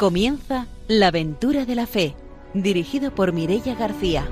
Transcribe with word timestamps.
Comienza 0.00 0.66
La 0.88 1.08
aventura 1.08 1.66
de 1.66 1.74
la 1.74 1.86
fe, 1.86 2.16
dirigido 2.54 3.14
por 3.14 3.34
Mirella 3.34 3.74
García. 3.74 4.24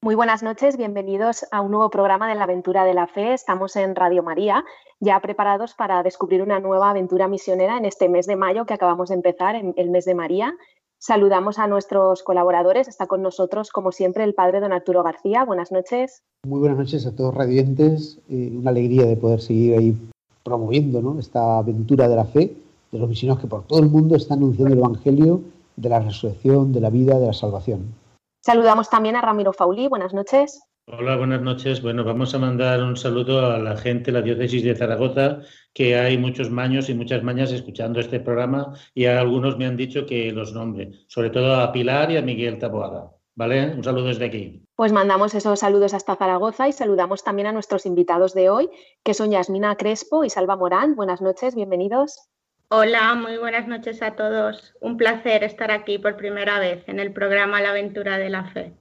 Muy 0.00 0.14
buenas 0.14 0.44
noches, 0.44 0.76
bienvenidos 0.76 1.44
a 1.50 1.60
un 1.60 1.72
nuevo 1.72 1.90
programa 1.90 2.28
de 2.28 2.36
la 2.36 2.44
aventura 2.44 2.84
de 2.84 2.94
la 2.94 3.08
fe. 3.08 3.34
Estamos 3.34 3.74
en 3.74 3.96
Radio 3.96 4.22
María, 4.22 4.64
ya 5.00 5.20
preparados 5.20 5.74
para 5.74 6.02
descubrir 6.02 6.42
una 6.42 6.60
nueva 6.60 6.90
aventura 6.90 7.28
misionera 7.28 7.76
en 7.76 7.84
este 7.84 8.08
mes 8.08 8.26
de 8.26 8.36
mayo 8.36 8.66
que 8.66 8.74
acabamos 8.74 9.08
de 9.10 9.16
empezar, 9.16 9.54
en 9.54 9.74
el 9.76 9.90
mes 9.90 10.04
de 10.04 10.14
María. 10.14 10.54
Saludamos 10.98 11.58
a 11.60 11.68
nuestros 11.68 12.24
colaboradores. 12.24 12.88
Está 12.88 13.06
con 13.06 13.22
nosotros, 13.22 13.70
como 13.70 13.92
siempre, 13.92 14.24
el 14.24 14.34
padre 14.34 14.60
don 14.60 14.72
Arturo 14.72 15.04
García. 15.04 15.44
Buenas 15.44 15.70
noches. 15.70 16.22
Muy 16.44 16.58
buenas 16.58 16.78
noches 16.78 17.06
a 17.06 17.14
todos 17.14 17.34
radiantes. 17.34 18.18
Eh, 18.28 18.52
una 18.52 18.70
alegría 18.70 19.06
de 19.06 19.16
poder 19.16 19.40
seguir 19.40 19.78
ahí 19.78 19.96
promoviendo 20.42 21.16
esta 21.20 21.58
aventura 21.58 22.08
de 22.08 22.16
la 22.16 22.24
fe 22.24 22.56
de 22.90 22.98
los 22.98 23.08
misioneros 23.08 23.40
que 23.40 23.46
por 23.46 23.64
todo 23.64 23.80
el 23.80 23.90
mundo 23.90 24.16
están 24.16 24.38
anunciando 24.38 24.72
el 24.72 24.80
Evangelio 24.80 25.42
de 25.76 25.88
la 25.88 26.00
resurrección, 26.00 26.72
de 26.72 26.80
la 26.80 26.90
vida, 26.90 27.18
de 27.18 27.26
la 27.26 27.32
salvación. 27.32 27.94
Saludamos 28.40 28.88
también 28.88 29.14
a 29.14 29.20
Ramiro 29.20 29.52
Faulí. 29.52 29.88
Buenas 29.88 30.14
noches. 30.14 30.62
Hola, 30.90 31.16
buenas 31.16 31.42
noches. 31.42 31.82
Bueno, 31.82 32.02
vamos 32.02 32.34
a 32.34 32.38
mandar 32.38 32.82
un 32.82 32.96
saludo 32.96 33.52
a 33.52 33.58
la 33.58 33.76
gente 33.76 34.06
de 34.06 34.12
la 34.12 34.22
diócesis 34.22 34.64
de 34.64 34.74
Zaragoza, 34.74 35.40
que 35.74 35.98
hay 35.98 36.16
muchos 36.16 36.50
maños 36.50 36.88
y 36.88 36.94
muchas 36.94 37.22
mañas 37.22 37.52
escuchando 37.52 38.00
este 38.00 38.20
programa 38.20 38.72
y 38.94 39.04
algunos 39.04 39.58
me 39.58 39.66
han 39.66 39.76
dicho 39.76 40.06
que 40.06 40.32
los 40.32 40.54
nombre, 40.54 40.92
sobre 41.06 41.28
todo 41.28 41.56
a 41.56 41.72
Pilar 41.72 42.10
y 42.10 42.16
a 42.16 42.22
Miguel 42.22 42.58
Taboada. 42.58 43.12
¿Vale? 43.34 43.74
Un 43.74 43.84
saludo 43.84 44.06
desde 44.06 44.24
aquí. 44.24 44.62
Pues 44.76 44.92
mandamos 44.92 45.34
esos 45.34 45.60
saludos 45.60 45.92
hasta 45.92 46.16
Zaragoza 46.16 46.68
y 46.68 46.72
saludamos 46.72 47.22
también 47.22 47.48
a 47.48 47.52
nuestros 47.52 47.84
invitados 47.84 48.32
de 48.32 48.48
hoy, 48.48 48.70
que 49.04 49.12
son 49.12 49.30
Yasmina 49.30 49.76
Crespo 49.76 50.24
y 50.24 50.30
Salva 50.30 50.56
Morán. 50.56 50.96
Buenas 50.96 51.20
noches, 51.20 51.54
bienvenidos. 51.54 52.30
Hola, 52.70 53.14
muy 53.14 53.36
buenas 53.36 53.68
noches 53.68 54.00
a 54.00 54.16
todos. 54.16 54.74
Un 54.80 54.96
placer 54.96 55.44
estar 55.44 55.70
aquí 55.70 55.98
por 55.98 56.16
primera 56.16 56.58
vez 56.58 56.82
en 56.88 56.98
el 56.98 57.12
programa 57.12 57.60
La 57.60 57.70
aventura 57.70 58.16
de 58.16 58.30
la 58.30 58.44
fe. 58.44 58.72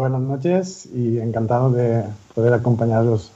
Buenas 0.00 0.22
noches 0.22 0.86
y 0.94 1.18
encantado 1.18 1.70
de 1.70 2.02
poder 2.34 2.54
acompañaros 2.54 3.32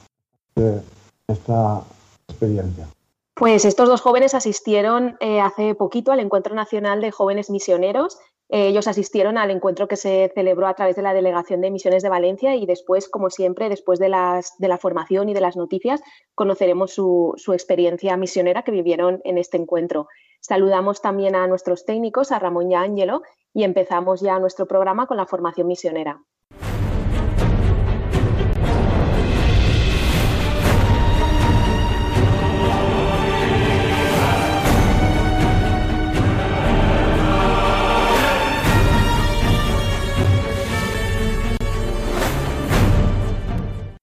en 0.55 0.81
esta 1.27 1.83
experiencia. 2.27 2.87
Pues 3.35 3.65
estos 3.65 3.87
dos 3.87 4.01
jóvenes 4.01 4.33
asistieron 4.33 5.15
eh, 5.19 5.41
hace 5.41 5.75
poquito 5.75 6.11
al 6.11 6.21
Encuentro 6.21 6.55
Nacional 6.55 7.01
de 7.01 7.11
Jóvenes 7.11 7.51
Misioneros 7.51 8.17
eh, 8.49 8.67
ellos 8.67 8.87
asistieron 8.87 9.37
al 9.37 9.51
encuentro 9.51 9.87
que 9.87 9.95
se 9.95 10.31
celebró 10.33 10.67
a 10.67 10.73
través 10.73 10.95
de 10.95 11.03
la 11.03 11.13
Delegación 11.13 11.61
de 11.61 11.69
Misiones 11.69 12.01
de 12.01 12.09
Valencia 12.09 12.55
y 12.55 12.65
después, 12.65 13.09
como 13.09 13.29
siempre, 13.29 13.69
después 13.69 13.99
de, 13.99 14.09
las, 14.09 14.57
de 14.57 14.67
la 14.67 14.79
formación 14.79 15.29
y 15.29 15.35
de 15.35 15.41
las 15.41 15.55
noticias, 15.55 16.01
conoceremos 16.33 16.91
su, 16.91 17.33
su 17.37 17.53
experiencia 17.53 18.17
misionera 18.17 18.63
que 18.63 18.71
vivieron 18.71 19.21
en 19.23 19.37
este 19.37 19.57
encuentro. 19.57 20.07
Saludamos 20.41 21.01
también 21.01 21.35
a 21.35 21.47
nuestros 21.47 21.85
técnicos, 21.85 22.31
a 22.31 22.39
Ramón 22.39 22.71
y 22.71 22.75
a 22.75 22.81
Ángelo, 22.81 23.21
y 23.53 23.63
empezamos 23.63 24.21
ya 24.21 24.39
nuestro 24.39 24.67
programa 24.67 25.07
con 25.07 25.17
la 25.17 25.25
formación 25.25 25.67
misionera. 25.67 26.23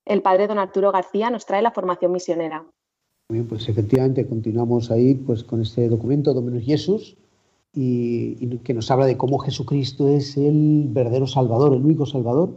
El 0.05 0.23
padre 0.23 0.47
don 0.47 0.59
Arturo 0.59 0.93
García 0.93 1.31
nos 1.31 1.47
trae 1.47 1.63
la 1.63 1.71
formación 1.71 2.13
misionera. 2.13 2.65
Bien, 3.29 3.47
pues 3.47 3.69
efectivamente 3.69 4.27
continuamos 4.27 4.91
ahí 4.91 5.15
pues, 5.15 5.45
con 5.45 5.63
este 5.63 5.89
documento 5.89 6.35
Dominus 6.35 6.65
Jesús 6.65 7.17
y, 7.75 8.47
que 8.59 8.75
nos 8.75 8.91
habla 8.91 9.07
de 9.07 9.17
cómo 9.17 9.39
Jesucristo 9.39 10.09
es 10.09 10.37
el 10.37 10.87
verdadero 10.91 11.27
Salvador, 11.27 11.75
el 11.75 11.85
único 11.85 12.05
Salvador, 12.05 12.51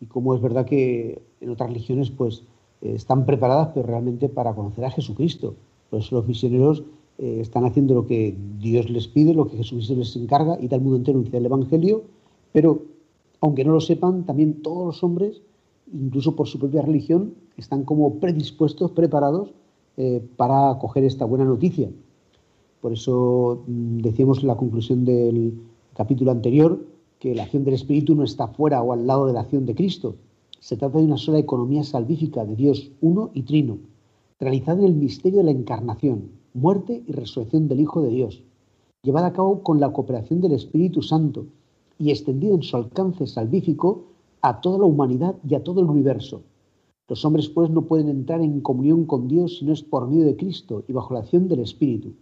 y 0.00 0.06
cómo 0.06 0.34
es 0.34 0.40
verdad 0.40 0.64
que 0.64 1.20
en 1.40 1.50
otras 1.50 1.68
religiones 1.68 2.10
pues 2.10 2.44
eh, 2.80 2.94
están 2.94 3.26
preparadas 3.26 3.68
pero 3.74 3.86
realmente 3.86 4.28
para 4.28 4.54
conocer 4.54 4.84
a 4.84 4.90
Jesucristo. 4.90 5.54
Por 5.90 6.00
eso 6.00 6.16
los 6.16 6.26
misioneros 6.26 6.82
eh, 7.18 7.38
están 7.40 7.64
haciendo 7.64 7.94
lo 7.94 8.06
que 8.06 8.34
Dios 8.58 8.88
les 8.88 9.08
pide, 9.08 9.34
lo 9.34 9.48
que 9.48 9.58
Jesucristo 9.58 9.94
les 9.94 10.16
encarga 10.16 10.56
y 10.60 10.68
tal 10.68 10.80
mundo 10.80 10.96
entero 10.96 11.18
anunciar 11.18 11.40
el 11.40 11.46
Evangelio, 11.46 12.04
pero 12.52 12.82
aunque 13.40 13.64
no 13.64 13.72
lo 13.72 13.80
sepan, 13.80 14.24
también 14.24 14.62
todos 14.62 14.86
los 14.86 15.04
hombres 15.04 15.42
incluso 15.92 16.34
por 16.34 16.48
su 16.48 16.58
propia 16.58 16.82
religión, 16.82 17.34
están 17.56 17.84
como 17.84 18.14
predispuestos, 18.18 18.90
preparados 18.92 19.50
eh, 19.96 20.26
para 20.36 20.70
acoger 20.70 21.04
esta 21.04 21.24
buena 21.24 21.44
noticia. 21.44 21.90
Por 22.80 22.92
eso 22.92 23.62
mm, 23.66 23.98
decíamos 23.98 24.40
en 24.40 24.48
la 24.48 24.56
conclusión 24.56 25.04
del 25.04 25.54
capítulo 25.94 26.30
anterior 26.30 26.84
que 27.18 27.34
la 27.34 27.44
acción 27.44 27.64
del 27.64 27.74
Espíritu 27.74 28.14
no 28.14 28.24
está 28.24 28.48
fuera 28.48 28.82
o 28.82 28.92
al 28.92 29.06
lado 29.06 29.26
de 29.26 29.32
la 29.32 29.40
acción 29.40 29.66
de 29.66 29.74
Cristo. 29.74 30.16
Se 30.58 30.76
trata 30.76 30.98
de 30.98 31.04
una 31.04 31.18
sola 31.18 31.38
economía 31.38 31.84
salvífica 31.84 32.44
de 32.44 32.56
Dios 32.56 32.90
uno 33.00 33.30
y 33.34 33.42
trino, 33.42 33.78
realizada 34.40 34.80
en 34.80 34.86
el 34.86 34.94
misterio 34.94 35.38
de 35.38 35.44
la 35.44 35.50
encarnación, 35.50 36.30
muerte 36.54 37.02
y 37.06 37.12
resurrección 37.12 37.68
del 37.68 37.80
Hijo 37.80 38.00
de 38.02 38.10
Dios, 38.10 38.42
llevada 39.02 39.28
a 39.28 39.32
cabo 39.32 39.62
con 39.62 39.78
la 39.78 39.92
cooperación 39.92 40.40
del 40.40 40.52
Espíritu 40.52 41.02
Santo 41.02 41.46
y 41.98 42.10
extendida 42.10 42.54
en 42.54 42.62
su 42.62 42.76
alcance 42.76 43.26
salvífico 43.26 44.04
a 44.42 44.60
toda 44.60 44.78
la 44.78 44.84
humanidad 44.84 45.36
y 45.48 45.54
a 45.54 45.62
todo 45.62 45.80
el 45.80 45.86
universo. 45.86 46.42
Los 47.08 47.24
hombres, 47.24 47.48
pues, 47.48 47.70
no 47.70 47.82
pueden 47.82 48.08
entrar 48.08 48.40
en 48.40 48.60
comunión 48.60 49.04
con 49.06 49.28
Dios 49.28 49.58
si 49.58 49.64
no 49.64 49.72
es 49.72 49.82
por 49.82 50.08
medio 50.08 50.24
de 50.24 50.36
Cristo 50.36 50.84
y 50.88 50.92
bajo 50.92 51.14
la 51.14 51.20
acción 51.20 51.48
del 51.48 51.60
Espíritu. 51.60 52.12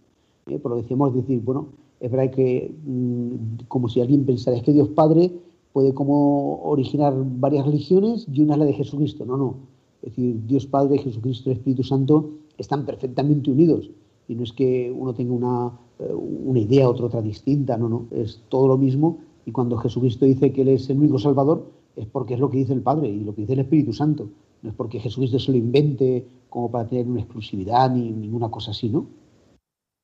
¿Eh? 0.47 0.59
Por 0.59 0.71
lo 0.71 0.77
decíamos 0.77 1.13
decir, 1.13 1.41
bueno, 1.41 1.67
es 1.99 2.11
verdad 2.11 2.31
que, 2.31 2.73
mm, 2.85 3.65
como 3.67 3.87
si 3.87 4.01
alguien 4.01 4.25
pensara, 4.25 4.57
es 4.57 4.63
que 4.63 4.73
Dios 4.73 4.89
Padre 4.89 5.31
puede 5.71 5.93
como 5.93 6.61
originar 6.63 7.13
varias 7.39 7.65
religiones 7.65 8.27
y 8.31 8.41
una 8.41 8.53
es 8.53 8.59
la 8.59 8.65
de 8.65 8.73
Jesucristo. 8.73 9.25
No, 9.25 9.37
no. 9.37 9.55
Es 10.01 10.09
decir, 10.09 10.41
Dios 10.45 10.65
Padre, 10.65 10.97
Jesucristo 10.97 11.49
y 11.49 11.53
Espíritu 11.53 11.83
Santo 11.83 12.31
están 12.57 12.85
perfectamente 12.85 13.51
unidos. 13.51 13.89
Y 14.27 14.35
no 14.35 14.43
es 14.43 14.51
que 14.51 14.91
uno 14.91 15.13
tenga 15.13 15.33
una, 15.33 15.71
eh, 15.99 16.13
una 16.13 16.59
idea, 16.59 16.89
otra 16.89 17.05
otra 17.05 17.21
distinta, 17.21 17.77
no, 17.77 17.87
no. 17.87 18.05
Es 18.11 18.41
todo 18.49 18.67
lo 18.67 18.77
mismo. 18.77 19.19
Y 19.45 19.51
cuando 19.51 19.77
Jesucristo 19.77 20.25
dice 20.25 20.51
que 20.51 20.63
Él 20.63 20.69
es 20.69 20.89
el 20.89 20.97
único 20.97 21.19
Salvador, 21.19 21.65
es 22.01 22.07
porque 22.07 22.33
es 22.33 22.39
lo 22.39 22.49
que 22.49 22.57
dice 22.57 22.73
el 22.73 22.81
Padre 22.81 23.09
y 23.09 23.23
lo 23.23 23.35
que 23.35 23.41
dice 23.41 23.53
el 23.53 23.59
Espíritu 23.59 23.93
Santo. 23.93 24.29
No 24.63 24.69
es 24.69 24.75
porque 24.75 24.99
Jesucristo 24.99 25.37
se 25.39 25.51
lo 25.51 25.57
invente 25.57 26.27
como 26.49 26.71
para 26.71 26.87
tener 26.87 27.07
una 27.07 27.21
exclusividad 27.21 27.91
ni 27.91 28.11
ninguna 28.11 28.49
cosa 28.49 28.71
así, 28.71 28.89
¿no? 28.89 29.05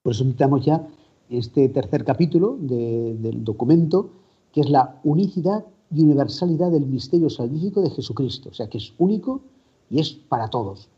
Por 0.04 0.14
eso 0.14 0.24
invitamos 0.24 0.64
ya 0.64 0.88
este 1.30 1.68
tercer 1.70 2.06
capítulo 2.06 2.56
del 2.60 3.44
documento, 3.44 4.12
que 4.54 4.62
es 4.62 4.70
la 4.70 5.00
unicidad 5.04 5.66
y 5.92 6.04
universalidad 6.04 6.72
del 6.72 6.86
misterio 6.86 7.30
salvífico 7.30 7.82
de 7.82 7.90
Jesucristo. 7.90 8.50
O 8.50 8.54
sea, 8.54 8.70
que 8.70 8.78
es 8.78 8.94
único 8.98 9.42
y 9.90 10.00
es 10.00 10.14
para 10.14 10.50
todos. 10.50 10.90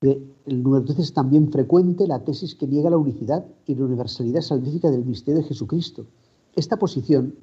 El 0.00 0.62
número 0.62 0.84
13 0.84 1.02
es 1.02 1.12
también 1.12 1.52
frecuente 1.52 2.06
la 2.06 2.24
tesis 2.24 2.54
que 2.54 2.66
niega 2.66 2.90
la 2.90 2.96
unicidad 2.96 3.44
y 3.66 3.74
la 3.74 3.84
universalidad 3.84 4.40
salvífica 4.40 4.90
del 4.90 5.04
misterio 5.04 5.42
de 5.42 5.48
Jesucristo. 5.48 6.06
Esta 6.56 6.78
posición 6.78 7.34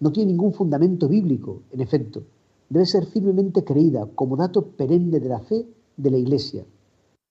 no 0.00 0.12
tiene 0.12 0.32
ningún 0.32 0.52
fundamento 0.52 1.08
bíblico, 1.08 1.62
en 1.72 1.80
efecto. 1.80 2.22
Debe 2.68 2.86
ser 2.86 3.06
firmemente 3.06 3.64
creída 3.64 4.06
como 4.14 4.36
dato 4.36 4.66
perenne 4.78 5.20
de 5.20 5.28
la 5.28 5.40
fe 5.40 5.66
de 5.96 6.10
la 6.10 6.18
Iglesia. 6.18 6.64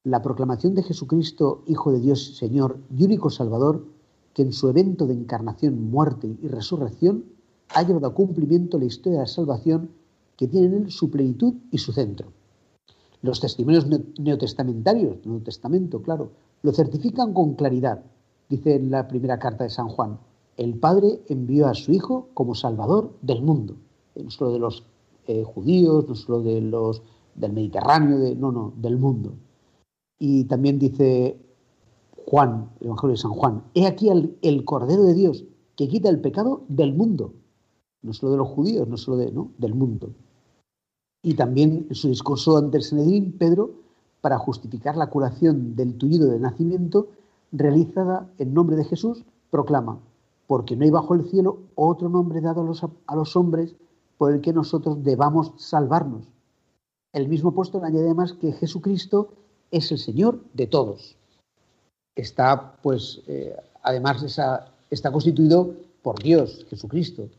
La 0.03 0.21
proclamación 0.21 0.75
de 0.75 0.83
Jesucristo, 0.83 1.63
Hijo 1.67 1.91
de 1.91 1.99
Dios, 1.99 2.37
Señor 2.37 2.79
y 2.95 3.03
único 3.03 3.29
Salvador, 3.29 3.85
que 4.33 4.43
en 4.43 4.53
su 4.53 4.69
evento 4.69 5.07
de 5.07 5.13
encarnación, 5.13 5.89
muerte 5.89 6.37
y 6.41 6.47
resurrección 6.47 7.25
ha 7.73 7.83
llevado 7.83 8.07
a 8.07 8.13
cumplimiento 8.13 8.77
la 8.77 8.85
historia 8.85 9.19
de 9.19 9.25
la 9.25 9.31
salvación 9.31 9.89
que 10.37 10.47
tiene 10.47 10.67
en 10.67 10.73
él 10.73 10.91
su 10.91 11.09
plenitud 11.09 11.55
y 11.71 11.77
su 11.79 11.91
centro. 11.91 12.27
Los 13.21 13.39
testimonios 13.39 13.87
neotestamentarios, 14.19 15.25
Nuevo 15.25 15.43
Testamento, 15.43 16.01
claro, 16.01 16.31
lo 16.61 16.71
certifican 16.71 17.33
con 17.33 17.55
claridad, 17.55 18.03
dice 18.49 18.75
en 18.75 18.91
la 18.91 19.07
primera 19.07 19.39
carta 19.39 19.63
de 19.63 19.69
San 19.69 19.87
Juan 19.87 20.19
el 20.57 20.79
Padre 20.79 21.21
envió 21.27 21.67
a 21.67 21.73
su 21.73 21.91
Hijo 21.91 22.29
como 22.33 22.55
Salvador 22.55 23.13
del 23.21 23.41
mundo, 23.41 23.75
no 24.15 24.29
solo 24.29 24.53
de 24.53 24.59
los 24.59 24.85
eh, 25.27 25.43
judíos, 25.43 26.07
no 26.07 26.15
solo 26.15 26.41
de 26.41 26.61
los 26.61 27.01
del 27.35 27.53
Mediterráneo, 27.53 28.17
de, 28.17 28.35
no, 28.35 28.51
no, 28.51 28.73
del 28.77 28.97
mundo. 28.97 29.33
Y 30.17 30.45
también 30.45 30.79
dice 30.79 31.37
Juan, 32.25 32.69
el 32.79 32.87
Evangelio 32.87 33.11
de 33.11 33.21
San 33.21 33.31
Juan, 33.31 33.63
he 33.73 33.85
aquí 33.85 34.09
el, 34.09 34.37
el, 34.41 34.63
Cordero 34.65 35.03
de 35.03 35.13
Dios 35.13 35.45
que 35.75 35.87
quita 35.87 36.09
el 36.09 36.21
pecado 36.21 36.63
del 36.69 36.93
mundo, 36.93 37.33
no 38.01 38.13
solo 38.13 38.31
de 38.31 38.37
los 38.37 38.47
judíos, 38.47 38.87
no 38.87 38.97
solo 38.97 39.17
de, 39.17 39.31
no, 39.31 39.51
del 39.57 39.75
mundo. 39.75 40.11
Y 41.21 41.33
también 41.33 41.87
en 41.89 41.95
su 41.95 42.07
discurso 42.07 42.57
ante 42.57 42.77
el 42.77 42.83
Sanedrín, 42.83 43.37
Pedro, 43.37 43.71
para 44.21 44.37
justificar 44.37 44.95
la 44.95 45.09
curación 45.09 45.75
del 45.75 45.97
tullido 45.97 46.29
de 46.29 46.39
nacimiento 46.39 47.09
realizada 47.51 48.29
en 48.37 48.53
nombre 48.53 48.75
de 48.75 48.85
Jesús, 48.85 49.25
proclama, 49.49 49.99
porque 50.47 50.75
no 50.75 50.83
hay 50.83 50.91
bajo 50.91 51.13
el 51.13 51.25
cielo 51.25 51.59
otro 51.75 52.09
nombre 52.09 52.41
dado 52.41 52.61
a 52.61 52.63
los, 52.63 52.83
a 52.83 53.15
los 53.15 53.35
hombres 53.35 53.75
por 54.17 54.33
el 54.33 54.41
que 54.41 54.53
nosotros 54.53 55.03
debamos 55.03 55.51
salvarnos. 55.57 56.27
El 57.13 57.27
mismo 57.27 57.49
apóstol 57.49 57.83
añade 57.83 58.05
además 58.05 58.33
que 58.33 58.51
Jesucristo 58.51 59.29
es 59.71 59.91
el 59.91 59.97
Señor 59.97 60.39
de 60.53 60.67
todos. 60.67 61.15
Está, 62.15 62.77
pues, 62.81 63.21
eh, 63.27 63.55
además 63.83 64.23
está 64.89 65.11
constituido 65.11 65.75
por 66.01 66.21
Dios, 66.21 66.65
Jesucristo, 66.69 67.29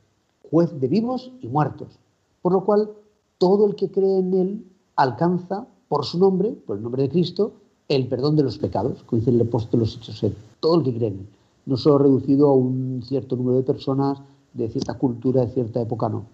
juez 0.51 0.79
de 0.81 0.89
vivos 0.89 1.33
y 1.41 1.49
muertos. 1.49 1.99
Por 2.43 2.53
lo 2.53 2.65
cual, 2.65 2.91
todo 3.39 3.67
el 3.67 3.75
que 3.75 3.91
cree 3.91 4.19
en 4.19 4.35
Él 4.35 4.65
alcanza, 4.97 5.67
por 5.89 6.05
su 6.05 6.19
nombre, 6.19 6.51
por 6.51 6.77
el 6.77 6.83
nombre 6.83 7.03
de 7.03 7.09
Cristo, 7.09 7.53
el 7.89 8.09
perdón 8.09 8.37
de 8.37 8.43
los 8.43 8.59
pecados, 8.59 9.03
como 9.05 9.21
dice 9.21 9.31
el 9.31 9.41
apóstol 9.41 9.81
los 9.81 9.97
hechos, 9.97 10.25
todo 10.61 10.79
el 10.79 10.85
que 10.85 10.95
cree 10.95 11.09
en 11.09 11.19
Él. 11.21 11.27
No 11.67 11.77
solo 11.77 11.99
reducido 11.99 12.49
a 12.49 12.55
un 12.55 13.03
cierto 13.05 13.37
número 13.37 13.59
de 13.59 13.63
personas 13.63 14.19
de 14.55 14.69
cierta 14.69 14.95
cultura, 14.95 15.43
de 15.43 15.53
cierta 15.53 15.81
época, 15.81 16.09
no. 16.09 16.27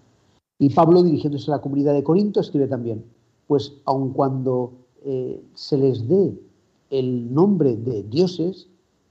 Y 0.63 0.69
Pablo, 0.69 1.03
dirigiéndose 1.03 1.51
a 1.51 1.55
la 1.55 1.61
comunidad 1.61 1.93
de 1.93 2.05
Corinto, 2.05 2.39
escribe 2.39 2.67
también, 2.67 3.03
pues 3.47 3.73
aun 3.83 4.13
cuando 4.13 4.71
eh, 5.03 5.43
se 5.55 5.77
les 5.77 6.07
dé 6.07 6.39
el 6.89 7.33
nombre 7.33 7.75
de 7.75 8.03
dioses, 8.03 8.69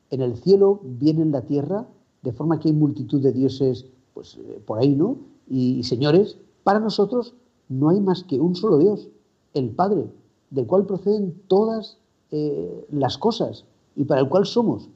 en 0.09 0.23
el 0.23 0.35
cielo 0.39 0.81
viene 0.83 1.21
en 1.21 1.31
la 1.31 1.43
tierra, 1.43 1.87
de 2.23 2.33
forma 2.33 2.59
que 2.59 2.69
hay 2.69 2.75
multitud 2.75 3.21
de 3.21 3.33
dioses 3.33 3.85
pues, 4.15 4.39
eh, 4.39 4.63
por 4.65 4.79
ahí, 4.79 4.97
¿no? 4.97 5.19
Y, 5.47 5.83
señores, 5.83 6.39
para 6.65 6.81
nosotros 6.81 7.35
no 7.69 7.91
hay 7.91 8.01
más 8.01 8.25
que 8.25 8.41
un 8.41 8.57
solo 8.57 8.79
Dios, 8.79 9.11
el 9.53 9.69
Padre, 9.73 10.07
del 10.49 10.67
cual 10.67 10.87
proceden 10.87 11.35
todas 11.49 11.99
eh, 12.31 12.87
las 12.91 13.19
cosas 13.19 13.67
y 13.95 14.05
para 14.05 14.23
el 14.23 14.31
cual 14.31 14.47
somos, 14.47 14.89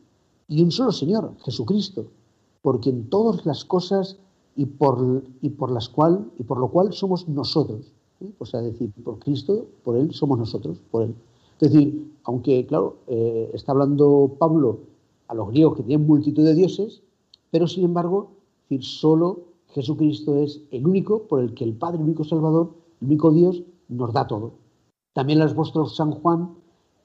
y 0.48 0.62
un 0.62 0.70
solo 0.70 0.90
Señor, 0.90 1.34
Jesucristo, 1.44 2.06
porque 2.62 2.88
en 2.88 3.10
todas 3.10 3.44
las 3.44 3.62
cosas 3.66 4.16
y 4.56 4.66
por, 4.66 5.22
y 5.42 5.50
por 5.50 5.70
las 5.70 5.88
cual 5.88 6.30
y 6.38 6.42
por 6.42 6.58
lo 6.58 6.68
cual 6.68 6.92
somos 6.92 7.28
nosotros. 7.28 7.92
O 8.38 8.46
sea, 8.46 8.62
decir, 8.62 8.90
por 9.04 9.18
Cristo, 9.18 9.66
por 9.84 9.96
Él 9.96 10.12
somos 10.12 10.38
nosotros, 10.38 10.78
por 10.90 11.02
Él. 11.02 11.14
Es 11.60 11.70
decir, 11.70 12.12
aunque, 12.24 12.66
claro, 12.66 12.96
eh, 13.06 13.50
está 13.52 13.72
hablando 13.72 14.36
Pablo 14.38 14.80
a 15.28 15.34
los 15.34 15.48
griegos 15.48 15.76
que 15.76 15.82
tienen 15.82 16.06
multitud 16.06 16.44
de 16.44 16.54
dioses, 16.54 17.02
pero 17.50 17.66
sin 17.66 17.84
embargo, 17.84 18.30
decir, 18.68 18.84
solo 18.84 19.40
Jesucristo 19.68 20.36
es 20.36 20.62
el 20.70 20.86
único 20.86 21.24
por 21.24 21.40
el 21.40 21.54
que 21.54 21.64
el 21.64 21.74
Padre, 21.74 21.98
el 21.98 22.04
único 22.04 22.24
Salvador, 22.24 22.72
el 23.00 23.08
único 23.08 23.30
Dios, 23.30 23.62
nos 23.88 24.12
da 24.12 24.26
todo. 24.26 24.52
También 25.12 25.40
el 25.40 25.48
apóstol 25.48 25.88
San 25.88 26.12
Juan 26.12 26.54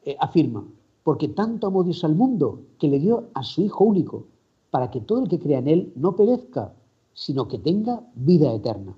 eh, 0.05 0.15
afirma, 0.19 0.65
porque 1.03 1.27
tanto 1.27 1.67
amó 1.67 1.83
Dios 1.83 2.03
al 2.03 2.15
mundo 2.15 2.61
que 2.79 2.87
le 2.87 2.99
dio 2.99 3.25
a 3.33 3.43
su 3.43 3.61
Hijo 3.61 3.83
único, 3.83 4.25
para 4.69 4.89
que 4.89 5.01
todo 5.01 5.23
el 5.23 5.29
que 5.29 5.39
crea 5.39 5.59
en 5.59 5.67
Él 5.67 5.93
no 5.95 6.15
perezca, 6.15 6.73
sino 7.13 7.47
que 7.47 7.57
tenga 7.57 8.07
vida 8.15 8.53
eterna. 8.53 8.97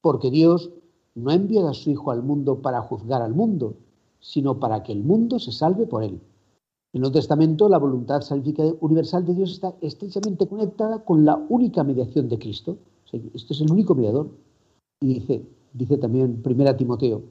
Porque 0.00 0.30
Dios 0.30 0.70
no 1.14 1.30
ha 1.30 1.34
enviado 1.34 1.68
a 1.68 1.74
su 1.74 1.90
Hijo 1.90 2.10
al 2.10 2.22
mundo 2.22 2.62
para 2.62 2.82
juzgar 2.82 3.22
al 3.22 3.34
mundo, 3.34 3.74
sino 4.20 4.58
para 4.58 4.82
que 4.82 4.92
el 4.92 5.02
mundo 5.02 5.38
se 5.38 5.52
salve 5.52 5.86
por 5.86 6.02
él. 6.02 6.20
En 6.94 6.98
el 6.98 7.00
Nuevo 7.02 7.14
Testamento, 7.14 7.68
la 7.68 7.78
voluntad 7.78 8.20
salvífica 8.20 8.64
universal 8.80 9.24
de 9.24 9.34
Dios 9.34 9.52
está 9.52 9.74
estrechamente 9.80 10.46
conectada 10.46 11.04
con 11.04 11.24
la 11.24 11.36
única 11.48 11.84
mediación 11.84 12.28
de 12.28 12.38
Cristo. 12.38 12.76
este 13.12 13.54
es 13.54 13.60
el 13.60 13.72
único 13.72 13.94
mediador. 13.94 14.30
Y 15.00 15.14
dice, 15.14 15.46
dice 15.72 15.98
también 15.98 16.42
1 16.44 16.76
Timoteo, 16.76 17.22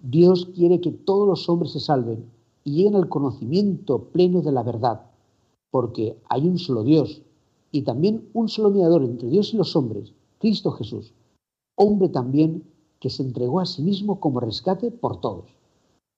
Dios 0.00 0.46
quiere 0.54 0.80
que 0.80 0.92
todos 0.92 1.26
los 1.26 1.48
hombres 1.48 1.72
se 1.72 1.80
salven 1.80 2.24
y 2.64 2.76
lleguen 2.76 2.94
al 2.94 3.08
conocimiento 3.08 4.04
pleno 4.04 4.40
de 4.40 4.52
la 4.52 4.62
verdad, 4.62 5.02
porque 5.70 6.16
hay 6.28 6.46
un 6.46 6.58
solo 6.58 6.84
Dios 6.84 7.22
y 7.70 7.82
también 7.82 8.28
un 8.32 8.48
solo 8.48 8.70
mediador 8.70 9.02
entre 9.02 9.28
Dios 9.28 9.52
y 9.52 9.56
los 9.56 9.76
hombres, 9.76 10.12
Cristo 10.38 10.70
Jesús, 10.72 11.12
hombre 11.74 12.08
también 12.08 12.64
que 13.00 13.10
se 13.10 13.22
entregó 13.22 13.60
a 13.60 13.66
sí 13.66 13.82
mismo 13.82 14.20
como 14.20 14.40
rescate 14.40 14.90
por 14.90 15.20
todos. 15.20 15.44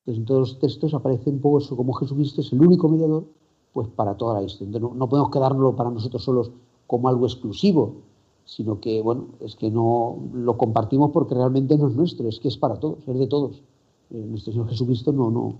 Entonces, 0.01 0.21
en 0.21 0.25
todos 0.25 0.41
los 0.41 0.59
textos 0.59 0.95
aparece 0.95 1.31
un 1.31 1.41
poco 1.41 1.59
eso, 1.59 1.77
como 1.77 1.93
Jesucristo 1.93 2.41
es 2.41 2.53
el 2.53 2.61
único 2.61 2.89
mediador, 2.89 3.25
pues 3.73 3.89
para 3.89 4.17
toda 4.17 4.41
la 4.41 4.47
historia. 4.47 4.81
no, 4.81 5.09
podemos 5.09 5.31
quedárnoslo 5.31 5.77
para 5.77 5.91
nosotros 5.91 6.25
solos 6.25 6.51
como 6.87 7.09
algo 7.09 7.27
exclusivo, 7.27 7.97
sino 8.45 8.81
que, 8.81 9.01
bueno, 9.03 9.29
es 9.41 9.55
que 9.55 9.71
no 9.71 10.19
lo 10.33 10.57
compartimos 10.57 11.11
porque 11.13 11.35
realmente 11.35 11.77
no 11.77 11.89
es 11.89 11.95
nuestro, 11.95 12.29
es 12.29 12.41
que 12.41 12.49
es 12.49 12.57
para 12.57 12.81
todos, 12.81 13.07
es 13.07 13.19
de 13.19 13.27
todos. 13.27 13.63
Eh, 14.11 14.27
nuestro 14.29 14.53
Señor 14.53 14.69
Jesucristo 14.69 15.13
no, 15.13 15.31
no, 15.31 15.55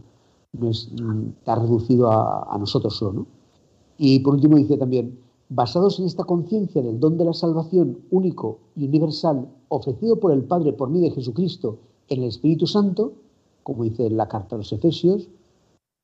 no 0.53 0.71
es, 0.71 0.91
mm, 0.91 1.29
está 1.39 1.55
reducido 1.57 2.11
a, 2.11 2.53
a 2.53 2.59
nosotros 2.59 2.97
solo, 2.97 3.13
¿no? 3.13 3.27
Y 3.99 4.21
por 4.21 4.35
último 4.35 4.57
dice 4.57 4.77
también, 4.77 5.19
basados 5.51 5.99
en 5.99 6.07
esta 6.07 6.25
conciencia 6.25 6.81
del 6.81 7.01
don 7.01 7.19
de 7.19 7.25
la 7.25 7.35
salvación 7.35 7.99
único 8.11 8.61
y 8.77 8.87
universal 8.87 9.49
ofrecido 9.69 10.19
por 10.21 10.33
el 10.33 10.45
Padre 10.45 10.73
por 10.73 10.89
medio 10.89 11.09
de 11.09 11.17
Jesucristo 11.17 11.79
en 12.09 12.23
el 12.23 12.29
Espíritu 12.29 12.69
Santo, 12.69 13.13
como 13.65 13.83
dice 13.83 14.09
la 14.11 14.29
carta 14.29 14.55
a 14.55 14.59
los 14.59 14.73
Efesios, 14.73 15.29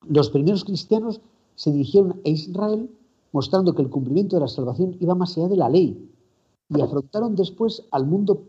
los 0.08 0.30
primeros 0.30 0.64
cristianos 0.64 1.20
se 1.54 1.70
dirigieron 1.70 2.20
a 2.24 2.28
Israel 2.28 2.90
mostrando 3.30 3.74
que 3.74 3.82
el 3.82 3.90
cumplimiento 3.90 4.36
de 4.36 4.40
la 4.40 4.48
salvación 4.48 4.96
iba 4.98 5.14
más 5.14 5.38
allá 5.38 5.48
de 5.48 5.56
la 5.56 5.68
ley 5.68 6.10
y 6.68 6.80
afrontaron 6.80 7.36
después 7.36 7.84
al 7.92 8.04
mundo 8.04 8.42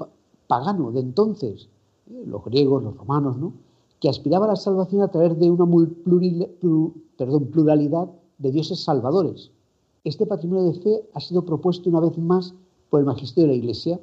pagano 0.47 0.91
de 0.91 1.01
entonces, 1.01 1.69
eh, 2.09 2.23
los 2.25 2.43
griegos, 2.43 2.81
los 2.83 2.97
romanos, 2.97 3.37
¿no? 3.37 3.53
que 3.99 4.09
aspiraba 4.09 4.45
a 4.45 4.49
la 4.49 4.55
salvación 4.55 5.03
a 5.03 5.09
través 5.09 5.37
de 5.39 5.51
una 5.51 5.65
pluralidad 7.51 8.09
de 8.37 8.51
dioses 8.51 8.83
salvadores. 8.83 9.51
Este 10.07 10.25
patrimonio 10.25 10.71
de 10.71 10.79
fe 10.79 11.09
ha 11.13 11.19
sido 11.19 11.43
propuesto 11.43 11.89
una 11.89 11.99
vez 11.99 12.17
más 12.17 12.53
por 12.89 13.01
el 13.01 13.05
magisterio 13.05 13.49
de 13.49 13.57
la 13.57 13.57
Iglesia. 13.57 13.99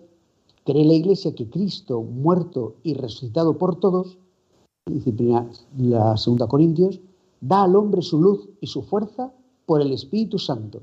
Cree 0.67 0.85
la 0.85 0.93
Iglesia 0.93 1.35
que 1.35 1.49
Cristo, 1.49 2.03
muerto 2.03 2.75
y 2.83 2.93
resucitado 2.93 3.57
por 3.57 3.77
todos, 3.77 4.19
disciplina 4.85 5.51
la 5.79 6.15
segunda 6.19 6.47
Corintios, 6.47 7.01
da 7.41 7.63
al 7.63 7.75
hombre 7.75 8.03
su 8.03 8.21
luz 8.21 8.51
y 8.61 8.67
su 8.67 8.83
fuerza 8.83 9.33
por 9.65 9.81
el 9.81 9.93
Espíritu 9.93 10.39
Santo, 10.39 10.83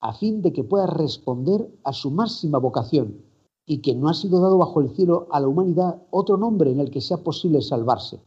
a 0.00 0.12
fin 0.12 0.42
de 0.42 0.52
que 0.52 0.62
pueda 0.62 0.86
responder 0.86 1.68
a 1.82 1.92
su 1.92 2.12
máxima 2.12 2.58
vocación 2.58 3.16
y 3.66 3.78
que 3.78 3.96
no 3.96 4.08
ha 4.08 4.14
sido 4.14 4.40
dado 4.40 4.58
bajo 4.58 4.80
el 4.80 4.90
cielo 4.90 5.26
a 5.32 5.40
la 5.40 5.48
humanidad 5.48 6.04
otro 6.12 6.36
nombre 6.36 6.70
en 6.70 6.78
el 6.78 6.92
que 6.92 7.00
sea 7.00 7.16
posible 7.16 7.62
salvarse. 7.62 8.20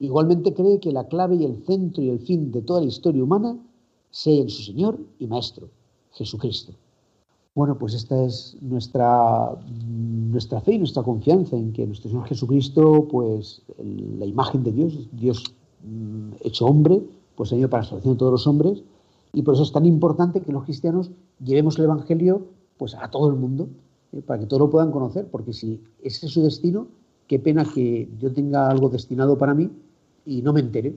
Igualmente 0.00 0.54
cree 0.54 0.80
que 0.80 0.90
la 0.90 1.06
clave 1.06 1.36
y 1.36 1.44
el 1.44 1.64
centro 1.64 2.02
y 2.02 2.08
el 2.08 2.18
fin 2.18 2.50
de 2.50 2.62
toda 2.62 2.80
la 2.80 2.88
historia 2.88 3.22
humana 3.22 3.56
sea 4.10 4.40
en 4.40 4.48
su 4.48 4.62
Señor 4.62 4.98
y 5.18 5.26
Maestro, 5.26 5.68
Jesucristo. 6.12 6.72
Bueno, 7.54 7.76
pues 7.76 7.94
esta 7.94 8.22
es 8.24 8.56
nuestra, 8.60 9.50
nuestra 9.86 10.60
fe 10.60 10.74
y 10.74 10.78
nuestra 10.78 11.02
confianza 11.02 11.56
en 11.56 11.72
que 11.72 11.86
nuestro 11.86 12.10
Señor 12.10 12.26
Jesucristo, 12.26 13.08
pues 13.10 13.62
la 13.78 14.26
imagen 14.26 14.62
de 14.62 14.72
Dios, 14.72 15.08
Dios 15.12 15.42
mm, 15.84 16.34
hecho 16.44 16.66
hombre, 16.66 17.02
pues 17.34 17.52
ha 17.52 17.56
ido 17.56 17.68
para 17.68 17.82
la 17.82 17.88
salvación 17.88 18.14
de 18.14 18.18
todos 18.18 18.32
los 18.32 18.46
hombres, 18.46 18.82
y 19.32 19.42
por 19.42 19.54
eso 19.54 19.62
es 19.62 19.72
tan 19.72 19.86
importante 19.86 20.40
que 20.40 20.52
los 20.52 20.64
cristianos 20.64 21.10
llevemos 21.44 21.78
el 21.78 21.84
Evangelio 21.84 22.46
pues 22.76 22.94
a 22.94 23.10
todo 23.10 23.28
el 23.28 23.34
mundo, 23.34 23.68
eh, 24.12 24.22
para 24.22 24.40
que 24.40 24.46
todos 24.46 24.60
lo 24.60 24.70
puedan 24.70 24.90
conocer, 24.90 25.26
porque 25.26 25.52
si 25.52 25.80
ese 26.02 26.26
es 26.26 26.32
su 26.32 26.42
destino, 26.42 26.86
qué 27.26 27.38
pena 27.38 27.64
que 27.64 28.08
yo 28.18 28.32
tenga 28.32 28.70
algo 28.70 28.88
destinado 28.88 29.36
para 29.36 29.54
mí 29.54 29.70
y 30.24 30.42
no 30.42 30.52
me 30.52 30.60
entere. 30.60 30.96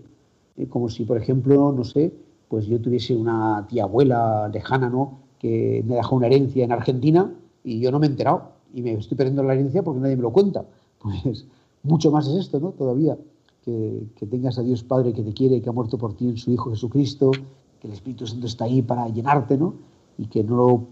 Eh, 0.57 0.67
como 0.67 0.89
si, 0.89 1.03
por 1.03 1.17
ejemplo, 1.17 1.71
no 1.71 1.83
sé, 1.83 2.13
pues 2.51 2.65
yo 2.65 2.81
tuviese 2.81 3.15
una 3.15 3.65
tía 3.69 3.83
abuela 3.83 4.49
lejana, 4.49 4.89
¿no? 4.89 5.19
Que 5.39 5.81
me 5.87 5.95
dejó 5.95 6.17
una 6.17 6.27
herencia 6.27 6.65
en 6.65 6.73
Argentina 6.73 7.33
y 7.63 7.79
yo 7.79 7.91
no 7.91 7.99
me 7.99 8.07
he 8.07 8.09
enterado 8.09 8.51
y 8.73 8.81
me 8.81 8.91
estoy 8.91 9.15
perdiendo 9.15 9.41
la 9.41 9.53
herencia 9.53 9.81
porque 9.83 10.01
nadie 10.01 10.17
me 10.17 10.23
lo 10.23 10.33
cuenta. 10.33 10.65
Pues 11.01 11.47
mucho 11.83 12.11
más 12.11 12.27
es 12.27 12.35
esto, 12.35 12.59
¿no? 12.59 12.73
Todavía, 12.73 13.17
que, 13.63 14.05
tengas 14.29 14.59
a 14.59 14.63
Dios 14.63 14.83
Padre 14.83 15.13
que 15.13 15.23
te 15.23 15.31
quiere, 15.33 15.61
que 15.61 15.69
ha 15.69 15.71
muerto 15.71 15.97
por 15.97 16.13
ti 16.13 16.27
en 16.27 16.37
su 16.37 16.51
Hijo 16.51 16.71
Jesucristo, 16.71 17.31
que 17.79 17.87
el 17.87 17.93
Espíritu 17.93 18.27
Santo 18.27 18.47
está 18.47 18.65
ahí 18.65 18.81
para 18.81 19.07
llenarte, 19.07 19.57
¿no? 19.57 19.75
Y 20.17 20.25
que 20.25 20.43
no 20.43 20.57
lo 20.57 20.87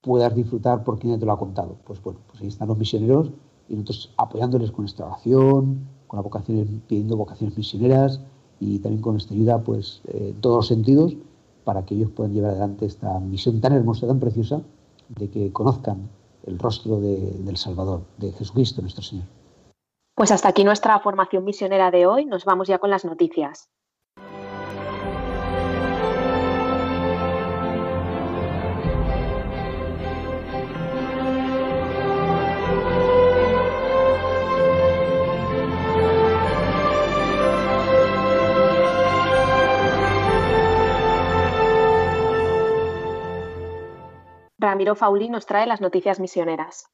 puedas 0.00 0.32
disfrutar 0.32 0.84
porque 0.84 1.08
nadie 1.08 1.18
te 1.18 1.26
lo 1.26 1.32
ha 1.32 1.38
contado. 1.38 1.76
Pues 1.84 2.00
bueno, 2.00 2.20
pues 2.28 2.40
ahí 2.40 2.46
están 2.46 2.68
los 2.68 2.78
misioneros 2.78 3.32
y 3.68 3.74
nosotros 3.74 4.14
apoyándoles 4.16 4.70
con 4.70 4.84
nuestra 4.84 5.06
oración, 5.06 5.88
con 6.06 6.18
la 6.18 6.22
vocación, 6.22 6.82
pidiendo 6.86 7.16
vocaciones 7.16 7.58
misioneras, 7.58 8.20
y 8.60 8.78
también 8.78 9.02
con 9.02 9.14
nuestra 9.14 9.34
ayuda, 9.34 9.62
pues, 9.62 10.02
eh, 10.08 10.34
todos 10.40 10.56
los 10.56 10.66
sentidos, 10.68 11.16
para 11.64 11.84
que 11.84 11.94
ellos 11.94 12.10
puedan 12.10 12.32
llevar 12.32 12.50
adelante 12.50 12.86
esta 12.86 13.18
misión 13.18 13.60
tan 13.60 13.72
hermosa, 13.72 14.06
tan 14.06 14.20
preciosa, 14.20 14.62
de 15.08 15.28
que 15.28 15.52
conozcan 15.52 16.08
el 16.46 16.58
rostro 16.58 17.00
del 17.00 17.56
Salvador, 17.56 18.02
de 18.18 18.32
Jesucristo 18.32 18.80
nuestro 18.80 19.02
Señor. 19.02 19.24
Pues 20.14 20.30
hasta 20.30 20.48
aquí 20.48 20.64
nuestra 20.64 20.98
formación 21.00 21.44
misionera 21.44 21.90
de 21.90 22.06
hoy. 22.06 22.24
Nos 22.26 22.44
vamos 22.44 22.68
ya 22.68 22.78
con 22.78 22.90
las 22.90 23.04
noticias. 23.04 23.68
Ramiro 44.80 44.94
Fauli 44.94 45.28
nos 45.28 45.44
trae 45.44 45.66
las 45.66 45.82
noticias 45.82 46.18
misioneras. 46.20 46.86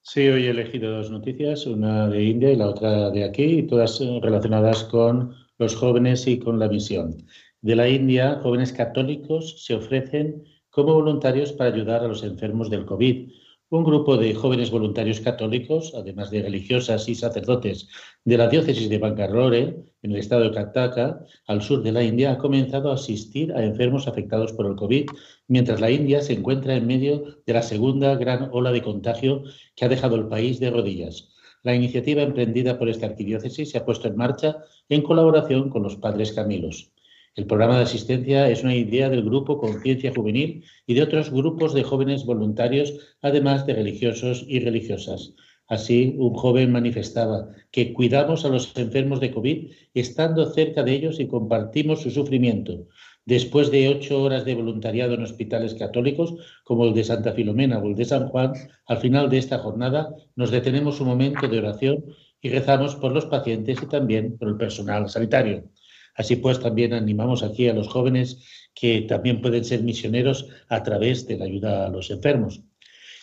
Sí, 0.00 0.26
hoy 0.28 0.46
he 0.46 0.50
elegido 0.50 0.92
dos 0.92 1.10
noticias, 1.10 1.66
una 1.66 2.08
de 2.08 2.24
India 2.24 2.50
y 2.50 2.56
la 2.56 2.68
otra 2.68 3.10
de 3.10 3.22
aquí, 3.22 3.64
todas 3.64 4.00
relacionadas 4.22 4.84
con 4.84 5.34
los 5.58 5.76
jóvenes 5.76 6.26
y 6.26 6.38
con 6.38 6.58
la 6.58 6.68
misión. 6.68 7.18
De 7.60 7.76
la 7.76 7.86
India, 7.86 8.40
jóvenes 8.42 8.72
católicos 8.72 9.62
se 9.62 9.74
ofrecen 9.74 10.42
como 10.70 10.94
voluntarios 10.94 11.52
para 11.52 11.68
ayudar 11.68 12.02
a 12.02 12.08
los 12.08 12.24
enfermos 12.24 12.70
del 12.70 12.86
COVID. 12.86 13.30
Un 13.70 13.84
grupo 13.84 14.16
de 14.16 14.34
jóvenes 14.34 14.70
voluntarios 14.70 15.20
católicos, 15.20 15.92
además 15.94 16.30
de 16.30 16.40
religiosas 16.40 17.06
y 17.06 17.14
sacerdotes 17.14 17.86
de 18.24 18.38
la 18.38 18.48
diócesis 18.48 18.88
de 18.88 18.96
Bangalore, 18.96 19.84
en 20.00 20.10
el 20.10 20.16
estado 20.16 20.44
de 20.44 20.52
Karnataka, 20.52 21.26
al 21.46 21.60
sur 21.60 21.82
de 21.82 21.92
la 21.92 22.02
India, 22.02 22.32
ha 22.32 22.38
comenzado 22.38 22.90
a 22.90 22.94
asistir 22.94 23.52
a 23.52 23.62
enfermos 23.62 24.08
afectados 24.08 24.54
por 24.54 24.64
el 24.64 24.74
COVID, 24.74 25.10
mientras 25.48 25.82
la 25.82 25.90
India 25.90 26.22
se 26.22 26.32
encuentra 26.32 26.76
en 26.76 26.86
medio 26.86 27.42
de 27.44 27.52
la 27.52 27.60
segunda 27.60 28.14
gran 28.14 28.48
ola 28.52 28.72
de 28.72 28.80
contagio 28.80 29.42
que 29.76 29.84
ha 29.84 29.90
dejado 29.90 30.16
el 30.16 30.28
país 30.28 30.60
de 30.60 30.70
rodillas. 30.70 31.28
La 31.62 31.74
iniciativa 31.74 32.22
emprendida 32.22 32.78
por 32.78 32.88
esta 32.88 33.04
arquidiócesis 33.04 33.70
se 33.70 33.76
ha 33.76 33.84
puesto 33.84 34.08
en 34.08 34.16
marcha 34.16 34.64
en 34.88 35.02
colaboración 35.02 35.68
con 35.68 35.82
los 35.82 35.96
padres 35.96 36.32
Camilos. 36.32 36.90
El 37.38 37.46
programa 37.46 37.76
de 37.76 37.84
asistencia 37.84 38.50
es 38.50 38.64
una 38.64 38.74
idea 38.74 39.08
del 39.08 39.22
grupo 39.22 39.58
Conciencia 39.58 40.12
Juvenil 40.12 40.64
y 40.88 40.94
de 40.94 41.04
otros 41.04 41.30
grupos 41.30 41.72
de 41.72 41.84
jóvenes 41.84 42.26
voluntarios, 42.26 43.14
además 43.22 43.64
de 43.64 43.74
religiosos 43.74 44.44
y 44.48 44.58
religiosas. 44.58 45.34
Así, 45.68 46.16
un 46.18 46.34
joven 46.34 46.72
manifestaba 46.72 47.50
que 47.70 47.92
cuidamos 47.92 48.44
a 48.44 48.48
los 48.48 48.76
enfermos 48.76 49.20
de 49.20 49.30
COVID 49.30 49.70
estando 49.94 50.52
cerca 50.52 50.82
de 50.82 50.94
ellos 50.94 51.20
y 51.20 51.28
compartimos 51.28 52.02
su 52.02 52.10
sufrimiento. 52.10 52.88
Después 53.24 53.70
de 53.70 53.88
ocho 53.88 54.20
horas 54.20 54.44
de 54.44 54.56
voluntariado 54.56 55.14
en 55.14 55.22
hospitales 55.22 55.74
católicos, 55.74 56.34
como 56.64 56.86
el 56.86 56.94
de 56.94 57.04
Santa 57.04 57.34
Filomena 57.34 57.78
o 57.78 57.86
el 57.86 57.94
de 57.94 58.04
San 58.04 58.26
Juan, 58.30 58.52
al 58.84 58.98
final 58.98 59.30
de 59.30 59.38
esta 59.38 59.58
jornada 59.58 60.12
nos 60.34 60.50
detenemos 60.50 61.00
un 61.00 61.06
momento 61.06 61.46
de 61.46 61.58
oración 61.58 62.04
y 62.42 62.48
rezamos 62.48 62.96
por 62.96 63.12
los 63.12 63.26
pacientes 63.26 63.80
y 63.80 63.86
también 63.86 64.36
por 64.36 64.48
el 64.48 64.56
personal 64.56 65.08
sanitario. 65.08 65.70
Así 66.18 66.36
pues, 66.36 66.58
también 66.58 66.92
animamos 66.92 67.44
aquí 67.44 67.68
a 67.68 67.72
los 67.72 67.88
jóvenes 67.88 68.44
que 68.74 69.02
también 69.02 69.40
pueden 69.40 69.64
ser 69.64 69.82
misioneros 69.82 70.48
a 70.68 70.82
través 70.82 71.26
de 71.26 71.38
la 71.38 71.44
ayuda 71.46 71.86
a 71.86 71.88
los 71.88 72.10
enfermos. 72.10 72.60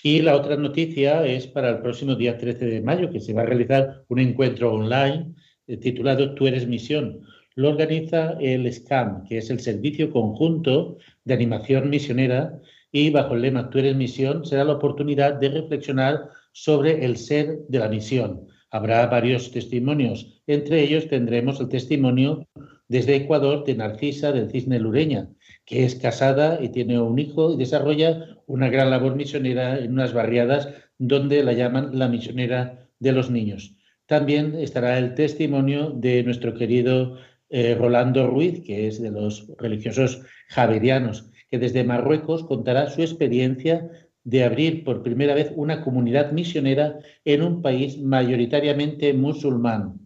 Y 0.01 0.21
la 0.21 0.35
otra 0.35 0.55
noticia 0.55 1.25
es 1.25 1.45
para 1.45 1.69
el 1.71 1.79
próximo 1.79 2.15
día 2.15 2.37
13 2.37 2.65
de 2.65 2.81
mayo, 2.81 3.11
que 3.11 3.19
se 3.19 3.33
va 3.33 3.41
a 3.41 3.45
realizar 3.45 4.05
un 4.07 4.19
encuentro 4.19 4.73
online 4.73 5.35
eh, 5.67 5.77
titulado 5.77 6.35
Tú 6.35 6.47
eres 6.47 6.67
misión. 6.67 7.21
Lo 7.55 7.69
organiza 7.69 8.37
el 8.39 8.71
SCAM, 8.71 9.23
que 9.25 9.39
es 9.39 9.49
el 9.49 9.59
Servicio 9.59 10.09
Conjunto 10.11 10.97
de 11.25 11.33
Animación 11.33 11.89
Misionera, 11.89 12.59
y 12.91 13.09
bajo 13.09 13.35
el 13.35 13.41
lema 13.41 13.69
Tú 13.69 13.79
eres 13.79 13.95
misión 13.95 14.45
será 14.45 14.63
la 14.63 14.73
oportunidad 14.73 15.33
de 15.33 15.49
reflexionar 15.49 16.29
sobre 16.53 17.03
el 17.03 17.17
ser 17.17 17.59
de 17.67 17.79
la 17.79 17.89
misión. 17.89 18.47
Habrá 18.71 19.05
varios 19.07 19.51
testimonios, 19.51 20.41
entre 20.47 20.83
ellos 20.83 21.07
tendremos 21.07 21.59
el 21.59 21.69
testimonio 21.69 22.47
desde 22.87 23.15
Ecuador 23.15 23.63
de 23.65 23.75
Narcisa 23.75 24.31
del 24.31 24.49
Cisne 24.49 24.79
Lureña, 24.79 25.29
que 25.65 25.85
es 25.85 25.95
casada 25.95 26.59
y 26.61 26.69
tiene 26.69 26.99
un 26.99 27.17
hijo 27.17 27.53
y 27.53 27.57
desarrolla 27.57 28.37
una 28.45 28.69
gran 28.69 28.89
labor 28.89 29.15
misionera 29.15 29.79
en 29.79 29.93
unas 29.93 30.13
barriadas 30.13 30.69
donde 30.97 31.43
la 31.43 31.53
llaman 31.53 31.97
la 31.97 32.07
misionera 32.07 32.87
de 32.99 33.11
los 33.11 33.31
niños. 33.31 33.75
También 34.05 34.55
estará 34.55 34.99
el 34.99 35.15
testimonio 35.15 35.89
de 35.89 36.23
nuestro 36.23 36.53
querido 36.53 37.17
eh, 37.49 37.75
Rolando 37.75 38.27
Ruiz, 38.27 38.61
que 38.63 38.87
es 38.87 39.01
de 39.01 39.11
los 39.11 39.47
religiosos 39.57 40.21
javerianos, 40.49 41.31
que 41.49 41.57
desde 41.57 41.83
Marruecos 41.83 42.43
contará 42.43 42.89
su 42.89 43.01
experiencia 43.01 43.89
de 44.23 44.43
abrir 44.43 44.83
por 44.83 45.03
primera 45.03 45.33
vez 45.33 45.51
una 45.55 45.83
comunidad 45.83 46.31
misionera 46.31 46.99
en 47.25 47.41
un 47.41 47.61
país 47.61 47.99
mayoritariamente 47.99 49.13
musulmán 49.13 50.04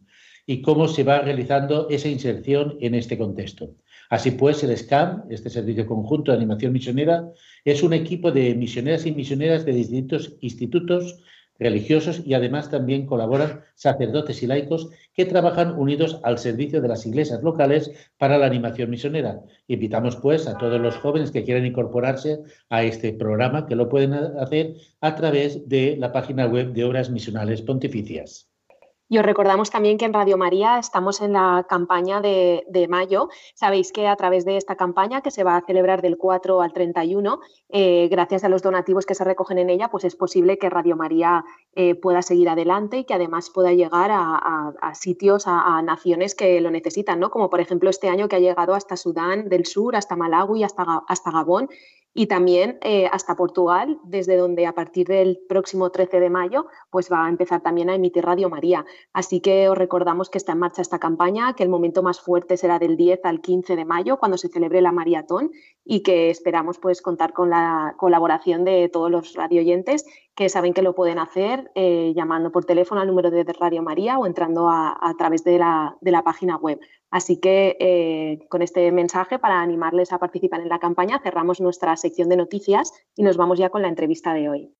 y 0.49 0.63
cómo 0.63 0.87
se 0.87 1.03
va 1.03 1.19
realizando 1.19 1.87
esa 1.91 2.07
inserción 2.07 2.75
en 2.81 2.95
este 2.95 3.19
contexto. 3.19 3.75
Así 4.09 4.31
pues, 4.31 4.63
el 4.63 4.75
SCAM, 4.75 5.25
este 5.29 5.51
Servicio 5.51 5.85
Conjunto 5.85 6.31
de 6.31 6.37
Animación 6.37 6.73
Misionera, 6.73 7.29
es 7.63 7.83
un 7.83 7.93
equipo 7.93 8.31
de 8.31 8.55
misioneras 8.55 9.05
y 9.05 9.11
misioneras 9.11 9.63
de 9.63 9.73
distintos 9.73 10.37
institutos 10.41 11.19
religiosos 11.59 12.23
y 12.25 12.33
además 12.33 12.71
también 12.71 13.05
colaboran 13.05 13.61
sacerdotes 13.75 14.41
y 14.41 14.47
laicos 14.47 14.89
que 15.13 15.25
trabajan 15.25 15.77
unidos 15.77 16.19
al 16.23 16.39
servicio 16.39 16.81
de 16.81 16.87
las 16.87 17.05
iglesias 17.05 17.43
locales 17.43 17.91
para 18.17 18.39
la 18.39 18.47
animación 18.47 18.89
misionera. 18.89 19.41
Invitamos 19.67 20.15
pues 20.15 20.47
a 20.47 20.57
todos 20.57 20.81
los 20.81 20.95
jóvenes 20.95 21.29
que 21.29 21.43
quieran 21.43 21.67
incorporarse 21.67 22.39
a 22.69 22.81
este 22.81 23.13
programa 23.13 23.67
que 23.67 23.75
lo 23.75 23.87
pueden 23.87 24.15
hacer 24.15 24.73
a 24.99 25.13
través 25.13 25.69
de 25.69 25.95
la 25.95 26.11
página 26.11 26.47
web 26.47 26.73
de 26.73 26.85
Obras 26.85 27.11
Misionales 27.11 27.61
Pontificias. 27.61 28.48
Y 29.11 29.17
os 29.17 29.25
recordamos 29.25 29.71
también 29.71 29.97
que 29.97 30.05
en 30.05 30.13
Radio 30.13 30.37
María 30.37 30.77
estamos 30.77 31.19
en 31.21 31.33
la 31.33 31.65
campaña 31.67 32.21
de, 32.21 32.87
mayo. 32.87 33.29
Sabéis 33.55 33.91
que 33.91 34.07
a 34.07 34.15
través 34.15 34.45
de 34.45 34.55
esta 34.55 34.75
campaña, 34.75 35.21
que 35.21 35.31
se 35.31 35.43
va 35.43 35.57
a 35.57 35.65
celebrar 35.65 36.03
del 36.03 36.17
4 36.17 36.61
al 36.61 36.73
31, 36.73 37.39
eh, 37.69 38.07
gracias 38.09 38.43
a 38.43 38.49
los 38.49 38.61
donativos 38.61 39.07
que 39.07 39.15
se 39.15 39.23
recogen 39.23 39.57
en 39.57 39.71
ella, 39.71 39.89
pues 39.89 40.03
es 40.03 40.15
posible 40.15 40.59
que 40.59 40.69
Radio 40.69 40.95
María 40.95 41.43
eh, 41.73 41.95
pueda 41.95 42.21
seguir 42.21 42.49
adelante 42.49 42.99
y 42.99 43.03
que 43.03 43.15
además 43.15 43.49
pueda 43.49 43.73
llegar 43.73 44.11
a, 44.13 44.93
sitios, 44.93 45.45
a, 45.47 45.81
naciones 45.81 46.35
que 46.35 46.61
lo 46.61 46.69
necesitan, 46.69 47.19
¿no? 47.19 47.31
Como 47.31 47.49
por 47.49 47.61
ejemplo 47.61 47.89
este 47.89 48.09
año 48.09 48.27
que 48.27 48.35
ha 48.35 48.39
llegado 48.39 48.75
hasta 48.75 48.95
Sudán 48.95 49.49
del 49.49 49.65
Sur, 49.65 49.95
hasta 49.95 50.15
Malawi, 50.15 50.63
hasta, 50.63 50.83
hasta 51.07 51.31
Gabón 51.31 51.67
y 52.13 52.27
también 52.27 52.79
eh, 52.81 53.07
hasta 53.11 53.35
Portugal, 53.35 53.99
desde 54.03 54.35
donde 54.37 54.65
a 54.65 54.73
partir 54.73 55.07
del 55.07 55.39
próximo 55.47 55.91
13 55.91 56.19
de 56.19 56.29
mayo 56.29 56.65
pues 56.89 57.11
va 57.11 57.25
a 57.25 57.29
empezar 57.29 57.61
también 57.61 57.89
a 57.89 57.95
emitir 57.95 58.25
Radio 58.25 58.49
María. 58.49 58.85
Así 59.13 59.41
que 59.41 59.69
os 59.69 59.77
recordamos 59.77 60.29
que 60.29 60.37
está 60.37 60.53
en 60.53 60.59
marcha 60.59 60.81
esta 60.81 60.99
campaña, 60.99 61.53
que 61.53 61.63
el 61.63 61.69
momento 61.69 62.03
más 62.03 62.19
fuerte 62.19 62.57
será 62.57 62.79
del 62.79 62.97
10 62.97 63.21
al 63.23 63.41
15 63.41 63.75
de 63.75 63.85
mayo, 63.85 64.17
cuando 64.17 64.37
se 64.37 64.49
celebre 64.49 64.81
la 64.81 64.91
maratón 64.91 65.51
y 65.85 66.01
que 66.01 66.29
esperamos 66.29 66.77
pues 66.79 67.01
contar 67.01 67.33
con 67.33 67.49
la 67.49 67.95
colaboración 67.97 68.63
de 68.63 68.89
todos 68.89 69.09
los 69.09 69.33
radioyentes 69.33 70.05
que 70.39 70.47
saben 70.47 70.73
que 70.73 70.81
lo 70.81 70.95
pueden 70.95 71.19
hacer 71.19 71.69
eh, 71.75 72.13
llamando 72.15 72.49
por 72.49 72.63
teléfono 72.63 73.01
al 73.01 73.07
número 73.07 73.29
de 73.29 73.43
Radio 73.59 73.83
María 73.83 74.17
o 74.17 74.25
entrando 74.25 74.69
a, 74.69 75.13
través 75.17 75.43
de 75.43 75.59
la, 75.59 76.21
página 76.23 76.55
web. 76.55 76.79
Así 77.11 77.41
que 77.41 77.75
eh, 77.77 78.39
con 78.47 78.61
este 78.61 78.89
mensaje 78.93 79.37
para 79.37 79.59
animarles 79.59 80.13
a 80.13 80.17
participar 80.17 80.61
en 80.61 80.69
la 80.69 80.79
campaña 80.79 81.19
cerramos 81.21 81.59
nuestra 81.59 81.97
sección 81.97 82.29
de 82.29 82.37
noticias 82.37 82.93
y 83.17 83.23
nos 83.23 83.35
vamos 83.35 83.59
ya 83.59 83.69
con 83.69 83.81
la 83.81 83.89
entrevista 83.89 84.33
de 84.33 84.47
hoy. 84.47 84.73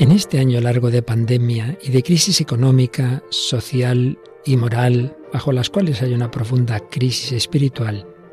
En 0.00 0.10
este 0.10 0.40
año 0.40 0.60
largo 0.60 0.90
de 0.90 1.02
pandemia 1.02 1.78
y 1.80 1.92
de 1.92 2.02
crisis 2.02 2.40
económica, 2.40 3.22
social 3.30 4.18
y 4.44 4.56
moral, 4.56 5.16
bajo 5.32 5.52
las 5.52 5.70
cuales 5.70 6.02
hay 6.02 6.12
una 6.12 6.28
profunda 6.28 6.80
crisis 6.80 7.30
espiritual, 7.30 8.04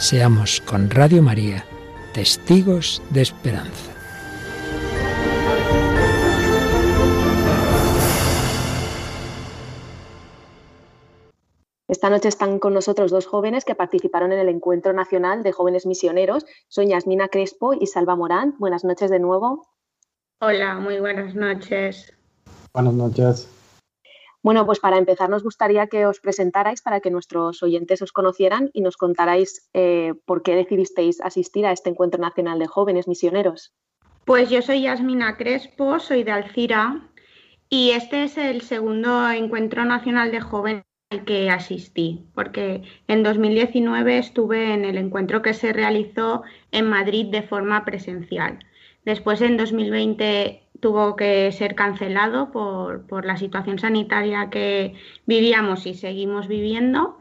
Seamos 0.00 0.62
con 0.62 0.88
Radio 0.88 1.22
María 1.22 1.62
testigos 2.14 3.02
de 3.10 3.20
esperanza. 3.20 3.92
Esta 11.86 12.08
noche 12.08 12.28
están 12.28 12.58
con 12.58 12.72
nosotros 12.72 13.10
dos 13.10 13.26
jóvenes 13.26 13.66
que 13.66 13.74
participaron 13.74 14.32
en 14.32 14.38
el 14.38 14.48
Encuentro 14.48 14.94
Nacional 14.94 15.42
de 15.42 15.52
Jóvenes 15.52 15.84
Misioneros. 15.84 16.46
Son 16.68 16.88
Yasmina 16.88 17.28
Crespo 17.28 17.74
y 17.74 17.86
Salva 17.86 18.16
Morán. 18.16 18.54
Buenas 18.58 18.84
noches 18.84 19.10
de 19.10 19.20
nuevo. 19.20 19.68
Hola, 20.40 20.76
muy 20.76 20.98
buenas 20.98 21.34
noches. 21.34 22.10
Buenas 22.72 22.94
noches. 22.94 23.59
Bueno, 24.42 24.64
pues 24.64 24.80
para 24.80 24.96
empezar 24.96 25.28
nos 25.28 25.42
gustaría 25.42 25.86
que 25.86 26.06
os 26.06 26.20
presentarais 26.20 26.80
para 26.80 27.00
que 27.00 27.10
nuestros 27.10 27.62
oyentes 27.62 28.00
os 28.00 28.12
conocieran 28.12 28.70
y 28.72 28.80
nos 28.80 28.96
contarais 28.96 29.68
eh, 29.74 30.14
por 30.24 30.42
qué 30.42 30.54
decidisteis 30.54 31.20
asistir 31.20 31.66
a 31.66 31.72
este 31.72 31.90
Encuentro 31.90 32.20
Nacional 32.20 32.58
de 32.58 32.66
Jóvenes 32.66 33.06
Misioneros. 33.06 33.74
Pues 34.24 34.48
yo 34.48 34.62
soy 34.62 34.82
Yasmina 34.82 35.36
Crespo, 35.36 35.98
soy 35.98 36.24
de 36.24 36.32
Alcira 36.32 37.10
y 37.68 37.90
este 37.90 38.24
es 38.24 38.38
el 38.38 38.62
segundo 38.62 39.30
Encuentro 39.30 39.84
Nacional 39.84 40.30
de 40.30 40.40
Jóvenes 40.40 40.84
al 41.10 41.24
que 41.24 41.50
asistí, 41.50 42.24
porque 42.34 42.82
en 43.08 43.22
2019 43.22 44.18
estuve 44.18 44.72
en 44.72 44.84
el 44.84 44.96
encuentro 44.96 45.42
que 45.42 45.54
se 45.54 45.72
realizó 45.72 46.44
en 46.70 46.88
Madrid 46.88 47.26
de 47.26 47.42
forma 47.42 47.84
presencial. 47.84 48.60
Después 49.04 49.40
en 49.40 49.56
2020 49.56 50.62
tuvo 50.80 51.16
que 51.16 51.52
ser 51.52 51.74
cancelado 51.74 52.50
por, 52.50 53.24
la 53.24 53.36
situación 53.36 53.78
sanitaria 53.78 54.50
que 54.50 54.94
vivíamos 55.26 55.86
y 55.86 55.94
seguimos 55.94 56.48
viviendo, 56.48 57.20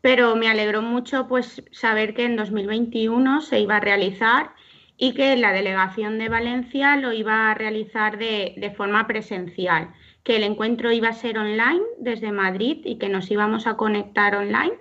pero 0.00 0.36
me 0.36 0.48
alegró 0.48 0.82
mucho 0.82 1.26
pues 1.26 1.62
saber 1.72 2.14
que 2.14 2.24
en 2.24 2.36
2021 2.36 3.40
se 3.40 3.60
iba 3.60 3.76
a 3.76 3.80
realizar 3.80 4.50
y 4.96 5.14
que 5.14 5.36
la 5.36 5.52
delegación 5.52 6.18
de 6.18 6.28
Valencia 6.28 6.96
lo 6.96 7.12
iba 7.12 7.50
a 7.50 7.54
realizar 7.54 8.18
de, 8.18 8.54
de 8.56 8.70
forma 8.70 9.06
presencial, 9.06 9.94
que 10.22 10.36
el 10.36 10.42
encuentro 10.42 10.92
iba 10.92 11.08
a 11.08 11.12
ser 11.12 11.38
online 11.38 11.82
desde 11.98 12.32
Madrid 12.32 12.78
y 12.84 12.98
que 12.98 13.08
nos 13.08 13.30
íbamos 13.30 13.66
a 13.66 13.76
conectar 13.76 14.34
online, 14.34 14.74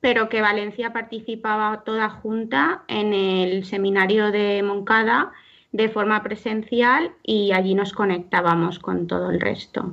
pero 0.00 0.28
que 0.28 0.40
Valencia 0.40 0.92
participaba 0.92 1.82
toda 1.84 2.08
junta 2.08 2.84
en 2.88 3.12
el 3.12 3.64
seminario 3.64 4.30
de 4.30 4.62
Moncada 4.62 5.32
de 5.76 5.90
forma 5.90 6.22
presencial 6.22 7.12
y 7.22 7.52
allí 7.52 7.74
nos 7.74 7.92
conectábamos 7.92 8.78
con 8.78 9.06
todo 9.06 9.30
el 9.30 9.40
resto. 9.40 9.84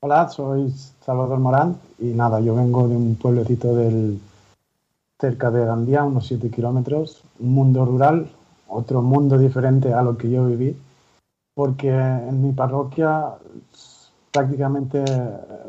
Hola, 0.00 0.28
soy 0.28 0.70
Salvador 1.00 1.40
Morán 1.40 1.76
y 1.98 2.06
nada, 2.06 2.40
yo 2.40 2.54
vengo 2.54 2.86
de 2.86 2.96
un 2.96 3.16
pueblecito 3.16 3.74
del, 3.74 4.20
cerca 5.20 5.50
de 5.50 5.66
Gandía, 5.66 6.04
unos 6.04 6.28
7 6.28 6.50
kilómetros, 6.50 7.22
un 7.40 7.52
mundo 7.52 7.84
rural, 7.84 8.28
otro 8.68 9.02
mundo 9.02 9.38
diferente 9.38 9.92
a 9.92 10.02
lo 10.02 10.16
que 10.16 10.30
yo 10.30 10.46
viví, 10.46 10.76
porque 11.54 11.90
en 11.90 12.42
mi 12.42 12.52
parroquia 12.52 13.34
prácticamente 14.30 15.04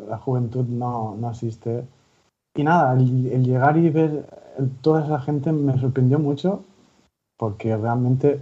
la 0.10 0.18
juventud 0.18 0.66
no, 0.66 1.16
no 1.20 1.28
asiste. 1.30 1.86
Y 2.56 2.64
nada, 2.64 2.94
el, 2.94 3.44
llegar 3.44 3.78
y 3.78 3.90
ver 3.90 4.28
toda 4.82 5.04
esa 5.04 5.20
gente 5.20 5.52
me 5.52 5.80
sorprendió 5.80 6.20
mucho, 6.20 6.64
porque 7.38 7.76
realmente 7.76 8.40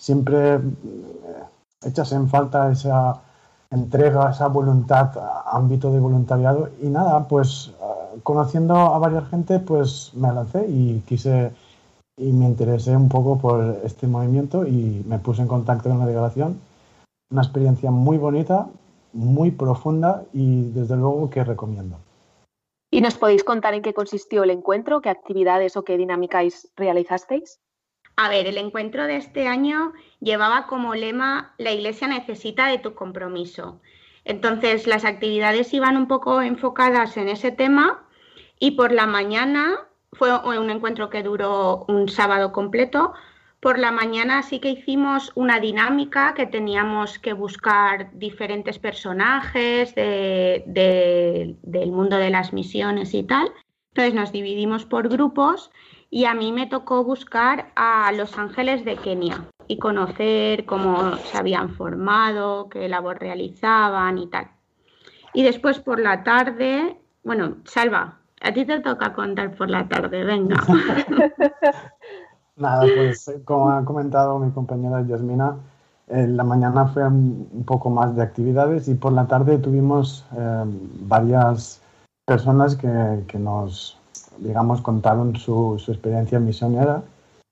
siempre 0.00 0.54
eh, 0.54 0.60
echas 1.84 2.10
en 2.12 2.26
falta 2.28 2.72
esa 2.72 3.20
entrega, 3.70 4.30
esa 4.30 4.48
voluntad, 4.48 5.12
ámbito 5.46 5.92
de 5.92 6.00
voluntariado 6.00 6.70
y 6.82 6.88
nada, 6.88 7.28
pues 7.28 7.72
eh, 7.80 8.20
conociendo 8.22 8.74
a 8.74 8.98
varias 8.98 9.28
gente, 9.28 9.60
pues 9.60 10.12
me 10.14 10.32
lancé 10.32 10.66
y 10.66 11.02
quise 11.06 11.52
y 12.16 12.32
me 12.32 12.46
interesé 12.46 12.96
un 12.96 13.08
poco 13.08 13.38
por 13.38 13.80
este 13.84 14.06
movimiento 14.06 14.66
y 14.66 15.04
me 15.06 15.18
puse 15.18 15.42
en 15.42 15.48
contacto 15.48 15.88
con 15.88 16.00
la 16.00 16.06
delegación. 16.06 16.60
Una 17.30 17.42
experiencia 17.42 17.90
muy 17.90 18.18
bonita, 18.18 18.68
muy 19.12 19.50
profunda 19.50 20.24
y 20.32 20.70
desde 20.70 20.96
luego 20.96 21.30
que 21.30 21.44
recomiendo. 21.44 21.96
¿Y 22.90 23.00
nos 23.00 23.16
podéis 23.16 23.44
contar 23.44 23.74
en 23.74 23.82
qué 23.82 23.94
consistió 23.94 24.42
el 24.42 24.50
encuentro, 24.50 25.00
qué 25.00 25.10
actividades 25.10 25.76
o 25.76 25.84
qué 25.84 25.96
dinámicas 25.96 26.68
realizasteis? 26.76 27.60
A 28.16 28.28
ver, 28.28 28.46
el 28.46 28.58
encuentro 28.58 29.06
de 29.06 29.16
este 29.16 29.46
año 29.46 29.92
llevaba 30.20 30.66
como 30.66 30.94
lema 30.94 31.54
La 31.58 31.72
Iglesia 31.72 32.06
necesita 32.06 32.66
de 32.66 32.78
tu 32.78 32.94
compromiso. 32.94 33.80
Entonces, 34.24 34.86
las 34.86 35.04
actividades 35.04 35.72
iban 35.72 35.96
un 35.96 36.06
poco 36.06 36.42
enfocadas 36.42 37.16
en 37.16 37.28
ese 37.28 37.50
tema 37.50 38.06
y 38.58 38.72
por 38.72 38.92
la 38.92 39.06
mañana 39.06 39.86
fue 40.12 40.36
un 40.46 40.70
encuentro 40.70 41.08
que 41.08 41.22
duró 41.22 41.86
un 41.88 42.08
sábado 42.08 42.52
completo. 42.52 43.14
Por 43.60 43.78
la 43.78 43.90
mañana 43.90 44.42
sí 44.42 44.58
que 44.58 44.70
hicimos 44.70 45.32
una 45.34 45.60
dinámica 45.60 46.34
que 46.34 46.46
teníamos 46.46 47.18
que 47.18 47.32
buscar 47.32 48.10
diferentes 48.12 48.78
personajes 48.78 49.94
del 49.94 51.56
mundo 51.66 52.16
de 52.16 52.30
las 52.30 52.52
misiones 52.52 53.14
y 53.14 53.22
tal. 53.22 53.52
Entonces 53.90 54.14
nos 54.14 54.32
dividimos 54.32 54.84
por 54.84 55.08
grupos 55.08 55.70
y 56.10 56.24
a 56.24 56.34
mí 56.34 56.52
me 56.52 56.66
tocó 56.66 57.04
buscar 57.04 57.68
a 57.76 58.10
los 58.12 58.36
ángeles 58.36 58.84
de 58.84 58.96
Kenia 58.96 59.44
y 59.68 59.78
conocer 59.78 60.66
cómo 60.66 61.16
se 61.16 61.38
habían 61.38 61.70
formado, 61.70 62.68
qué 62.68 62.88
labor 62.88 63.20
realizaban 63.20 64.18
y 64.18 64.26
tal. 64.26 64.48
Y 65.32 65.44
después 65.44 65.78
por 65.78 66.00
la 66.00 66.24
tarde, 66.24 67.00
bueno, 67.22 67.58
Salva, 67.64 68.18
a 68.42 68.52
ti 68.52 68.64
te 68.64 68.80
toca 68.80 69.12
contar 69.12 69.54
por 69.54 69.70
la 69.70 69.86
tarde, 69.86 70.24
venga. 70.24 70.56
Nada, 72.56 72.84
pues 72.96 73.32
como 73.44 73.70
ha 73.70 73.84
comentado 73.84 74.38
mi 74.40 74.50
compañera 74.50 75.06
Yasmina, 75.06 75.56
en 76.08 76.36
la 76.36 76.42
mañana 76.42 76.86
fue 76.86 77.06
un 77.06 77.64
poco 77.64 77.88
más 77.88 78.16
de 78.16 78.22
actividades 78.22 78.88
y 78.88 78.94
por 78.94 79.12
la 79.12 79.28
tarde 79.28 79.58
tuvimos 79.58 80.26
eh, 80.36 80.64
varias 81.02 81.80
personas 82.26 82.74
que, 82.74 83.22
que 83.28 83.38
nos 83.38 83.99
digamos, 84.40 84.80
contaron 84.80 85.36
su, 85.36 85.80
su 85.84 85.92
experiencia 85.92 86.38
misionera 86.38 87.02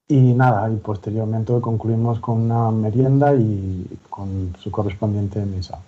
y 0.09 0.17
nada, 0.33 0.71
y 0.73 0.77
posteriormente 0.77 1.53
concluimos 1.61 2.19
con 2.21 2.41
una 2.41 2.71
merienda 2.71 3.35
y 3.35 3.87
con 4.09 4.55
su 4.59 4.71
correspondiente 4.71 5.45
misa. 5.45 5.83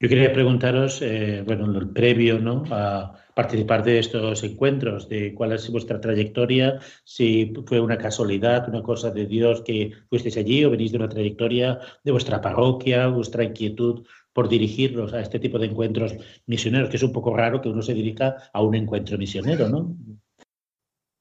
Yo 0.00 0.08
quería 0.08 0.32
preguntaros, 0.32 1.00
eh, 1.00 1.44
bueno, 1.46 1.78
el 1.78 1.88
previo 1.90 2.40
¿no? 2.40 2.64
a 2.72 3.14
participar 3.34 3.84
de 3.84 4.00
estos 4.00 4.42
encuentros, 4.42 5.08
de 5.08 5.32
cuál 5.32 5.52
es 5.52 5.70
vuestra 5.70 6.00
trayectoria, 6.00 6.80
si 7.04 7.54
fue 7.66 7.80
una 7.80 7.96
casualidad, 7.96 8.68
una 8.68 8.82
cosa 8.82 9.12
de 9.12 9.26
Dios 9.26 9.62
que 9.62 9.92
fuisteis 10.10 10.36
allí 10.36 10.64
o 10.64 10.70
venís 10.70 10.90
de 10.90 10.98
una 10.98 11.08
trayectoria 11.08 11.78
de 12.02 12.10
vuestra 12.10 12.40
parroquia, 12.40 13.06
vuestra 13.06 13.44
inquietud 13.44 14.04
por 14.32 14.48
dirigirlos 14.48 15.12
a 15.12 15.20
este 15.20 15.38
tipo 15.38 15.58
de 15.60 15.66
encuentros 15.66 16.14
misioneros, 16.46 16.90
que 16.90 16.96
es 16.96 17.02
un 17.02 17.12
poco 17.12 17.36
raro 17.36 17.60
que 17.60 17.68
uno 17.68 17.82
se 17.82 17.94
dirija 17.94 18.36
a 18.52 18.60
un 18.60 18.74
encuentro 18.74 19.16
misionero, 19.18 19.68
¿no? 19.68 19.94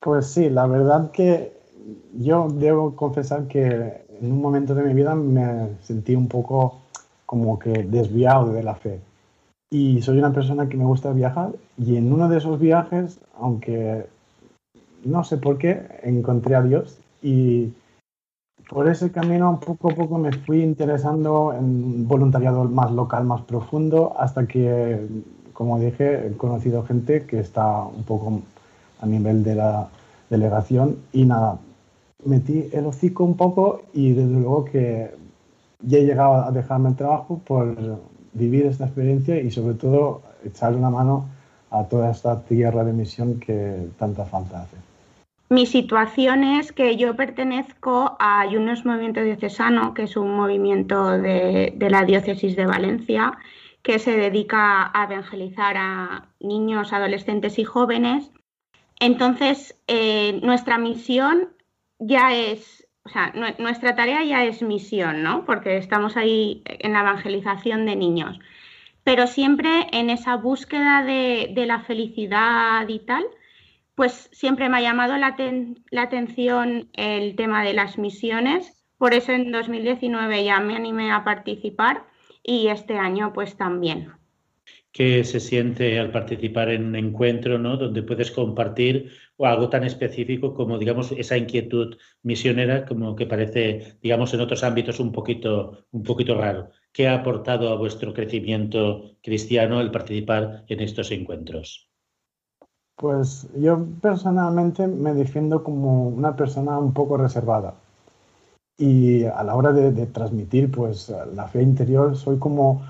Pues 0.01 0.25
sí, 0.25 0.49
la 0.49 0.65
verdad 0.65 1.11
que 1.11 1.53
yo 2.17 2.47
debo 2.49 2.95
confesar 2.95 3.47
que 3.47 4.01
en 4.19 4.31
un 4.31 4.41
momento 4.41 4.73
de 4.73 4.83
mi 4.83 4.95
vida 4.95 5.13
me 5.13 5.77
sentí 5.83 6.15
un 6.15 6.27
poco 6.27 6.81
como 7.27 7.59
que 7.59 7.83
desviado 7.83 8.51
de 8.51 8.63
la 8.63 8.73
fe. 8.73 8.99
Y 9.69 10.01
soy 10.01 10.17
una 10.17 10.33
persona 10.33 10.67
que 10.67 10.75
me 10.75 10.85
gusta 10.85 11.13
viajar 11.13 11.51
y 11.77 11.97
en 11.97 12.11
uno 12.11 12.29
de 12.29 12.39
esos 12.39 12.59
viajes, 12.59 13.19
aunque 13.39 14.07
no 15.05 15.23
sé 15.23 15.37
por 15.37 15.59
qué, 15.59 15.87
encontré 16.01 16.55
a 16.55 16.63
Dios 16.63 16.97
y 17.21 17.71
por 18.69 18.87
ese 18.87 19.11
camino 19.11 19.59
poco 19.63 19.91
a 19.91 19.95
poco 19.95 20.17
me 20.17 20.31
fui 20.31 20.63
interesando 20.63 21.53
en 21.53 22.07
voluntariado 22.07 22.63
más 22.63 22.91
local, 22.91 23.25
más 23.25 23.41
profundo, 23.41 24.15
hasta 24.17 24.47
que, 24.47 25.07
como 25.53 25.77
dije, 25.79 26.25
he 26.25 26.37
conocido 26.37 26.83
gente 26.83 27.27
que 27.27 27.39
está 27.39 27.83
un 27.85 28.03
poco 28.03 28.41
a 29.01 29.05
nivel 29.05 29.43
de 29.43 29.55
la 29.55 29.89
delegación 30.29 30.97
y 31.11 31.25
nada, 31.25 31.59
metí 32.25 32.69
el 32.71 32.85
hocico 32.85 33.23
un 33.23 33.35
poco 33.35 33.81
y 33.93 34.13
desde 34.13 34.33
luego 34.33 34.65
que 34.65 35.11
ya 35.81 35.97
he 35.97 36.05
llegado 36.05 36.35
a 36.35 36.51
dejarme 36.51 36.89
el 36.89 36.95
trabajo 36.95 37.41
por 37.45 37.99
vivir 38.33 38.65
esta 38.65 38.85
experiencia 38.85 39.39
y 39.39 39.51
sobre 39.51 39.75
todo 39.75 40.21
echar 40.45 40.75
una 40.75 40.89
mano 40.89 41.25
a 41.71 41.83
toda 41.85 42.11
esta 42.11 42.41
tierra 42.43 42.83
de 42.83 42.93
misión 42.93 43.39
que 43.39 43.87
tanta 43.97 44.25
falta 44.25 44.61
hace. 44.61 44.77
Mi 45.49 45.65
situación 45.65 46.45
es 46.45 46.71
que 46.71 46.95
yo 46.95 47.15
pertenezco 47.15 48.15
a 48.19 48.39
Ayunos 48.39 48.85
Movimiento 48.85 49.21
Diocesano, 49.21 49.93
que 49.93 50.03
es 50.03 50.15
un 50.15 50.33
movimiento 50.33 51.17
de 51.17 51.87
la 51.89 52.05
diócesis 52.05 52.55
de 52.55 52.65
Valencia, 52.65 53.33
que 53.81 53.99
se 53.99 54.15
dedica 54.15 54.91
a 54.93 55.03
evangelizar 55.05 55.75
a 55.77 56.27
niños, 56.39 56.93
adolescentes 56.93 57.59
y 57.59 57.65
jóvenes 57.65 58.31
entonces, 59.01 59.75
eh, 59.87 60.39
nuestra 60.41 60.77
misión 60.77 61.49
ya 61.99 62.33
es 62.33 62.87
o 63.03 63.09
sea, 63.09 63.33
nuestra 63.57 63.95
tarea 63.95 64.23
ya 64.23 64.43
es 64.45 64.61
misión, 64.61 65.23
¿no? 65.23 65.43
Porque 65.45 65.77
estamos 65.77 66.17
ahí 66.17 66.61
en 66.65 66.93
la 66.93 67.01
evangelización 67.01 67.85
de 67.85 67.95
niños. 67.95 68.39
Pero 69.03 69.25
siempre 69.25 69.87
en 69.91 70.11
esa 70.11 70.35
búsqueda 70.35 71.03
de, 71.03 71.51
la 71.65 71.79
felicidad 71.79 72.87
y 72.87 72.99
tal, 72.99 73.23
pues 73.95 74.29
siempre 74.31 74.69
me 74.69 74.77
ha 74.77 74.81
llamado 74.81 75.17
la, 75.17 75.35
la 75.89 76.01
atención 76.03 76.89
el 76.93 77.35
tema 77.35 77.63
de 77.63 77.73
las 77.73 77.97
misiones. 77.97 78.83
Por 78.99 79.15
eso 79.15 79.31
en 79.31 79.51
2019 79.51 80.43
ya 80.43 80.59
me 80.59 80.75
animé 80.75 81.11
a 81.11 81.23
participar 81.23 82.05
y 82.43 82.67
este 82.67 82.97
año 82.99 83.33
pues 83.33 83.57
también 83.57 84.13
que 84.91 85.23
se 85.23 85.39
siente 85.39 85.99
al 85.99 86.11
participar 86.11 86.69
en 86.69 86.85
un 86.85 86.95
encuentro, 86.95 87.57
¿no? 87.57 87.77
Donde 87.77 88.03
puedes 88.03 88.31
compartir 88.31 89.11
algo 89.39 89.69
tan 89.69 89.83
específico 89.83 90.53
como, 90.53 90.77
digamos, 90.77 91.11
esa 91.13 91.37
inquietud 91.37 91.97
misionera, 92.23 92.85
como 92.85 93.15
que 93.15 93.25
parece, 93.25 93.97
digamos, 94.01 94.33
en 94.33 94.41
otros 94.41 94.63
ámbitos 94.63 94.99
un 94.99 95.11
poquito, 95.11 95.85
un 95.91 96.03
poquito 96.03 96.35
raro. 96.35 96.69
¿Qué 96.91 97.07
ha 97.07 97.15
aportado 97.15 97.69
a 97.69 97.77
vuestro 97.77 98.13
crecimiento 98.13 99.15
cristiano 99.23 99.79
el 99.79 99.91
participar 99.91 100.65
en 100.67 100.81
estos 100.81 101.11
encuentros? 101.11 101.89
Pues 102.97 103.47
yo 103.57 103.83
personalmente 104.01 104.85
me 104.87 105.13
defiendo 105.13 105.63
como 105.63 106.07
una 106.09 106.35
persona 106.35 106.77
un 106.77 106.93
poco 106.93 107.17
reservada. 107.17 107.73
Y 108.77 109.23
a 109.23 109.43
la 109.43 109.55
hora 109.55 109.71
de, 109.71 109.91
de 109.91 110.05
transmitir 110.07 110.69
pues 110.71 111.13
la 111.33 111.47
fe 111.47 111.61
interior 111.61 112.15
soy 112.15 112.37
como 112.37 112.83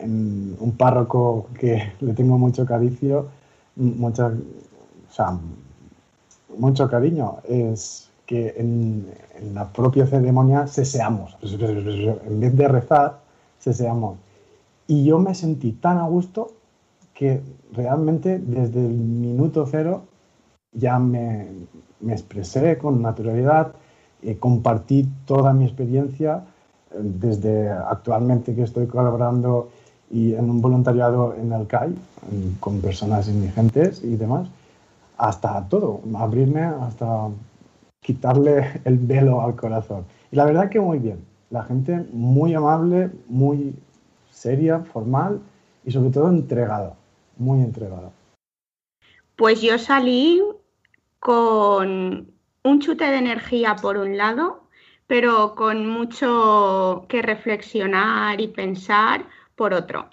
un 0.00 0.74
párroco 0.76 1.48
que 1.58 1.92
le 2.00 2.14
tengo 2.14 2.38
mucho 2.38 2.64
cariño, 2.64 3.26
mucha, 3.76 4.32
mucho 6.56 6.88
cariño, 6.88 7.38
es 7.48 8.08
que 8.26 8.54
en, 8.56 9.06
la 9.54 9.72
propia 9.72 10.06
ceremonia 10.06 10.66
seamos 10.66 11.36
En 11.42 12.40
vez 12.40 12.56
de 12.56 12.68
rezar, 12.68 13.20
seamos 13.58 14.18
Y 14.86 15.04
yo 15.04 15.18
me 15.18 15.34
sentí 15.34 15.72
tan 15.72 15.98
a 15.98 16.06
gusto 16.06 16.52
que 17.14 17.40
realmente 17.72 18.38
desde 18.38 18.84
el 18.84 18.94
minuto 18.94 19.66
cero 19.66 20.02
ya 20.72 20.98
me, 20.98 21.48
me 22.00 22.12
expresé 22.12 22.78
con 22.78 23.02
naturalidad, 23.02 23.72
eh, 24.22 24.36
compartí 24.38 25.08
toda 25.26 25.52
mi 25.52 25.64
experiencia 25.64 26.44
eh, 26.90 26.96
desde 27.00 27.70
actualmente 27.70 28.54
que 28.54 28.62
estoy 28.62 28.86
colaborando 28.86 29.70
y 30.10 30.34
en 30.34 30.50
un 30.50 30.60
voluntariado 30.60 31.34
en 31.34 31.52
el 31.52 31.66
CAI, 31.66 31.94
con 32.60 32.80
personas 32.80 33.28
indigentes 33.28 34.02
y 34.02 34.16
demás, 34.16 34.48
hasta 35.16 35.68
todo, 35.68 36.00
abrirme 36.14 36.62
hasta 36.62 37.28
quitarle 38.00 38.80
el 38.84 38.98
velo 38.98 39.42
al 39.42 39.56
corazón. 39.56 40.04
Y 40.30 40.36
la 40.36 40.44
verdad 40.44 40.70
que 40.70 40.80
muy 40.80 40.98
bien, 40.98 41.24
la 41.50 41.62
gente 41.64 42.06
muy 42.12 42.54
amable, 42.54 43.10
muy 43.28 43.74
seria, 44.30 44.80
formal 44.80 45.40
y 45.84 45.90
sobre 45.90 46.10
todo 46.10 46.28
entregada, 46.28 46.94
muy 47.36 47.60
entregada. 47.60 48.10
Pues 49.36 49.60
yo 49.60 49.78
salí 49.78 50.42
con 51.18 52.30
un 52.64 52.80
chute 52.80 53.04
de 53.04 53.18
energía 53.18 53.76
por 53.76 53.96
un 53.96 54.16
lado, 54.16 54.62
pero 55.06 55.54
con 55.54 55.88
mucho 55.88 57.06
que 57.08 57.22
reflexionar 57.22 58.40
y 58.40 58.48
pensar 58.48 59.24
por 59.58 59.74
otro, 59.74 60.08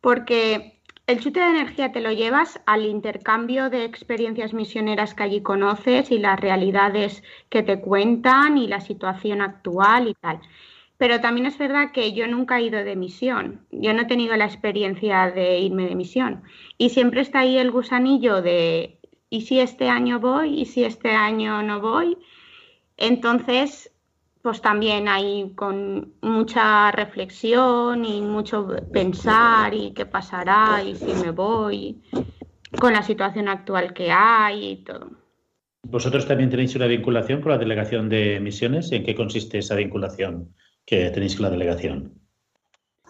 porque 0.00 0.80
el 1.06 1.20
chute 1.20 1.38
de 1.38 1.50
energía 1.50 1.92
te 1.92 2.00
lo 2.00 2.10
llevas 2.10 2.60
al 2.66 2.84
intercambio 2.84 3.70
de 3.70 3.84
experiencias 3.84 4.52
misioneras 4.52 5.14
que 5.14 5.22
allí 5.22 5.40
conoces 5.40 6.10
y 6.10 6.18
las 6.18 6.40
realidades 6.40 7.22
que 7.48 7.62
te 7.62 7.80
cuentan 7.80 8.58
y 8.58 8.66
la 8.66 8.80
situación 8.80 9.40
actual 9.40 10.08
y 10.08 10.14
tal. 10.14 10.40
Pero 10.98 11.20
también 11.20 11.46
es 11.46 11.58
verdad 11.58 11.92
que 11.92 12.12
yo 12.12 12.26
nunca 12.26 12.58
he 12.58 12.62
ido 12.62 12.82
de 12.82 12.96
misión, 12.96 13.66
yo 13.70 13.94
no 13.94 14.02
he 14.02 14.06
tenido 14.06 14.34
la 14.36 14.46
experiencia 14.46 15.30
de 15.30 15.60
irme 15.60 15.86
de 15.86 15.94
misión 15.94 16.42
y 16.76 16.88
siempre 16.88 17.20
está 17.20 17.40
ahí 17.40 17.56
el 17.58 17.70
gusanillo 17.70 18.42
de 18.42 18.98
¿y 19.30 19.42
si 19.42 19.60
este 19.60 19.88
año 19.88 20.18
voy? 20.18 20.60
¿y 20.60 20.64
si 20.64 20.84
este 20.84 21.10
año 21.10 21.62
no 21.62 21.80
voy? 21.80 22.16
Entonces 22.96 23.92
pues 24.46 24.60
también 24.60 25.08
hay 25.08 25.50
con 25.56 26.12
mucha 26.20 26.92
reflexión 26.92 28.04
y 28.04 28.20
mucho 28.20 28.76
pensar 28.92 29.74
y 29.74 29.90
qué 29.90 30.06
pasará 30.06 30.84
y 30.84 30.94
si 30.94 31.12
me 31.20 31.32
voy, 31.32 32.00
con 32.78 32.92
la 32.92 33.02
situación 33.02 33.48
actual 33.48 33.92
que 33.92 34.12
hay 34.12 34.68
y 34.68 34.76
todo. 34.84 35.10
¿Vosotros 35.82 36.28
también 36.28 36.48
tenéis 36.48 36.76
una 36.76 36.86
vinculación 36.86 37.40
con 37.40 37.50
la 37.50 37.58
delegación 37.58 38.08
de 38.08 38.38
misiones? 38.38 38.92
¿En 38.92 39.02
qué 39.02 39.16
consiste 39.16 39.58
esa 39.58 39.74
vinculación 39.74 40.54
que 40.84 41.10
tenéis 41.10 41.34
con 41.34 41.42
la 41.42 41.50
delegación? 41.50 42.14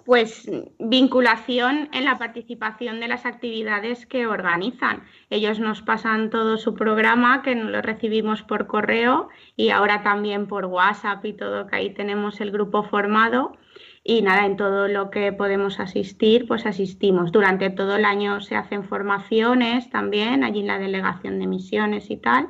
Pues 0.06 0.48
vinculación 0.78 1.88
en 1.92 2.04
la 2.04 2.16
participación 2.16 3.00
de 3.00 3.08
las 3.08 3.26
actividades 3.26 4.06
que 4.06 4.28
organizan. 4.28 5.02
Ellos 5.30 5.58
nos 5.58 5.82
pasan 5.82 6.30
todo 6.30 6.56
su 6.58 6.74
programa, 6.74 7.42
que 7.42 7.56
lo 7.56 7.82
recibimos 7.82 8.42
por 8.42 8.68
correo 8.68 9.28
y 9.56 9.70
ahora 9.70 10.04
también 10.04 10.46
por 10.46 10.66
WhatsApp 10.66 11.24
y 11.24 11.32
todo, 11.32 11.66
que 11.66 11.76
ahí 11.76 11.90
tenemos 11.92 12.40
el 12.40 12.52
grupo 12.52 12.84
formado. 12.84 13.56
Y 14.04 14.22
nada, 14.22 14.46
en 14.46 14.56
todo 14.56 14.86
lo 14.86 15.10
que 15.10 15.32
podemos 15.32 15.80
asistir, 15.80 16.46
pues 16.46 16.64
asistimos. 16.64 17.32
Durante 17.32 17.70
todo 17.70 17.96
el 17.96 18.04
año 18.04 18.40
se 18.40 18.54
hacen 18.54 18.84
formaciones 18.84 19.90
también, 19.90 20.44
allí 20.44 20.60
en 20.60 20.68
la 20.68 20.78
delegación 20.78 21.40
de 21.40 21.48
misiones 21.48 22.08
y 22.12 22.16
tal. 22.16 22.48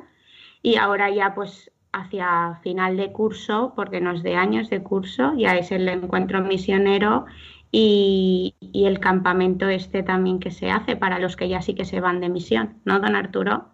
Y 0.61 0.75
ahora 0.75 1.09
ya 1.09 1.33
pues 1.33 1.71
hacia 1.99 2.59
final 2.63 2.97
de 2.97 3.11
curso, 3.11 3.73
porque 3.75 4.01
no 4.01 4.11
es 4.11 4.23
de 4.23 4.35
años 4.35 4.69
de 4.69 4.81
curso, 4.81 5.33
ya 5.37 5.57
es 5.57 5.71
el 5.71 5.87
encuentro 5.87 6.41
misionero 6.41 7.25
y, 7.71 8.55
el 8.73 8.99
campamento 8.99 9.67
este 9.67 10.03
también 10.03 10.39
que 10.39 10.51
se 10.51 10.69
hace 10.69 10.95
para 10.95 11.19
los 11.19 11.35
que 11.35 11.49
ya 11.49 11.61
sí 11.61 11.73
que 11.73 11.85
se 11.85 11.99
van 11.99 12.21
de 12.21 12.29
misión, 12.29 12.75
¿no, 12.85 12.99
don 12.99 13.15
Arturo? 13.15 13.65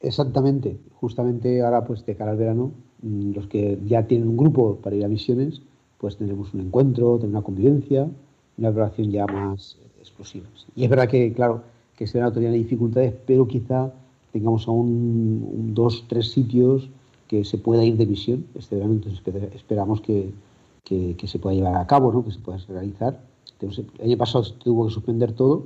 Exactamente, 0.00 0.78
justamente 0.92 1.62
ahora 1.62 1.84
pues 1.84 2.04
de 2.04 2.16
cara 2.16 2.32
al 2.32 2.36
verano, 2.36 2.72
mm, 3.02 3.32
los 3.34 3.46
que 3.46 3.78
ya 3.86 4.06
tienen 4.06 4.28
un 4.28 4.36
grupo 4.36 4.76
para 4.76 4.96
ir 4.96 5.04
a 5.04 5.08
misiones, 5.08 5.62
pues 5.98 6.16
tendremos 6.16 6.52
un 6.52 6.60
encuentro, 6.60 7.16
tener 7.16 7.30
una 7.30 7.42
convivencia, 7.42 8.08
una 8.58 8.70
relación 8.70 9.10
ya 9.10 9.26
más 9.26 9.78
explosiva. 9.98 10.46
Y 10.76 10.84
es 10.84 10.90
verdad 10.90 11.08
que, 11.08 11.32
claro, 11.32 11.62
que 11.96 12.04
este 12.04 12.18
verano 12.18 12.32
todavía 12.32 12.50
hay 12.50 12.58
dificultades, 12.58 13.14
pero 13.26 13.48
quizá 13.48 13.92
tengamos 14.32 14.66
aún 14.68 15.48
un, 15.50 15.74
dos, 15.74 16.04
tres 16.08 16.30
sitios 16.32 16.90
que 17.28 17.44
se 17.44 17.58
pueda 17.58 17.84
ir 17.84 17.96
de 17.96 18.06
misión 18.06 18.46
este 18.54 18.76
verano, 18.76 18.94
entonces 18.94 19.22
esperamos 19.54 20.00
que, 20.00 20.32
se 20.86 21.38
pueda 21.38 21.54
llevar 21.56 21.76
a 21.76 21.86
cabo, 21.86 22.12
¿no? 22.12 22.24
que 22.24 22.30
se 22.30 22.38
pueda 22.38 22.58
realizar. 22.68 23.20
el 23.60 24.04
año 24.04 24.16
pasado 24.18 24.44
tuvo 24.62 24.86
que 24.86 24.92
suspender 24.92 25.32
todo, 25.32 25.64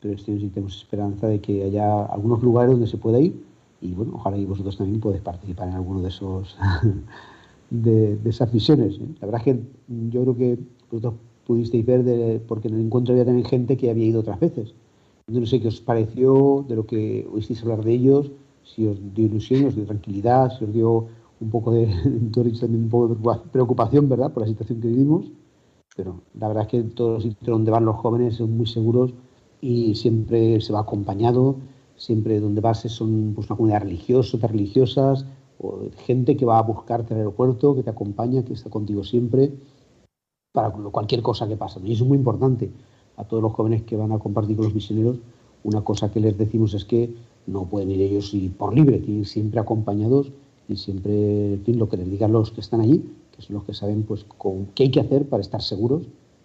pero 0.00 0.14
este 0.14 0.32
año 0.32 0.40
sí 0.40 0.48
tenemos 0.48 0.76
esperanza 0.76 1.26
de 1.26 1.40
que 1.40 1.64
haya 1.64 2.04
algunos 2.06 2.42
lugares 2.42 2.72
donde 2.72 2.86
se 2.86 2.98
pueda 2.98 3.18
ir 3.18 3.48
y 3.80 3.92
bueno, 3.92 4.12
ojalá 4.14 4.36
y 4.36 4.44
vosotros 4.44 4.76
también 4.76 5.00
podáis 5.00 5.22
participar 5.22 5.68
en 5.68 5.74
alguno 5.74 6.02
de 6.02 6.08
esos 6.08 6.56
de, 7.70 8.18
esas 8.24 8.52
misiones. 8.52 8.96
¿eh? 8.96 9.06
La 9.20 9.26
verdad 9.26 9.42
es 9.46 9.54
que 9.54 9.62
yo 10.10 10.22
creo 10.22 10.36
que 10.36 10.58
vosotros 10.90 11.14
pudisteis 11.46 11.86
ver, 11.86 12.42
porque 12.46 12.68
en 12.68 12.74
el 12.74 12.80
encuentro 12.82 13.12
había 13.12 13.24
también 13.24 13.46
gente 13.46 13.76
que 13.76 13.90
había 13.90 14.06
ido 14.06 14.20
otras 14.20 14.40
veces. 14.40 14.74
No 15.28 15.44
sé 15.46 15.60
qué 15.60 15.68
os 15.68 15.80
pareció, 15.80 16.64
de 16.68 16.76
lo 16.76 16.86
que 16.86 17.28
oísteis 17.32 17.62
hablar 17.62 17.84
de 17.84 17.92
ellos, 17.92 18.30
si 18.74 18.86
os 18.86 18.98
dio 19.14 19.26
ilusión, 19.26 19.66
os 19.66 19.74
dio 19.74 19.86
tranquilidad, 19.86 20.56
si 20.56 20.64
os 20.64 20.72
dio 20.72 21.06
un 21.40 21.50
poco 21.50 21.72
de, 21.72 21.86
también 22.60 22.84
un 22.84 22.88
poco 22.88 23.08
de 23.08 23.40
preocupación, 23.52 24.08
¿verdad?, 24.08 24.32
por 24.32 24.42
la 24.42 24.48
situación 24.48 24.80
que 24.80 24.88
vivimos. 24.88 25.26
Pero 25.96 26.20
la 26.34 26.48
verdad 26.48 26.64
es 26.64 26.68
que 26.68 26.82
todos 26.82 27.14
los 27.14 27.22
sitios 27.22 27.46
donde 27.46 27.70
van 27.70 27.84
los 27.84 27.96
jóvenes 27.96 28.36
son 28.36 28.56
muy 28.56 28.66
seguros 28.66 29.14
y 29.60 29.94
siempre 29.96 30.60
se 30.60 30.72
va 30.72 30.80
acompañado, 30.80 31.56
siempre 31.96 32.38
donde 32.38 32.60
vas 32.60 32.80
son 32.82 33.32
pues, 33.34 33.48
una 33.48 33.56
comunidad 33.56 33.82
religiosa, 33.82 34.36
otras 34.36 34.52
religiosas, 34.52 35.26
o 35.60 35.80
gente 35.96 36.36
que 36.36 36.46
va 36.46 36.58
a 36.58 36.62
buscarte 36.62 37.14
al 37.14 37.20
aeropuerto, 37.20 37.74
que 37.74 37.82
te 37.82 37.90
acompaña, 37.90 38.44
que 38.44 38.52
está 38.52 38.70
contigo 38.70 39.02
siempre, 39.02 39.52
para 40.52 40.70
cualquier 40.70 41.22
cosa 41.22 41.48
que 41.48 41.56
pase. 41.56 41.80
Y 41.84 41.92
eso 41.92 42.04
es 42.04 42.08
muy 42.08 42.18
importante 42.18 42.70
a 43.16 43.24
todos 43.24 43.42
los 43.42 43.52
jóvenes 43.52 43.82
que 43.82 43.96
van 43.96 44.12
a 44.12 44.18
compartir 44.20 44.56
con 44.56 44.66
los 44.66 44.74
misioneros. 44.74 45.18
Una 45.64 45.82
cosa 45.82 46.12
que 46.12 46.20
les 46.20 46.38
decimos 46.38 46.74
es 46.74 46.84
que 46.84 47.12
no 47.48 47.64
pueden 47.64 47.90
ir 47.90 48.00
ellos 48.02 48.34
y 48.34 48.48
por 48.48 48.74
libre, 48.74 48.98
tienen 48.98 49.24
siempre 49.24 49.58
acompañados 49.58 50.30
y 50.68 50.76
siempre, 50.76 51.54
en 51.54 51.62
fin, 51.64 51.78
lo 51.78 51.88
que 51.88 51.96
les 51.96 52.10
digan 52.10 52.32
los 52.32 52.50
que 52.50 52.60
están 52.60 52.80
allí, 52.80 53.02
que 53.34 53.42
son 53.42 53.54
los 53.54 53.64
que 53.64 53.74
saben 53.74 54.02
pues 54.02 54.24
con, 54.24 54.66
qué 54.74 54.84
hay 54.84 54.90
que 54.90 55.00
hacer 55.00 55.28
para 55.28 55.40
estar 55.40 55.62
seguros 55.62 56.02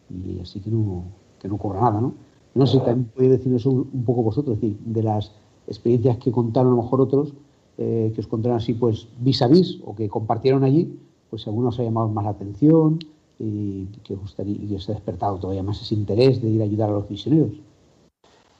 y 0.09 0.39
así 0.39 0.59
que 0.59 0.69
no, 0.69 1.03
que 1.39 1.47
no 1.47 1.57
cobra 1.57 1.81
nada, 1.81 2.01
¿no? 2.01 2.13
No 2.55 2.67
sé 2.67 2.73
si 2.73 2.85
también 2.85 3.09
podéis 3.13 3.31
decir 3.31 3.53
eso 3.53 3.71
un 3.71 4.03
poco 4.05 4.21
vosotros, 4.21 4.61
decir, 4.61 4.77
de 4.85 5.03
las 5.03 5.31
experiencias 5.67 6.17
que 6.17 6.31
contaron 6.31 6.73
a 6.73 6.75
lo 6.75 6.83
mejor 6.83 7.01
otros, 7.01 7.33
eh, 7.77 8.11
que 8.13 8.21
os 8.21 8.27
contaron 8.27 8.57
así 8.57 8.73
pues 8.73 9.07
vis 9.19 9.41
a 9.41 9.47
vis 9.47 9.79
o 9.83 9.95
que 9.95 10.07
compartieron 10.07 10.63
allí, 10.63 10.95
pues 11.29 11.47
algunos 11.47 11.79
ha 11.79 11.83
llamado 11.83 12.07
más 12.09 12.23
la 12.23 12.31
atención 12.31 12.99
y 13.39 13.85
que, 14.03 14.15
gustaría, 14.15 14.55
y 14.55 14.75
os 14.75 14.87
ha 14.89 14.93
despertado 14.93 15.37
todavía 15.37 15.63
más 15.63 15.81
ese 15.81 15.95
interés 15.95 16.41
de 16.41 16.49
ir 16.49 16.61
a 16.61 16.65
ayudar 16.65 16.91
a 16.91 16.93
los 16.93 17.09
misioneros. 17.09 17.53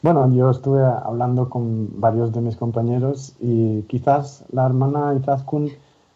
Bueno, 0.04 0.30
yo 0.34 0.50
estuve 0.50 0.84
hablando 0.84 1.50
con 1.50 2.02
varios 2.02 2.34
de 2.34 2.42
mis 2.42 2.58
compañeros 2.58 3.38
y 3.40 3.84
quizás 3.84 4.44
la 4.52 4.66
hermana 4.66 5.16
Izaskun 5.18 5.70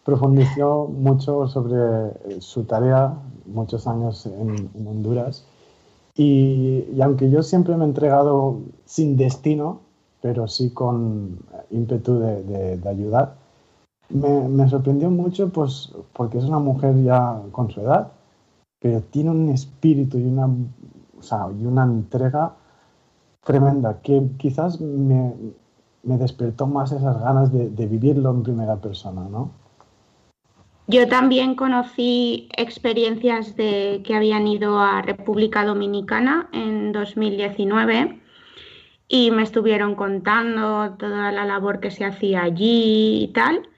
profundizó 0.04 0.88
mucho 0.88 1.48
sobre 1.48 2.42
su 2.42 2.64
tarea, 2.64 3.14
muchos 3.46 3.86
años 3.86 4.26
en, 4.26 4.86
Honduras. 4.86 5.46
Y, 6.14 7.00
aunque 7.00 7.30
yo 7.30 7.42
siempre 7.42 7.78
me 7.78 7.86
he 7.86 7.88
entregado 7.88 8.58
sin 8.84 9.16
destino, 9.16 9.80
pero 10.20 10.48
sí 10.48 10.68
con 10.68 11.38
ímpetu 11.70 12.18
de, 12.18 12.86
ayudar, 12.86 13.36
me, 14.10 14.48
me, 14.50 14.68
sorprendió 14.68 15.08
mucho 15.08 15.48
pues, 15.48 15.94
porque 16.12 16.36
es 16.36 16.44
una 16.44 16.58
mujer 16.58 17.02
ya 17.02 17.40
con 17.52 17.70
su 17.70 17.80
edad, 17.80 18.12
pero 18.80 19.00
tiene 19.00 19.30
un 19.30 19.48
espíritu 19.48 20.18
y 20.18 20.26
una, 20.26 20.46
o 20.46 21.22
sea, 21.22 21.48
y 21.58 21.64
una 21.64 21.84
entrega 21.84 22.52
tremenda 23.44 24.00
que 24.02 24.22
quizás 24.38 24.80
me, 24.80 25.34
me 26.02 26.16
despertó 26.16 26.66
más 26.66 26.92
esas 26.92 27.20
ganas 27.20 27.52
de, 27.52 27.86
vivirlo 27.86 28.30
en 28.30 28.42
primera 28.42 28.76
persona, 28.76 29.28
¿no? 29.28 29.52
Yo 30.86 31.06
también 31.06 31.54
conocí 31.54 32.48
experiencias 32.56 33.56
de 33.56 34.02
que 34.04 34.14
habían 34.14 34.46
ido 34.46 34.78
a 34.78 35.02
República 35.02 35.64
Dominicana 35.64 36.48
en 36.52 36.92
2019 36.92 38.22
y 39.06 39.30
me 39.30 39.42
estuvieron 39.42 39.94
contando 39.96 40.94
toda 40.98 41.30
la 41.30 41.44
labor 41.44 41.80
que 41.80 41.90
se 41.90 42.06
hacía 42.06 42.42
allí 42.42 43.24
y 43.24 43.32
tal. 43.34 43.68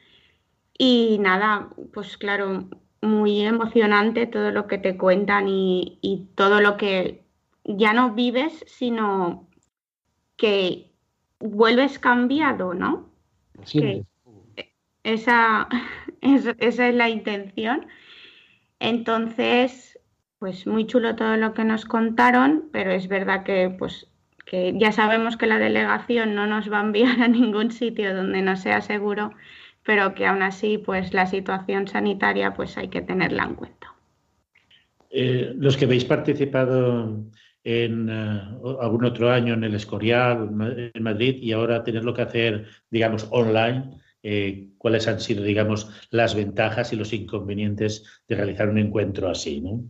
Y 0.79 1.19
nada, 1.21 1.71
pues 1.93 2.17
claro, 2.17 2.69
muy 3.03 3.41
emocionante 3.41 4.27
todo 4.27 4.53
lo 4.53 4.69
que 4.69 4.79
te 4.79 4.97
cuentan 4.97 5.47
y 5.49 6.29
todo 6.37 6.61
lo 6.61 6.77
que 6.77 7.25
ya 7.65 7.93
no 7.93 8.15
vives, 8.15 8.65
sino 8.69 9.50
que 10.41 10.91
vuelves 11.39 11.99
cambiado, 11.99 12.73
¿no? 12.73 13.11
Sí. 13.65 14.03
esa, 15.05 15.69
esa 16.23 16.89
es 16.89 16.95
la 16.95 17.11
intención. 17.11 17.87
Entonces, 18.79 19.99
pues 20.39 20.67
muy 20.67 20.87
chulo 20.87 21.15
todo 21.15 21.37
lo 21.37 21.53
que 21.53 21.65
nos 21.65 21.85
contaron, 21.85 22.71
pero 22.73 22.91
es 22.91 23.09
verdad 23.09 23.45
que 23.45 23.69
pues 23.79 24.07
que 24.47 24.75
ya 24.77 24.91
sabemos 24.91 25.37
que 25.37 25.47
la 25.47 25.59
delegación 25.59 26.35
no 26.35 26.47
nos 26.47 26.73
va 26.73 26.81
a 26.81 26.85
enviar 26.85 27.21
a 27.21 27.29
ningún 27.29 27.71
sitio 27.71 28.17
donde 28.17 28.43
no 28.43 28.57
sea 28.57 28.81
seguro 28.81 29.33
pero 29.85 30.15
que 30.15 30.27
aún 30.27 30.43
así 30.43 30.79
pues 30.79 31.15
la 31.15 31.27
situación 31.27 31.89
sanitaria 31.89 32.55
pues 32.55 32.77
hay 32.77 32.89
que 32.89 33.01
tenerla 33.01 33.45
en 33.45 33.55
cuenta. 33.55 33.95
Eh, 35.11 35.53
los 35.57 35.77
que 35.77 35.87
habéis 35.87 36.05
participado 36.05 37.25
en 37.65 38.09
eh, 38.09 38.43
algún 38.81 39.05
otro 39.05 39.31
año 39.31 39.55
en 39.55 39.65
el 39.65 39.75
Escorial, 39.75 40.49
en 40.95 41.03
Madrid, 41.03 41.37
y 41.41 41.53
ahora 41.53 41.83
tenerlo 41.85 42.15
que 42.15 42.23
hacer, 42.23 42.67
digamos, 42.91 43.27
online, 43.31 44.01
eh, 44.23 44.69
¿cuáles 44.79 45.09
han 45.09 45.21
sido, 45.21 45.43
digamos, 45.43 46.09
las 46.11 46.35
ventajas 46.35 46.93
y 46.93 46.97
los 46.97 47.13
inconvenientes 47.13 48.23
de 48.29 48.37
realizar 48.37 48.69
un 48.69 48.79
encuentro 48.79 49.29
así, 49.29 49.61
¿no? 49.61 49.85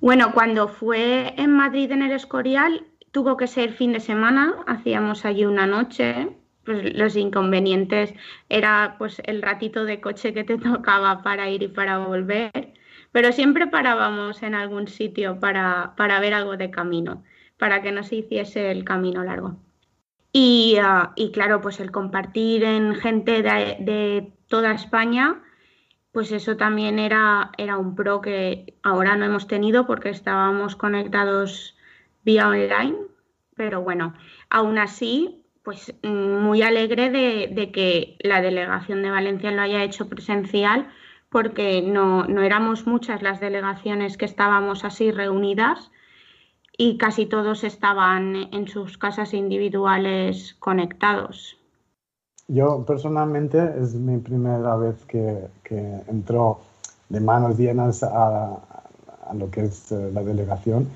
Bueno, 0.00 0.32
cuando 0.32 0.68
fue 0.68 1.34
en 1.36 1.52
Madrid 1.52 1.90
en 1.90 2.02
el 2.02 2.12
Escorial, 2.12 2.86
tuvo 3.10 3.36
que 3.36 3.46
ser 3.46 3.72
fin 3.72 3.92
de 3.92 4.00
semana, 4.00 4.56
hacíamos 4.66 5.24
allí 5.24 5.44
una 5.44 5.66
noche, 5.66 6.28
pues 6.64 6.94
los 6.94 7.16
inconvenientes 7.16 8.12
era 8.48 8.96
pues 8.98 9.22
el 9.24 9.40
ratito 9.40 9.84
de 9.84 10.00
coche 10.00 10.34
que 10.34 10.44
te 10.44 10.58
tocaba 10.58 11.22
para 11.22 11.48
ir 11.48 11.62
y 11.62 11.68
para 11.68 11.98
volver, 11.98 12.74
pero 13.14 13.30
siempre 13.30 13.68
parábamos 13.68 14.42
en 14.42 14.56
algún 14.56 14.88
sitio 14.88 15.38
para, 15.38 15.94
para 15.96 16.18
ver 16.18 16.34
algo 16.34 16.56
de 16.56 16.72
camino, 16.72 17.22
para 17.58 17.80
que 17.80 17.92
no 17.92 18.02
se 18.02 18.16
hiciese 18.16 18.72
el 18.72 18.82
camino 18.82 19.22
largo. 19.22 19.56
Y, 20.32 20.78
ah, 20.82 21.12
y 21.14 21.30
claro, 21.30 21.60
pues 21.60 21.78
el 21.78 21.92
compartir 21.92 22.64
en 22.64 22.96
gente 22.96 23.40
de, 23.42 23.76
de, 23.78 24.32
toda 24.48 24.72
España, 24.72 25.44
pues 26.10 26.32
eso 26.32 26.56
también 26.56 26.98
era, 26.98 27.52
era 27.56 27.78
un 27.78 27.94
pro 27.94 28.20
que 28.20 28.74
ahora 28.82 29.14
no 29.14 29.24
hemos 29.24 29.46
tenido 29.46 29.86
porque 29.86 30.10
estábamos 30.10 30.74
conectados 30.74 31.76
vía 32.24 32.48
online, 32.48 32.96
pero 33.54 33.80
bueno, 33.80 34.12
aún 34.50 34.76
así 34.78 35.44
pues 35.64 35.94
mm, 36.02 36.42
muy 36.42 36.62
alegre 36.62 37.10
de, 37.10 37.72
que 37.72 38.16
la 38.20 38.40
delegación 38.42 39.02
de 39.02 39.10
Valencia 39.10 39.50
lo 39.50 39.62
haya 39.62 39.82
hecho 39.82 40.08
presencial, 40.08 40.88
porque 41.34 41.82
no, 41.82 42.24
éramos 42.40 42.86
muchas 42.86 43.20
las 43.20 43.40
delegaciones 43.40 44.16
que 44.16 44.24
estábamos 44.24 44.84
así 44.84 45.10
reunidas 45.10 45.90
y 46.78 46.96
casi 46.96 47.26
todos 47.26 47.64
estaban 47.64 48.36
en 48.52 48.68
sus 48.68 48.96
casas 48.98 49.34
individuales 49.34 50.54
conectados. 50.60 51.56
Yo 52.46 52.84
personalmente 52.86 53.58
es 53.80 53.94
mi 53.94 54.18
primera 54.18 54.76
vez 54.76 55.04
que, 55.06 55.48
entro 56.06 56.60
de 57.08 57.18
manos 57.18 57.58
llenas 57.58 58.04
a, 58.04 58.52
a, 59.28 59.34
lo 59.34 59.50
que 59.50 59.62
es 59.62 59.90
eh, 59.90 60.12
la 60.12 60.22
delegación, 60.22 60.88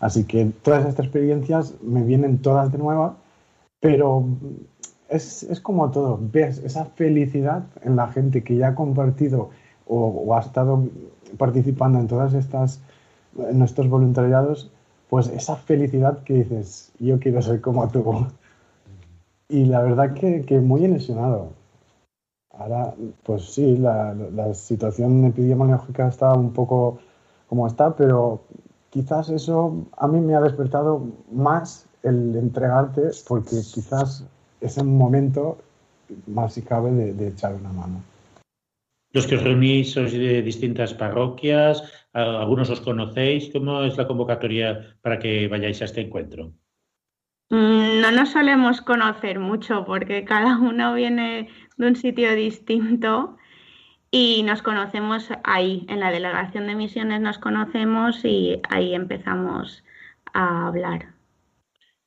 así 0.00 0.24
que 0.24 0.52
todas 0.62 0.84
estas 0.84 1.06
experiencias 1.06 1.74
me 1.80 2.02
vienen 2.02 2.42
todas 2.42 2.70
de 2.70 2.76
nuevo 2.76 3.16
pero 3.80 4.26
es, 5.08 5.42
es, 5.44 5.60
como 5.60 5.90
todo, 5.90 6.18
ves 6.20 6.58
esa 6.58 6.86
felicidad 6.86 7.64
en 7.82 7.96
la 7.96 8.08
gente 8.08 8.42
que 8.42 8.56
ya 8.56 8.68
ha 8.68 8.74
compartido 8.74 9.50
o, 9.86 10.34
ha 10.34 10.40
estado 10.40 10.84
participando 11.38 11.98
en 11.98 12.06
todas 12.06 12.34
estas, 12.34 12.80
en 13.38 13.58
nuestros 13.58 13.88
voluntariados, 13.88 14.70
pues 15.08 15.28
esa 15.28 15.56
felicidad 15.56 16.22
que 16.24 16.34
dices, 16.34 16.92
yo 16.98 17.18
quiero 17.18 17.42
ser 17.42 17.60
como 17.60 17.88
tú. 17.88 18.26
Y 19.48 19.64
la 19.66 19.82
verdad 19.82 20.14
que, 20.14 20.42
que 20.42 20.60
muy 20.60 20.84
ilusionado. 20.84 21.50
Ahora, 22.50 22.94
pues 23.22 23.54
sí, 23.54 23.76
la, 23.76 24.14
la 24.14 24.54
situación 24.54 25.24
epidemiológica 25.24 26.08
está 26.08 26.32
un 26.32 26.52
poco 26.52 26.98
como 27.48 27.66
está, 27.66 27.94
pero 27.94 28.40
quizás 28.90 29.28
eso 29.28 29.86
a 29.96 30.08
mí 30.08 30.20
me 30.20 30.34
ha 30.34 30.40
despertado 30.40 31.02
más 31.30 31.86
el 32.02 32.36
entregarte 32.36 33.10
porque 33.28 33.56
quizás 33.72 34.24
es 34.60 34.76
un 34.78 34.96
momento 34.96 35.58
más 36.26 36.54
si 36.54 36.62
cabe 36.62 36.90
de, 36.92 37.28
echar 37.28 37.54
una 37.54 37.72
mano. 37.72 38.00
Los 39.16 39.26
que 39.26 39.36
os 39.36 39.44
reunís 39.48 39.96
sois 39.96 40.12
de 40.12 40.44
distintas 40.44 40.92
parroquias, 40.92 41.80
algunos 42.12 42.68
os 42.68 42.84
conocéis. 42.84 43.48
¿Cómo 43.48 43.80
es 43.88 43.96
la 43.96 44.06
convocatoria 44.06 44.68
para 45.00 45.18
que 45.18 45.48
vayáis 45.48 45.80
a 45.80 45.86
este 45.88 46.02
encuentro? 46.02 46.52
Mm, 47.48 48.04
no 48.04 48.10
nos 48.12 48.32
solemos 48.36 48.82
conocer 48.82 49.40
mucho 49.40 49.86
porque 49.86 50.26
cada 50.26 50.58
uno 50.58 50.92
viene 50.92 51.48
de 51.78 51.86
un 51.86 51.96
sitio 51.96 52.34
distinto 52.34 53.38
y 54.10 54.42
nos 54.42 54.60
conocemos 54.60 55.30
ahí, 55.44 55.86
en 55.88 56.00
la 56.00 56.10
delegación 56.10 56.66
de 56.66 56.74
misiones 56.74 57.22
nos 57.22 57.38
conocemos 57.38 58.22
y 58.22 58.60
ahí 58.68 58.94
empezamos 58.94 59.82
a 60.34 60.66
hablar. 60.66 61.16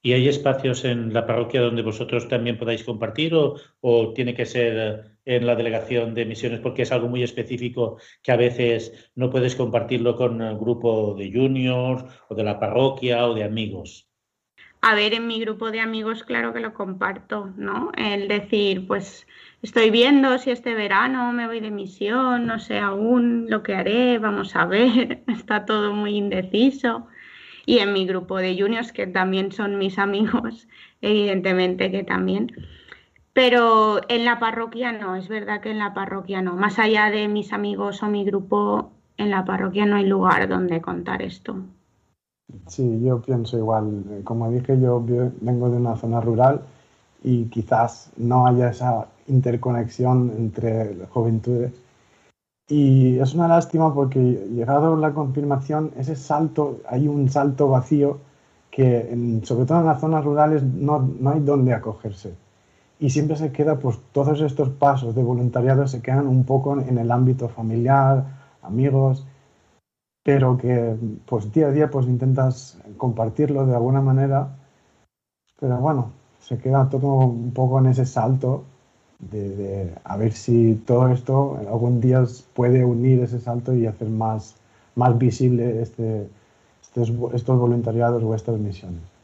¿Y 0.02 0.13
hay 0.13 0.28
espacios 0.30 0.86
en 0.86 1.12
la 1.13 1.26
parroquia 1.26 1.62
donde 1.62 1.82
vosotros 1.82 2.30
también 2.30 2.58
podáis 2.58 2.84
compartir 2.84 3.34
o, 3.34 4.13
tiene 4.13 4.34
que 4.34 4.45
ser 4.45 5.17
en 5.30 5.46
la 5.46 5.56
delegación 5.56 6.15
de 6.15 6.26
misiones 6.26 6.60
porque 6.60 6.82
es 6.82 6.92
algo 6.92 7.08
muy 7.08 7.22
específico 7.22 8.00
que 8.24 8.32
a 8.32 8.36
veces 8.36 9.12
no 9.15 9.30
puedes 9.30 9.56
compartirlo 9.56 10.15
con 10.15 10.42
el 10.42 10.58
grupo 10.58 11.13
de 11.13 11.32
juniors 11.32 12.04
o 12.30 12.36
de 12.36 12.44
la 12.44 12.60
parroquia 12.60 13.28
o 13.28 13.36
de 13.36 13.44
amigos? 13.44 14.10
A 14.82 14.96
ver, 14.96 15.13
en 15.13 15.28
mi 15.28 15.39
grupo 15.39 15.70
de 15.70 15.82
amigos 15.82 16.24
claro 16.24 16.52
que 16.52 16.62
lo 16.62 16.74
comparto, 16.74 17.54
¿no? 17.58 17.92
El 17.96 18.28
decir, 18.28 18.88
pues 18.88 19.28
estoy 19.62 19.92
viendo 19.92 20.39
si 20.39 20.50
este 20.50 20.74
verano 20.74 21.32
me 21.32 21.46
voy 21.46 21.60
de 21.60 21.70
misión, 21.70 22.48
no 22.48 22.58
sé 22.58 22.80
aún 22.80 23.46
lo 23.50 23.62
que 23.62 23.76
haré, 23.76 24.18
vamos 24.18 24.56
a 24.56 24.65
ver, 24.65 25.22
está 25.28 25.65
todo 25.65 25.94
muy 25.94 26.15
indeciso 26.15 27.08
y 27.68 27.78
en 27.78 27.94
mi 27.94 28.08
grupo 28.08 28.38
de 28.38 28.60
juniors, 28.60 28.92
que 28.92 29.06
también 29.06 29.52
son 29.52 29.78
mis 29.78 30.00
amigos, 30.00 30.68
evidentemente 31.02 31.92
que 31.92 32.04
también. 32.04 32.52
Pero 33.34 34.00
en 34.10 34.26
la 34.26 34.39
parroquia 34.39 34.92
no, 34.92 35.15
es 35.15 35.28
verdad 35.28 35.62
que 35.62 35.72
en 35.72 35.80
la 35.80 35.94
parroquia 35.94 36.42
no. 36.42 36.56
Más 36.56 36.80
allá 36.80 37.10
de 37.10 37.28
mis 37.28 37.54
amigos 37.54 38.04
o 38.04 38.08
mi 38.08 38.26
grupo, 38.26 38.92
en 39.18 39.30
la 39.30 39.46
parroquia 39.46 39.86
no 39.86 39.98
hay 39.98 40.06
lugar 40.06 40.48
donde 40.48 40.82
contar 40.82 41.22
esto. 41.22 41.56
Sí, 42.68 43.02
yo 43.04 43.22
pienso 43.22 43.58
igual. 43.58 44.22
Como 44.24 44.50
dije, 44.52 44.80
yo 44.80 45.04
vengo 45.42 45.70
de 45.70 45.78
una 45.78 45.96
zona 45.96 46.20
rural 46.20 46.62
y 47.24 47.46
quizás 47.46 48.12
no 48.18 48.48
haya 48.48 48.70
esa 48.70 49.08
interconexión 49.28 50.34
entre 50.38 50.96
las 50.96 51.10
juventudes 51.10 51.72
y 52.70 53.18
es 53.18 53.34
una 53.34 53.48
lástima 53.48 53.94
porque 53.94 54.20
llegado 54.20 54.96
la 54.96 55.12
confirmación, 55.12 55.92
ese 55.98 56.15
salto, 56.15 56.80
hay 56.88 57.08
un 57.08 57.28
salto 57.28 57.68
vacío 57.68 58.20
que 58.70 59.42
sobre 59.44 59.65
todo 59.65 59.80
en 59.80 59.88
las 59.88 60.00
zonas 60.00 60.24
rurales 60.24 60.62
no, 60.63 61.00
no, 61.20 61.32
hay 61.32 61.39
donde 61.39 61.74
acogerse. 61.74 62.36
Y 63.00 63.10
siempre 63.12 63.38
se 63.38 63.52
queda, 63.52 63.80
pues 63.80 63.98
todos 64.12 64.42
estos 64.42 64.70
pasos 64.70 65.16
de 65.16 65.24
voluntariado 65.24 65.88
se 65.88 66.02
quedan 66.02 66.28
un 66.28 66.44
poco 66.44 66.80
en 66.80 66.98
el 66.98 67.12
ámbito 67.12 67.48
familiar, 67.48 68.26
amigos, 68.62 69.26
pero 70.24 70.58
que 70.58 70.96
pues 71.26 71.52
día 71.54 71.68
a 71.68 71.72
día 71.72 71.90
pues 71.90 72.06
intentas 72.08 72.78
compartirlo 72.98 73.66
de 73.66 73.76
alguna 73.76 74.02
manera, 74.02 74.50
pero 75.60 75.78
bueno, 75.78 76.12
se 76.40 76.58
queda 76.58 76.90
todo 76.90 77.08
un 77.08 77.52
poco 77.54 77.80
en 77.80 77.88
ese 77.88 78.06
salto 78.06 78.64
de, 79.20 79.94
a 80.04 80.18
ver 80.18 80.32
si 80.34 80.76
todo 80.86 81.10
esto 81.10 81.58
algún 81.70 82.00
día 82.02 82.24
puede 82.54 82.84
unir 82.86 83.22
ese 83.22 83.40
salto 83.40 83.74
y 83.74 83.86
hacer 83.86 84.10
más, 84.10 84.56
más 84.96 85.18
visible 85.18 85.82
este, 85.82 86.28
estos, 86.82 87.12
estos 87.34 87.60
voluntariados 87.60 88.24
o 88.24 88.34
estas 88.36 88.60
misiones. 88.60 89.19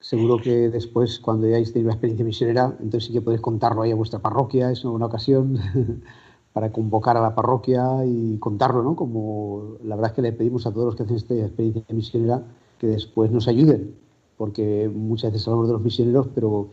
Seguro 0.00 0.38
que 0.38 0.70
después, 0.70 1.18
cuando 1.18 1.48
hayáis 1.48 1.72
tenido 1.72 1.88
una 1.88 1.94
experiencia 1.94 2.24
misionera, 2.24 2.76
entonces 2.78 3.06
sí 3.06 3.12
que 3.12 3.20
podéis 3.20 3.40
contarlo 3.40 3.82
ahí 3.82 3.90
a 3.90 3.96
vuestra 3.96 4.20
parroquia, 4.20 4.70
es 4.70 4.84
una 4.84 5.06
ocasión 5.06 5.58
para 6.52 6.70
convocar 6.70 7.16
a 7.16 7.20
la 7.20 7.34
parroquia 7.34 8.04
y 8.06 8.38
contarlo, 8.38 8.82
¿no? 8.84 8.94
Como 8.94 9.76
la 9.82 9.96
verdad 9.96 10.12
es 10.12 10.16
que 10.16 10.22
le 10.22 10.32
pedimos 10.32 10.66
a 10.66 10.72
todos 10.72 10.86
los 10.86 10.96
que 10.96 11.02
hacen 11.02 11.16
esta 11.16 11.34
experiencia 11.34 11.82
misionera 11.90 12.44
que 12.78 12.86
después 12.86 13.32
nos 13.32 13.48
ayuden, 13.48 13.96
porque 14.36 14.88
muchas 14.88 15.32
veces 15.32 15.48
hablamos 15.48 15.66
de 15.66 15.72
los 15.72 15.82
misioneros, 15.82 16.28
pero 16.32 16.68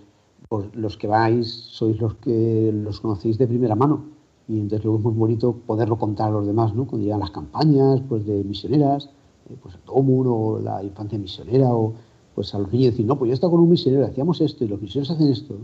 los 0.73 0.95
que 0.95 1.07
vais 1.07 1.47
sois 1.47 1.99
los 1.99 2.15
que 2.15 2.71
los 2.71 3.01
conocéis 3.01 3.39
de 3.39 3.47
primera 3.47 3.75
mano. 3.75 4.05
Y 4.47 4.59
entonces 4.59 4.85
luego 4.85 4.99
es 4.99 5.03
muy 5.03 5.13
bonito 5.13 5.55
poderlo 5.65 5.97
contar 5.97 6.29
a 6.29 6.31
los 6.31 6.45
demás, 6.45 6.75
¿no? 6.75 6.85
Cuando 6.85 7.03
llegan 7.03 7.21
las 7.21 7.31
campañas 7.31 8.01
pues, 8.07 8.23
de 8.27 8.43
misioneras, 8.43 9.09
eh, 9.49 9.57
pues 9.61 9.73
el 9.73 9.81
Tomun 9.81 10.27
o 10.29 10.59
la 10.59 10.83
infancia 10.83 11.17
misionera 11.17 11.73
o 11.73 11.95
pues 12.35 12.53
a 12.53 12.59
los 12.59 12.71
niños 12.71 12.91
decir, 12.91 13.05
no, 13.05 13.17
pues 13.17 13.29
yo 13.29 13.31
he 13.31 13.35
estado 13.35 13.51
con 13.51 13.61
un 13.61 13.69
misionero, 13.69 14.05
hacíamos 14.05 14.41
esto 14.41 14.65
y 14.65 14.67
los 14.67 14.81
misioneros 14.81 15.11
hacen 15.11 15.29
esto. 15.29 15.57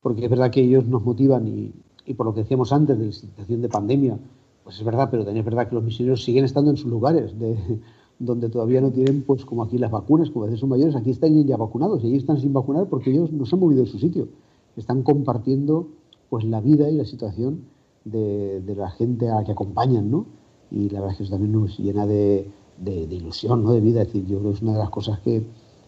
Porque 0.00 0.24
es 0.24 0.30
verdad 0.30 0.50
que 0.50 0.62
ellos 0.62 0.86
nos 0.86 1.04
motivan 1.04 1.46
y, 1.46 2.14
por 2.14 2.26
lo 2.26 2.34
que 2.34 2.40
decíamos 2.40 2.72
antes 2.72 2.98
de 2.98 3.06
la 3.06 3.12
situación 3.12 3.60
de 3.60 3.68
pandemia, 3.68 4.18
pues 4.64 4.78
es 4.78 4.84
verdad, 4.84 5.08
pero 5.10 5.24
también 5.24 5.44
es 5.44 5.44
verdad 5.44 5.68
que 5.68 5.74
los 5.74 5.84
misioneros 5.84 6.24
siguen 6.24 6.44
estando 6.44 6.70
en 6.70 6.76
sus 6.76 6.90
lugares, 6.90 7.38
de, 7.38 7.56
donde 8.18 8.48
todavía 8.48 8.80
no 8.80 8.90
tienen, 8.90 9.22
pues 9.22 9.44
como 9.44 9.62
aquí 9.62 9.76
las 9.78 9.90
vacunas, 9.90 10.30
como 10.30 10.44
a 10.44 10.46
veces 10.46 10.60
son 10.60 10.70
mayores, 10.70 10.96
aquí 10.96 11.10
están 11.10 11.44
ya 11.44 11.56
vacunados 11.56 12.02
y 12.02 12.06
allí 12.06 12.16
están 12.16 12.40
sin 12.40 12.52
vacunar 12.52 12.88
porque 12.88 13.10
ellos 13.10 13.30
no 13.30 13.44
se 13.44 13.54
han 13.54 13.60
movido 13.60 13.82
de 13.82 13.90
su 13.90 13.98
sitio. 13.98 14.28
Están 14.76 15.02
compartiendo 15.02 15.88
pues 16.30 16.44
la 16.44 16.60
vida 16.62 16.88
y 16.88 16.96
la 16.96 17.04
situación 17.04 17.66
de, 18.04 18.62
la 18.74 18.90
gente 18.90 19.28
a 19.28 19.36
la 19.36 19.44
que 19.44 19.52
acompañan, 19.52 20.10
¿no? 20.10 20.26
Y 20.70 20.88
la 20.88 21.00
verdad 21.00 21.12
es 21.12 21.18
que 21.18 21.24
eso 21.24 21.32
también 21.32 21.52
nos 21.52 21.78
llena 21.78 22.06
de, 22.06 22.50
de, 22.78 23.14
ilusión, 23.14 23.62
¿no? 23.62 23.72
De 23.72 23.80
vida. 23.80 24.00
Es 24.02 24.08
decir, 24.08 24.24
yo 24.26 24.38
creo 24.38 24.50
que 24.50 24.56
es 24.56 24.62
una 24.62 24.72
de 24.72 24.78
las 24.78 24.90
cosas 24.90 25.20
que, 25.20 25.44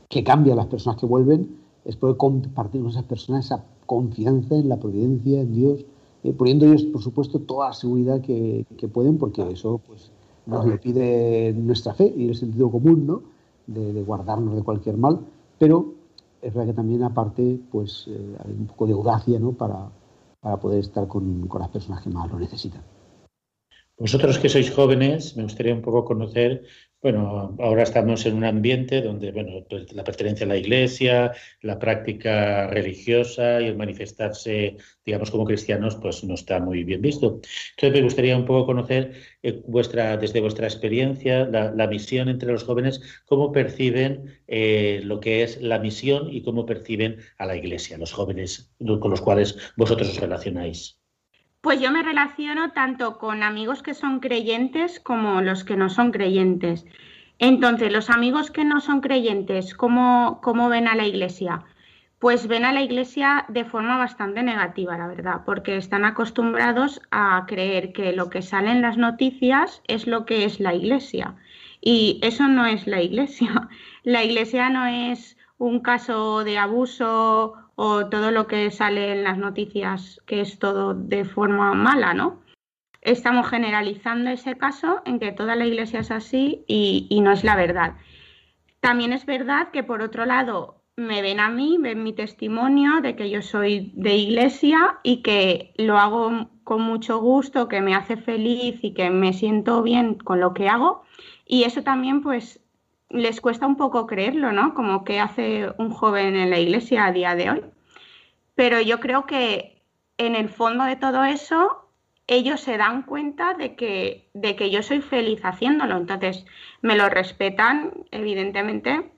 que 0.09 0.25
cambia 0.25 0.53
a 0.53 0.57
las 0.57 0.67
personas 0.67 0.99
que 0.99 1.07
vuelven, 1.07 1.57
es 1.85 1.97
poder 1.97 2.17
compartir 2.17 2.81
con 2.81 2.91
esas 2.91 3.05
personas 3.05 3.47
esa 3.47 3.65
confianza 3.87 4.55
en 4.55 4.69
la 4.69 4.79
providencia, 4.79 5.41
en 5.41 5.55
Dios, 5.55 5.85
eh, 6.23 6.33
poniendo 6.33 6.67
ellos, 6.67 6.85
por 6.85 7.03
supuesto, 7.03 7.41
toda 7.41 7.69
la 7.69 7.75
seguridad 7.75 8.21
que, 8.21 8.65
pueden, 8.93 9.19
porque 9.19 9.43
eso 9.51 9.81
pues, 9.87 10.11
nos 10.47 10.67
lo 10.67 10.81
pide 10.81 11.53
nuestra 11.53 11.95
fe 11.95 12.13
y 12.17 12.29
el 12.29 12.35
sentido 12.35 12.71
común, 12.71 13.07
¿no? 13.07 13.23
De, 13.67 14.03
guardarnos 14.03 14.57
de 14.57 14.63
cualquier 14.63 14.97
mal, 14.97 15.21
pero 15.59 15.95
es 16.43 16.53
verdad 16.53 16.69
que 16.69 16.77
también 16.77 17.03
aparte 17.03 17.59
pues 17.71 18.05
eh, 18.09 18.37
hay 18.45 18.53
un 18.53 18.67
poco 18.67 18.87
de 18.87 18.93
audacia 18.93 19.39
¿no? 19.39 19.53
para, 19.53 19.89
para 20.41 20.61
poder 20.61 20.81
estar 20.81 21.09
con, 21.09 21.49
con 21.49 21.63
las 21.63 21.71
personas 21.71 22.03
que 22.03 22.11
más 22.11 22.31
lo 22.31 22.39
necesitan. 22.39 22.83
Vosotros 23.99 24.39
que 24.39 24.49
sois 24.49 24.71
jóvenes, 24.75 25.37
me 25.37 25.45
gustaría 25.45 25.73
un 25.73 25.81
poco 25.81 26.05
conocer 26.05 26.65
bueno, 27.05 27.55
ahora 27.61 27.83
estamos 27.83 28.25
en 28.25 28.35
un 28.35 28.45
ambiente 28.45 29.03
donde, 29.03 29.31
bueno, 29.31 29.63
pues, 29.69 29.93
la 29.93 30.05
pertenencia 30.05 30.47
a 30.47 30.49
la 30.49 30.57
iglesia, 30.57 31.33
la 31.61 31.79
práctica 31.79 32.67
religiosa 32.69 33.61
y 33.61 33.67
el 33.67 33.77
manifestarse, 33.77 34.79
digamos, 35.05 35.31
como 35.31 35.45
cristianos, 35.45 35.97
pues 35.97 36.25
no 36.25 36.33
está 36.33 36.61
muy 36.61 36.83
bien 36.83 37.03
visto. 37.03 37.43
Entonces 37.77 37.93
me 37.93 38.03
gustaría 38.03 38.39
un 38.39 38.47
poco 38.47 38.65
conocer 38.65 39.13
eh, 39.43 39.61
vuestra, 39.67 40.17
desde 40.17 40.41
vuestra 40.41 40.67
experiencia, 40.67 41.45
la, 41.45 41.87
misión 41.89 42.31
entre 42.31 42.51
los 42.53 42.65
jóvenes, 42.65 43.03
cómo 43.27 43.53
perciben 43.53 44.41
eh, 44.49 45.03
lo 45.05 45.21
que 45.21 45.43
es 45.43 45.61
la 45.61 45.79
misión 45.79 46.33
y 46.33 46.43
cómo 46.43 46.65
perciben 46.65 47.19
a 47.37 47.45
la 47.45 47.55
iglesia, 47.55 47.99
los 47.99 48.15
jóvenes 48.15 48.73
con 48.79 49.11
los 49.11 49.21
cuales 49.21 49.59
vosotros 49.77 50.09
os 50.09 50.21
relacionáis. 50.21 51.04
Pues 51.65 51.81
yo 51.81 51.91
me 51.91 52.03
relaciono 52.03 52.73
tanto 52.73 53.17
con 53.17 53.43
amigos 53.43 53.83
que 53.83 53.95
son 53.95 54.21
creyentes 54.21 55.01
como 55.01 55.41
los 55.41 55.65
que 55.65 55.77
no 55.77 55.89
son 55.89 56.13
creyentes. 56.13 56.85
Entonces, 57.39 57.91
los 57.91 58.11
amigos 58.11 58.51
que 58.51 58.65
no 58.65 58.83
son 58.83 59.01
creyentes, 59.01 59.73
¿cómo, 59.75 60.41
¿cómo, 60.43 60.69
ven 60.69 60.89
a 60.89 60.95
la 60.95 61.07
iglesia? 61.07 61.65
Pues 62.19 62.49
ven 62.49 62.67
a 62.67 62.73
la 62.75 62.83
iglesia 62.83 63.47
de 63.49 63.65
forma 63.65 63.97
bastante 63.97 64.43
negativa, 64.43 64.99
la 64.99 65.07
verdad, 65.07 65.41
porque 65.47 65.79
están 65.79 66.05
acostumbrados 66.05 67.01
a 67.11 67.47
creer 67.49 67.95
que 67.95 68.13
lo 68.13 68.29
que 68.29 68.43
sale 68.43 68.71
en 68.71 68.83
las 68.83 68.99
noticias 68.99 69.81
es 69.89 70.07
lo 70.07 70.27
que 70.27 70.45
es 70.45 70.61
la 70.61 70.75
iglesia. 70.75 71.35
Y 71.81 72.21
eso 72.23 72.47
no 72.47 72.67
es 72.67 72.87
la 72.87 73.01
iglesia. 73.01 73.71
La 74.03 74.23
iglesia 74.23 74.69
no 74.69 74.85
es 74.85 75.39
un 75.57 75.81
caso 75.81 76.45
de 76.45 76.59
abuso 76.59 77.64
o 77.77 78.07
todo 78.07 78.31
lo 78.31 78.47
que 78.47 78.71
sale 78.71 79.13
en 79.13 79.25
las 79.25 79.39
noticias 79.39 80.21
que 80.27 80.41
es 80.41 80.59
todo 80.59 80.95
de 80.95 81.25
forma 81.25 81.75
mala, 81.75 82.15
¿no? 82.15 82.43
Estamos 83.01 83.49
generalizando 83.49 84.31
ese 84.31 84.57
caso 84.57 85.03
en 85.05 85.19
que 85.19 85.33
toda 85.33 85.57
la 85.57 85.67
iglesia 85.67 86.01
es 86.01 86.11
así 86.11 86.65
y, 86.67 87.21
no 87.21 87.33
es 87.33 87.45
la 87.45 87.55
verdad. 87.55 87.97
También 88.81 89.13
es 89.13 89.27
verdad 89.27 89.71
que 89.73 89.83
por 89.83 90.01
otro 90.01 90.25
lado 90.25 90.83
me 90.97 91.21
ven 91.21 91.39
a 91.41 91.51
mí, 91.51 91.77
ven 91.79 92.03
mi 92.03 92.15
testimonio 92.15 93.01
de 93.03 93.15
que 93.15 93.29
yo 93.29 93.43
soy 93.43 93.93
de 93.95 94.17
iglesia 94.17 95.01
y 95.03 95.23
que 95.23 95.75
lo 95.77 95.99
hago 95.99 96.49
con 96.63 96.81
mucho 96.81 97.19
gusto, 97.19 97.69
que 97.69 97.83
me 97.83 97.95
hace 97.95 98.17
feliz 98.17 98.79
y 98.83 98.95
que 98.95 99.11
me 99.11 99.35
siento 99.35 99.83
bien 99.83 100.15
con 100.15 100.41
lo 100.41 100.55
que 100.55 100.69
hago. 100.69 101.05
Y 101.45 101.65
eso 101.65 101.83
también 101.83 102.23
pues 102.23 102.64
les 103.15 103.41
cuesta 103.41 103.67
un 103.67 103.77
poco 103.77 104.07
creerlo, 104.07 104.53
¿no? 104.53 104.75
Como 104.75 105.05
que 105.05 105.21
hace 105.21 105.71
un 105.79 105.91
joven 105.91 106.37
en 106.37 106.51
la 106.51 106.59
iglesia 106.59 107.07
a 107.07 107.13
día 107.13 107.35
de 107.37 107.51
hoy. 107.51 107.65
Pero 108.55 108.81
yo 108.81 109.01
creo 109.01 109.25
que 109.25 109.83
en 110.19 110.35
el 110.35 110.49
fondo 110.49 110.85
de 110.85 110.97
todo 110.97 111.25
eso, 111.25 111.89
ellos 112.27 112.61
se 112.61 112.77
dan 112.77 113.03
cuenta 113.03 113.55
de 113.55 113.77
que, 113.77 114.29
de 114.35 114.57
que 114.57 114.71
yo 114.71 114.83
soy 114.83 115.01
feliz 115.01 115.41
haciéndolo. 115.45 115.97
Entonces, 115.97 116.45
me 116.83 116.97
lo 116.97 117.09
respetan, 117.09 117.93
evidentemente, 118.11 119.11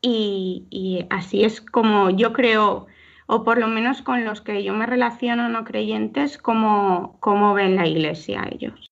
y, 0.00 1.06
así 1.10 1.44
es 1.44 1.60
como 1.60 2.10
yo 2.10 2.32
creo, 2.32 2.86
o 3.26 3.44
por 3.44 3.58
lo 3.58 3.66
menos 3.66 4.02
con 4.02 4.24
los 4.24 4.40
que 4.40 4.62
yo 4.62 4.72
me 4.72 4.86
relaciono 4.86 5.48
no 5.48 5.64
creyentes, 5.64 6.38
como, 6.38 7.18
como 7.20 7.54
ven 7.54 7.76
la 7.76 7.86
iglesia 7.86 8.48
ellos. 8.50 8.90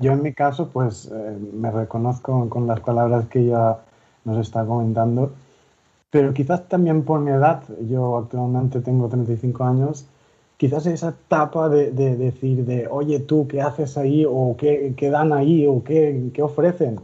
Yo 0.00 0.12
en 0.12 0.22
mi 0.22 0.32
caso, 0.32 0.70
pues 0.70 1.10
eh, 1.12 1.38
me 1.52 1.70
reconozco 1.70 2.48
con 2.48 2.66
las 2.66 2.80
palabras 2.80 3.26
que 3.28 3.40
ella 3.40 3.78
nos 4.24 4.38
está 4.38 4.64
comentando, 4.64 5.32
pero 6.10 6.32
quizás 6.34 6.68
también 6.68 7.04
por 7.04 7.20
mi 7.20 7.30
edad, 7.30 7.62
yo 7.88 8.16
actualmente 8.18 8.80
tengo 8.80 9.08
35 9.08 9.62
años, 9.64 10.06
quizás 10.56 10.86
esa 10.86 11.10
etapa 11.10 11.68
de, 11.68 11.90
decir 11.92 12.64
de, 12.66 12.88
oye 12.88 13.20
tú, 13.20 13.46
¿qué 13.48 13.60
haces 13.62 13.98
ahí? 13.98 14.24
o 14.28 14.56
¿qué, 14.58 14.94
dan 15.10 15.32
ahí? 15.32 15.66
o 15.66 15.84
qué, 15.84 16.30
qué 16.34 16.42
ofrecen? 16.42 17.00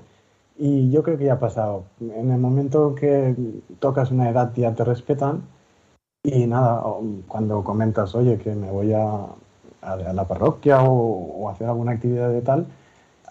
Y 0.58 0.90
yo 0.90 1.02
creo 1.02 1.18
que 1.18 1.26
ya 1.26 1.34
ha 1.34 1.40
pasado. 1.40 1.84
En 2.00 2.30
el 2.30 2.38
momento 2.38 2.94
que 2.94 3.34
tocas 3.78 4.10
una 4.10 4.30
edad 4.30 4.52
ya 4.56 4.74
te 4.74 4.84
respetan 4.84 5.42
y 6.22 6.46
nada, 6.46 6.82
cuando 7.28 7.62
comentas, 7.64 8.14
oye, 8.14 8.38
que 8.38 8.54
me 8.54 8.70
voy 8.70 8.92
a, 8.92 9.26
a, 9.82 9.96
la 9.96 10.24
parroquia 10.26 10.82
o, 10.82 11.44
o, 11.44 11.48
hacer 11.50 11.68
alguna 11.68 11.92
actividad 11.92 12.30
de 12.30 12.42
tal, 12.42 12.66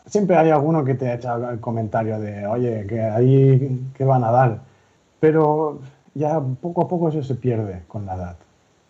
siempre 0.06 0.38
hay 0.38 0.50
alguno 0.50 0.84
que 0.84 0.96
te 0.96 1.14
echa 1.14 1.36
el 1.52 1.60
comentario 1.60 2.20
de, 2.20 2.46
oye, 2.48 2.86
que 2.88 3.02
ahí, 3.02 3.90
¿qué 3.94 4.06
van 4.06 4.24
a 4.24 4.32
dar? 4.32 4.62
Pero 5.20 5.80
ya 6.14 6.40
poco 6.40 6.84
a 6.84 6.88
poco 6.88 7.10
eso 7.10 7.24
se 7.24 7.36
pierde 7.36 7.84
con 7.88 8.06
la 8.06 8.16
edad. 8.16 8.36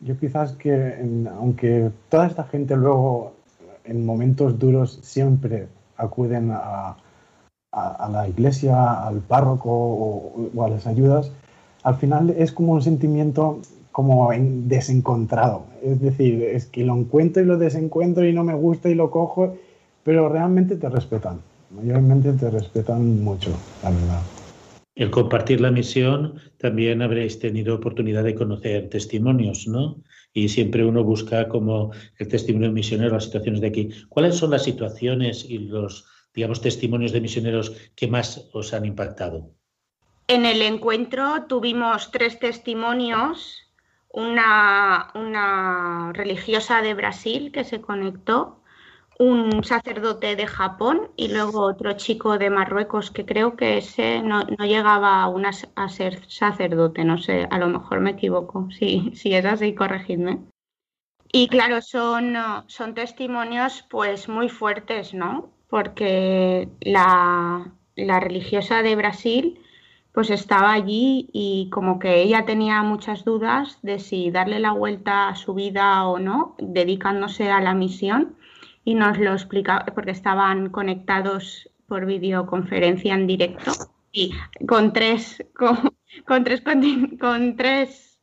Yo 0.02 0.18
quizás 0.20 0.54
que, 0.54 0.96
aunque 1.40 1.92
toda 2.10 2.28
esta 2.28 2.44
gente 2.44 2.76
luego, 2.76 3.34
en 3.86 4.06
momentos 4.06 4.60
duros, 4.60 5.00
siempre 5.02 5.68
acuden 5.98 6.52
a, 6.52 6.98
a, 7.72 8.10
la 8.12 8.28
iglesia, 8.28 9.06
al 9.08 9.20
párroco 9.20 9.70
o, 9.72 10.64
a 10.64 10.70
las 10.70 10.88
ayudas, 10.88 11.32
al 11.84 11.96
final 11.96 12.32
es 12.32 12.52
como 12.52 12.74
un 12.74 12.82
sentimiento 12.82 13.60
como 13.92 14.32
desencontrado. 14.32 15.64
Es 15.82 16.02
decir, 16.02 16.44
es 16.44 16.66
que 16.66 16.84
lo 16.84 16.96
encuentro 16.96 17.42
y 17.42 17.46
lo 17.46 17.58
desencuentro 17.58 18.26
y 18.26 18.34
no 18.34 18.44
me 18.44 18.54
gusta 18.54 18.90
y 18.90 18.96
lo 18.96 19.10
cojo 19.10 19.56
pero 20.06 20.30
realmente 20.30 20.76
te 20.76 20.88
respetan, 20.88 21.42
mayormente 21.72 22.32
te 22.34 22.52
respetan 22.52 23.24
mucho, 23.24 23.50
la 23.82 23.90
verdad. 23.90 24.22
El 24.94 25.10
compartir 25.10 25.60
la 25.60 25.72
misión, 25.72 26.40
también 26.60 27.02
habréis 27.02 27.40
tenido 27.40 27.76
oportunidad 27.76 28.24
de 28.24 28.36
conocer 28.36 28.88
testimonios, 28.88 29.68
¿no? 29.68 29.98
Y 30.32 30.50
siempre 30.50 30.86
uno 30.86 31.04
busca 31.04 31.50
como 31.50 31.92
el 32.20 32.28
testimonio 32.28 32.72
misionero, 32.72 33.16
las 33.16 33.26
situaciones 33.26 33.62
de 33.62 33.68
aquí. 33.68 33.90
¿Cuáles 34.08 34.36
son 34.38 34.52
las 34.52 34.64
situaciones 34.64 35.44
y 35.50 35.58
los, 35.58 36.06
digamos, 36.36 36.62
testimonios 36.62 37.12
de 37.12 37.22
misioneros 37.22 37.76
que 37.96 38.08
más 38.08 38.48
os 38.54 38.74
han 38.76 38.86
impactado? 38.86 39.50
En 40.28 40.46
el 40.46 40.62
encuentro 40.62 41.46
tuvimos 41.50 42.12
tres 42.12 42.38
testimonios. 42.40 43.64
Una, 44.10 45.12
una 45.16 46.14
religiosa 46.14 46.82
de 46.82 46.94
Brasil 46.94 47.52
que 47.52 47.66
se 47.66 47.82
conectó, 47.82 48.62
un 49.18 49.64
sacerdote 49.64 50.36
de 50.36 50.48
Japón 50.48 51.10
y 51.16 51.30
luego 51.30 51.62
otro 51.62 51.94
chico 51.94 52.38
de 52.38 52.50
Marruecos 52.50 53.12
que 53.12 53.26
creo 53.26 53.56
que 53.56 53.78
ese 53.78 54.22
no, 54.22 54.46
llegaba 54.60 55.24
a, 55.24 55.34
a, 55.76 55.90
ser 55.90 56.30
sacerdote, 56.30 57.06
no 57.06 57.18
sé, 57.18 57.48
a 57.50 57.58
lo 57.58 57.68
mejor 57.68 58.02
me 58.02 58.12
equivoco, 58.12 58.68
sí, 58.72 59.12
si 59.16 59.34
es 59.34 59.46
así, 59.46 59.74
corregidme. 59.74 60.40
Y 61.32 61.48
claro, 61.48 61.82
son, 61.82 62.36
son 62.68 62.94
testimonios 62.94 63.86
pues 63.90 64.30
muy 64.30 64.50
fuertes, 64.50 65.14
¿no? 65.14 65.50
Porque 65.70 66.70
la, 66.82 67.74
la 67.96 68.20
religiosa 68.20 68.84
de 68.84 68.96
Brasil 68.96 69.60
pues 70.14 70.30
estaba 70.30 70.72
allí 70.72 71.30
y 71.34 71.70
como 71.72 72.00
que 72.00 72.22
ella 72.22 72.46
tenía 72.46 72.82
muchas 72.84 73.26
dudas 73.26 73.80
de 73.82 74.00
si 74.00 74.32
darle 74.32 74.60
la 74.60 74.72
vuelta 74.72 75.28
a 75.28 75.36
su 75.36 75.54
vida 75.54 76.08
o 76.08 76.20
no, 76.20 76.56
dedicándose 76.58 77.52
a 77.52 77.60
la 77.60 77.74
misión 77.74 78.38
y 78.86 78.96
nos 78.96 79.18
lo 79.18 79.34
explicaba 79.34 79.86
porque 79.94 80.12
estaban 80.12 80.70
conectados 80.70 81.70
por 81.88 82.06
videoconferencia 82.06 83.14
en 83.14 83.28
directo 83.28 83.72
y 84.12 84.34
con 84.68 84.94
tres 84.94 85.44
con, 85.56 86.44
tres 86.44 86.62
con, 87.20 87.58
tres 87.58 88.20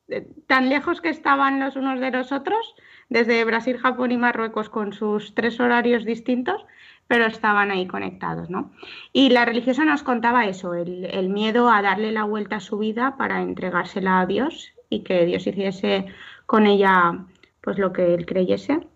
tan 0.46 0.68
lejos 0.70 1.00
que 1.00 1.10
estaban 1.10 1.60
los 1.60 1.76
unos 1.76 2.00
de 2.00 2.10
los 2.10 2.32
otros 2.32 2.74
desde 3.10 3.44
Brasil, 3.44 3.76
Japón 3.76 4.12
y 4.12 4.16
Marruecos 4.16 4.70
con 4.70 4.94
sus 4.94 5.34
tres 5.34 5.60
horarios 5.60 6.04
distintos 6.04 6.64
pero 7.08 7.26
estaban 7.26 7.70
ahí 7.70 7.86
conectados, 7.86 8.48
¿no? 8.48 8.72
Y 9.12 9.28
la 9.28 9.44
religiosa 9.44 9.84
nos 9.84 10.02
contaba 10.02 10.46
eso, 10.46 10.72
el, 10.72 11.28
miedo 11.28 11.68
a 11.68 11.82
darle 11.82 12.10
la 12.10 12.24
vuelta 12.24 12.56
a 12.56 12.60
su 12.60 12.78
vida 12.78 13.16
para 13.18 13.42
entregársela 13.42 14.20
a 14.20 14.26
Dios 14.26 14.72
y 14.88 15.00
que 15.00 15.26
Dios 15.26 15.46
hiciese 15.46 16.06
con 16.46 16.66
ella 16.66 17.26
pues 17.60 17.78
lo 17.78 17.92
que 17.92 18.14
él 18.14 18.24
creyese. 18.24 18.86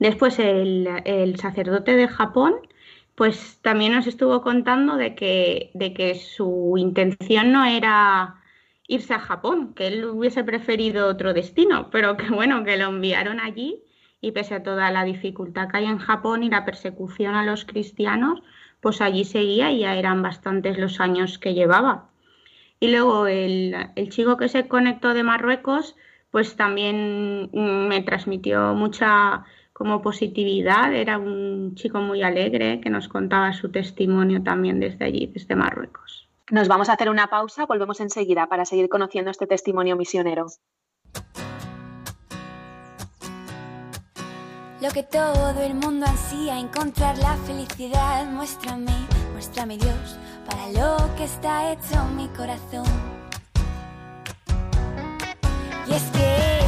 Después 0.00 0.38
el, 0.38 1.36
sacerdote 1.36 1.94
de 1.94 2.08
Japón 2.08 2.54
pues 3.14 3.58
también 3.60 3.92
nos 3.92 4.06
estuvo 4.06 4.40
contando 4.40 4.96
de 4.96 5.14
que, 5.14 5.70
de 5.74 5.92
que 5.92 6.14
su 6.14 6.74
intención 6.78 7.52
no 7.52 7.66
era 7.66 8.36
irse 8.88 9.12
a 9.12 9.18
Japón, 9.18 9.74
que 9.74 9.88
él 9.88 10.06
hubiese 10.06 10.42
preferido 10.42 11.06
otro 11.06 11.34
destino, 11.34 11.90
pero 11.90 12.16
que 12.16 12.30
bueno, 12.30 12.64
que 12.64 12.78
lo 12.78 12.86
enviaron 12.86 13.38
allí 13.38 13.84
y 14.22 14.32
pese 14.32 14.54
a 14.54 14.62
toda 14.62 14.90
la 14.90 15.04
dificultad 15.04 15.68
que 15.68 15.76
hay 15.76 15.84
en 15.84 15.98
Japón 15.98 16.42
y 16.42 16.50
la 16.50 16.64
persecución 16.64 17.34
a 17.34 17.44
los 17.44 17.66
cristianos, 17.66 18.42
pues 18.80 19.02
allí 19.02 19.24
seguía 19.24 19.70
y 19.70 19.80
ya 19.80 19.96
eran 19.96 20.22
bastantes 20.22 20.78
los 20.78 20.98
años 20.98 21.38
que 21.38 21.52
llevaba. 21.52 22.08
Y 22.80 22.90
luego 22.90 23.26
el, 23.26 23.74
chico 24.08 24.38
que 24.38 24.48
se 24.48 24.66
conectó 24.66 25.12
de 25.12 25.24
Marruecos, 25.24 25.94
pues 26.30 26.56
también 26.56 27.50
me 27.52 28.00
transmitió 28.00 28.74
mucha 28.74 29.44
como 29.80 30.02
positividad, 30.02 30.92
era 30.92 31.16
un 31.16 31.74
chico 31.74 32.02
muy 32.02 32.22
alegre 32.22 32.82
que 32.82 32.90
nos 32.90 33.08
contaba 33.08 33.54
su 33.54 33.70
testimonio 33.70 34.42
también 34.42 34.78
desde 34.78 35.06
allí, 35.06 35.26
desde 35.32 35.56
Marruecos. 35.56 36.28
Nos 36.50 36.68
vamos 36.68 36.90
a 36.90 36.92
hacer 36.92 37.08
una 37.08 37.28
pausa, 37.28 37.64
volvemos 37.64 37.98
enseguida 38.00 38.46
para 38.46 38.66
seguir 38.66 38.90
conociendo 38.90 39.30
este 39.30 39.46
testimonio 39.46 39.96
misionero. 39.96 40.48
Lo 44.82 44.90
que 44.92 45.02
todo 45.02 45.62
el 45.62 45.72
mundo 45.72 46.04
ansía, 46.04 46.58
encontrar 46.58 47.16
la 47.16 47.36
felicidad. 47.36 48.30
Muéstrame, 48.30 48.92
muéstrame 49.32 49.78
Dios, 49.78 50.18
para 50.44 50.66
lo 50.72 51.16
que 51.16 51.24
está 51.24 51.72
hecho 51.72 52.04
mi 52.14 52.28
corazón. 52.28 52.84
Y 55.88 55.92
es 55.94 56.02
que 56.10 56.59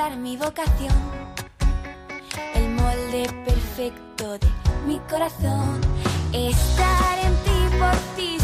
encontrar 0.00 0.16
mi 0.18 0.36
vocación, 0.36 0.94
el 2.54 2.68
molde 2.70 3.28
perfecto 3.44 4.38
de 4.38 4.48
mi 4.86 4.98
corazón, 5.10 5.80
estar 6.32 7.18
en 7.18 7.34
ti, 7.44 7.76
por 7.78 7.96
ti 8.16 8.39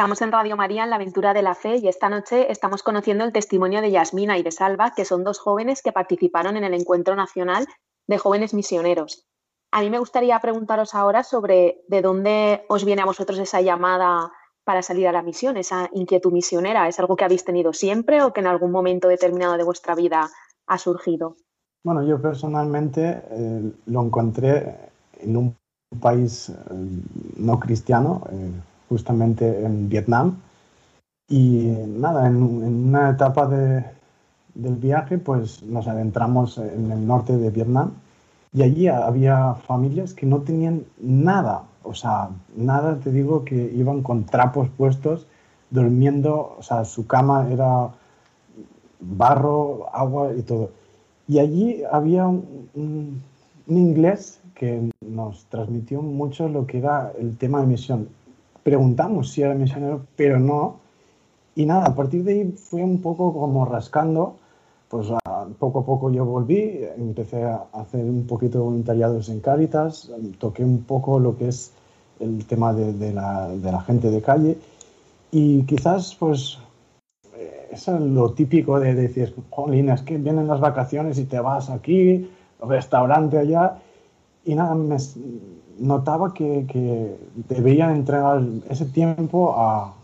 Estamos 0.00 0.22
en 0.22 0.32
Radio 0.32 0.56
María 0.56 0.84
en 0.84 0.88
la 0.88 0.96
aventura 0.96 1.34
de 1.34 1.42
la 1.42 1.54
fe 1.54 1.76
y 1.76 1.86
esta 1.86 2.08
noche 2.08 2.50
estamos 2.50 2.82
conociendo 2.82 3.22
el 3.22 3.34
testimonio 3.34 3.82
de 3.82 3.90
Yasmina 3.90 4.38
y 4.38 4.42
de 4.42 4.50
Salva, 4.50 4.94
que 4.96 5.04
son 5.04 5.24
dos 5.24 5.38
jóvenes 5.38 5.82
que 5.82 5.92
participaron 5.92 6.56
en 6.56 6.64
el 6.64 6.72
Encuentro 6.72 7.14
Nacional 7.16 7.66
de 8.06 8.16
Jóvenes 8.16 8.54
Misioneros. 8.54 9.26
A 9.70 9.82
mí 9.82 9.90
me 9.90 9.98
gustaría 9.98 10.40
preguntaros 10.40 10.94
ahora 10.94 11.22
sobre 11.22 11.82
de 11.86 12.00
dónde 12.00 12.64
os 12.70 12.86
viene 12.86 13.02
a 13.02 13.04
vosotros 13.04 13.38
esa 13.38 13.60
llamada 13.60 14.32
para 14.64 14.80
salir 14.80 15.06
a 15.06 15.12
la 15.12 15.20
misión, 15.20 15.58
esa 15.58 15.90
inquietud 15.92 16.32
misionera. 16.32 16.88
¿Es 16.88 16.98
algo 16.98 17.14
que 17.14 17.26
habéis 17.26 17.44
tenido 17.44 17.74
siempre 17.74 18.22
o 18.22 18.32
que 18.32 18.40
en 18.40 18.46
algún 18.46 18.70
momento 18.70 19.06
determinado 19.06 19.58
de 19.58 19.64
vuestra 19.64 19.94
vida 19.94 20.30
ha 20.66 20.78
surgido? 20.78 21.36
Bueno, 21.84 22.02
yo 22.04 22.22
personalmente 22.22 23.22
eh, 23.30 23.72
lo 23.84 24.02
encontré 24.02 24.78
en 25.18 25.36
un 25.36 25.56
país 26.00 26.48
eh, 26.48 26.54
no 27.36 27.60
cristiano, 27.60 28.22
eh, 28.32 28.50
justamente 28.90 29.64
en 29.64 29.88
Vietnam. 29.88 30.36
Y 31.28 31.72
nada, 31.86 32.26
en, 32.26 32.42
una 32.42 33.10
etapa 33.10 33.46
de, 33.46 33.84
del 34.54 34.74
viaje, 34.76 35.16
pues 35.16 35.62
nos 35.62 35.88
adentramos 35.88 36.58
en 36.58 36.90
el 36.90 37.06
norte 37.06 37.38
de 37.38 37.50
Vietnam 37.50 37.92
y 38.52 38.62
allí 38.62 38.88
había 38.88 39.54
familias 39.54 40.12
que 40.12 40.26
no 40.26 40.40
tenían 40.40 40.84
nada, 41.00 41.62
o 41.84 41.94
sea, 41.94 42.30
nada, 42.56 42.98
te 42.98 43.12
digo, 43.12 43.44
que 43.44 43.54
iban 43.54 44.02
con 44.02 44.24
trapos 44.24 44.68
puestos, 44.70 45.26
durmiendo, 45.70 46.56
o 46.58 46.62
sea, 46.62 46.84
su 46.84 47.06
cama 47.06 47.48
era 47.50 47.90
barro, 49.00 49.86
agua 49.92 50.34
y 50.36 50.42
todo. 50.42 50.70
Y 51.28 51.38
allí 51.38 51.82
había 51.92 52.26
un, 52.26 53.22
un 53.68 53.78
inglés 53.78 54.40
que 54.54 54.90
nos 55.00 55.44
transmitió 55.46 56.02
mucho 56.02 56.48
lo 56.48 56.66
que 56.66 56.78
era 56.78 57.12
el 57.18 57.36
tema 57.38 57.60
de 57.60 57.66
misión 57.68 58.08
preguntamos 58.62 59.30
si 59.30 59.42
era 59.42 59.54
misionero, 59.54 60.06
pero 60.16 60.38
no. 60.38 60.80
Y 61.54 61.66
nada, 61.66 61.86
a 61.86 61.94
partir 61.94 62.24
de 62.24 62.32
ahí 62.32 62.52
fue 62.52 62.82
un 62.82 63.00
poco 63.00 63.32
como 63.32 63.64
rascando, 63.64 64.36
pues 64.88 65.08
poco 65.58 65.80
a 65.80 65.84
poco 65.84 66.10
yo 66.10 66.24
volví, 66.24 66.80
empecé 66.96 67.44
a 67.44 67.64
hacer 67.72 68.04
un 68.04 68.26
poquito 68.26 68.58
de 68.58 68.64
voluntariados 68.64 69.28
en 69.28 69.40
Cáritas, 69.40 70.10
toqué 70.38 70.64
un 70.64 70.82
poco 70.82 71.18
lo 71.18 71.36
que 71.36 71.48
es 71.48 71.72
el 72.18 72.44
tema 72.46 72.72
de, 72.72 73.12
la, 73.12 73.48
de 73.48 73.72
la, 73.72 73.80
gente 73.82 74.10
de 74.10 74.20
calle 74.20 74.58
y 75.30 75.62
quizás 75.62 76.14
pues 76.16 76.58
eh, 77.34 77.68
eso 77.70 77.94
es 77.94 78.00
lo 78.02 78.32
típico 78.32 78.78
de, 78.78 78.94
decir, 78.94 79.34
jolín, 79.48 79.88
es 79.88 80.02
que 80.02 80.18
vienen 80.18 80.48
las 80.48 80.60
vacaciones 80.60 81.18
y 81.18 81.24
te 81.24 81.40
vas 81.40 81.70
aquí, 81.70 82.28
restaurante 82.60 83.38
allá 83.38 83.78
y 84.44 84.54
nada, 84.54 84.74
me, 84.74 84.96
notaba 85.80 86.32
que, 86.32 86.66
que, 86.70 87.16
debían 87.48 87.96
entregar 87.96 88.42
ese 88.68 88.84
tiempo 88.86 89.54
a, 89.56 89.94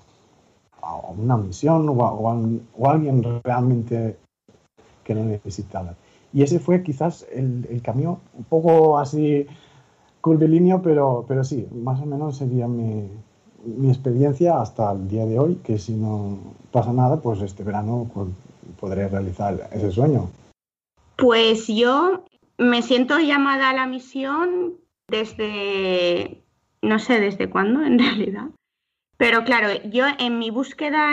una 1.16 1.36
misión 1.36 1.88
o, 1.88 2.88
alguien 2.88 3.40
realmente 3.44 4.16
que 5.04 5.14
lo 5.14 5.24
necesitaba. 5.24 5.94
Y 6.32 6.42
ese 6.42 6.58
fue 6.60 6.82
quizás 6.82 7.26
el, 7.32 7.66
el 7.70 7.82
camino 7.82 8.20
un 8.36 8.44
poco 8.44 8.98
así 8.98 9.46
curvilíneo, 10.20 10.82
pero, 10.82 11.24
pero 11.26 11.44
sí, 11.44 11.66
más 11.72 12.00
o 12.00 12.06
menos 12.06 12.36
sería 12.36 12.66
mi, 12.66 13.08
mi 13.64 13.88
experiencia 13.88 14.60
hasta 14.60 14.92
el 14.92 15.08
día 15.08 15.26
de 15.26 15.38
hoy, 15.38 15.56
que 15.56 15.78
si 15.78 15.92
no 15.92 16.38
pasa 16.72 16.92
nada, 16.92 17.20
pues 17.20 17.40
este 17.42 17.62
verano 17.62 18.08
pues, 18.12 18.28
podré 18.80 19.08
realizar 19.08 19.68
ese 19.72 19.90
sueño. 19.90 20.28
Pues 21.16 21.66
yo 21.66 22.24
me 22.58 22.82
siento 22.82 23.18
llamada 23.18 23.70
a 23.70 23.74
la 23.74 23.86
misión 23.86 24.74
desde, 25.08 26.42
no 26.82 26.98
sé 26.98 27.20
desde 27.20 27.48
cuándo 27.50 27.82
en 27.82 27.98
realidad, 27.98 28.48
pero 29.16 29.44
claro, 29.44 29.68
yo 29.84 30.04
en 30.18 30.38
mi 30.38 30.50
búsqueda 30.50 31.10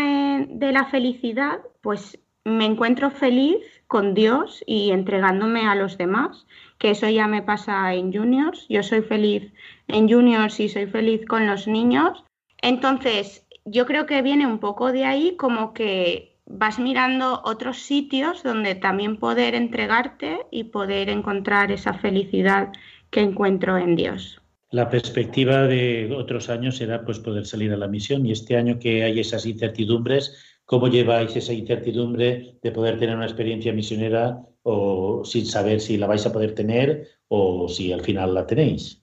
de 0.48 0.72
la 0.74 0.86
felicidad, 0.86 1.62
pues 1.82 2.20
me 2.44 2.66
encuentro 2.66 3.12
feliz 3.12 3.64
con 3.88 4.14
Dios 4.14 4.64
y 4.68 4.92
entregándome 4.92 5.66
a 5.68 5.76
los 5.76 5.98
demás, 5.98 6.46
que 6.78 6.92
eso 6.92 7.08
ya 7.08 7.28
me 7.28 7.42
pasa 7.42 7.94
en 7.94 8.12
juniors. 8.12 8.66
Yo 8.68 8.84
soy 8.84 9.02
feliz 9.02 9.54
en 9.88 10.10
juniors 10.10 10.60
y 10.60 10.68
soy 10.68 10.88
feliz 10.88 11.26
con 11.26 11.48
los 11.48 11.68
niños. 11.68 12.26
Entonces, 12.62 13.46
yo 13.64 13.86
creo 13.86 14.06
que 14.06 14.22
viene 14.22 14.46
un 14.46 14.60
poco 14.60 14.92
de 14.92 15.06
ahí 15.06 15.38
como 15.38 15.74
que 15.74 16.38
vas 16.46 16.80
mirando 16.80 17.42
otros 17.46 17.78
sitios 17.78 18.44
donde 18.44 18.76
también 18.76 19.18
poder 19.18 19.56
entregarte 19.56 20.40
y 20.52 20.66
poder 20.66 21.08
encontrar 21.08 21.72
esa 21.72 21.94
felicidad 21.94 22.74
que 23.14 23.22
encuentro 23.22 23.78
en 23.78 23.96
Dios. 23.96 24.42
La 24.72 24.90
perspectiva 24.90 25.68
de 25.68 26.12
otros 26.18 26.50
años 26.50 26.82
era 26.82 27.06
pues 27.06 27.20
poder 27.20 27.46
salir 27.46 27.72
a 27.72 27.78
la 27.78 27.88
misión 27.88 28.26
y 28.26 28.32
este 28.32 28.58
año 28.58 28.80
que 28.80 29.04
hay 29.04 29.20
esas 29.20 29.46
incertidumbres, 29.46 30.36
¿cómo 30.66 30.88
lleváis 30.88 31.36
esa 31.36 31.54
incertidumbre 31.54 32.58
de 32.62 32.72
poder 32.72 32.98
tener 32.98 33.16
una 33.16 33.28
experiencia 33.28 33.72
misionera 33.72 34.42
o 34.64 35.24
sin 35.24 35.46
saber 35.46 35.80
si 35.80 35.98
la 35.98 36.08
vais 36.08 36.26
a 36.26 36.34
poder 36.34 36.56
tener 36.56 37.08
o 37.28 37.70
si 37.70 37.94
al 37.94 38.02
final 38.02 38.34
la 38.34 38.48
tenéis? 38.48 39.00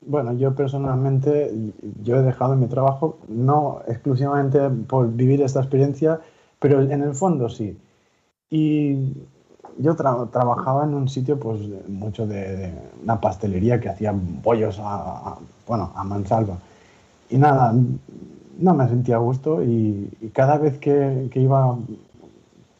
Bueno, 0.00 0.32
yo 0.32 0.54
personalmente, 0.54 1.52
yo 2.02 2.16
he 2.16 2.22
dejado 2.22 2.56
mi 2.56 2.66
trabajo 2.66 3.18
no 3.28 3.82
exclusivamente 3.86 4.58
por 4.88 5.12
vivir 5.12 5.42
esta 5.42 5.60
experiencia, 5.60 6.20
pero 6.58 6.80
en 6.80 7.02
el 7.02 7.14
fondo 7.14 7.50
sí. 7.50 7.76
Y 8.50 8.96
yo 9.78 9.94
trabajaba 9.94 10.84
en 10.84 10.94
un 10.94 11.08
sitio, 11.08 11.38
pues, 11.38 11.60
mucho 11.88 12.26
de, 12.26 12.72
una 13.02 13.20
pastelería 13.20 13.80
que 13.80 13.88
hacía 13.88 14.14
bollos 14.14 14.78
a, 14.80 15.36
bueno, 15.66 15.92
a 15.94 16.04
mansalva. 16.04 16.58
Y 17.30 17.38
nada, 17.38 17.74
no 18.58 18.74
me 18.74 18.88
sentía 18.88 19.16
a 19.16 19.18
gusto 19.18 19.62
y, 19.62 20.10
cada 20.32 20.58
vez 20.58 20.78
que, 20.78 21.30
iba 21.34 21.76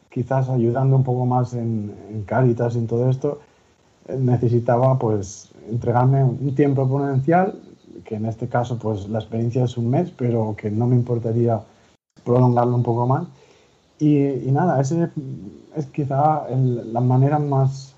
quizás 0.09 0.49
ayudando 0.49 0.95
un 0.95 1.03
poco 1.03 1.25
más 1.25 1.53
en, 1.53 1.93
en 2.09 2.23
Caritas 2.23 2.75
y 2.75 2.79
en 2.79 2.87
todo 2.87 3.09
esto, 3.09 3.39
necesitaba 4.07 4.97
pues 4.99 5.49
entregarme 5.69 6.23
un 6.23 6.53
tiempo 6.55 6.87
potencial, 6.87 7.59
que 8.03 8.15
en 8.15 8.25
este 8.25 8.47
caso 8.47 8.77
pues 8.77 9.07
la 9.07 9.19
experiencia 9.19 9.63
es 9.63 9.77
un 9.77 9.89
mes, 9.89 10.11
pero 10.11 10.55
que 10.57 10.69
no 10.69 10.87
me 10.87 10.95
importaría 10.95 11.61
prolongarlo 12.23 12.75
un 12.75 12.83
poco 12.83 13.07
más. 13.07 13.27
Y, 13.99 14.17
nada, 14.51 14.81
ese 14.81 15.09
es 15.75 15.85
quizá 15.87 16.47
la 16.49 16.99
manera 16.99 17.39
más, 17.39 17.93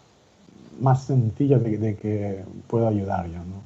más 0.80 1.06
sencilla 1.06 1.58
de, 1.58 1.96
que 1.96 2.44
puedo 2.68 2.88
ayudar 2.88 3.28
yo. 3.28 3.40
¿no? 3.40 3.64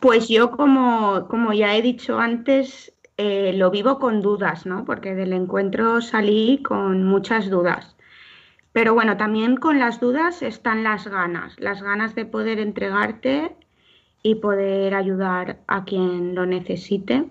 Pues 0.00 0.28
yo, 0.28 0.50
como, 0.50 1.26
como 1.28 1.52
ya 1.52 1.76
he 1.76 1.82
dicho 1.82 2.18
antes, 2.18 2.92
eh, 3.16 3.52
lo 3.54 3.70
vivo 3.70 3.98
con 3.98 4.22
dudas, 4.22 4.66
¿no? 4.66 4.84
Porque 4.84 5.14
del 5.14 5.32
encuentro 5.32 6.00
salí 6.00 6.62
con 6.62 7.04
muchas 7.04 7.48
dudas. 7.48 7.94
Pero 8.72 8.92
bueno, 8.92 9.16
también 9.16 9.56
con 9.56 9.78
las 9.78 10.00
dudas 10.00 10.42
están 10.42 10.82
las 10.82 11.06
ganas, 11.06 11.54
las 11.60 11.80
ganas 11.80 12.16
de 12.16 12.26
poder 12.26 12.58
entregarte 12.58 13.54
y 14.24 14.34
poder 14.36 14.94
ayudar 14.94 15.60
a 15.68 15.84
quien 15.84 16.34
lo 16.34 16.44
necesite. 16.44 17.26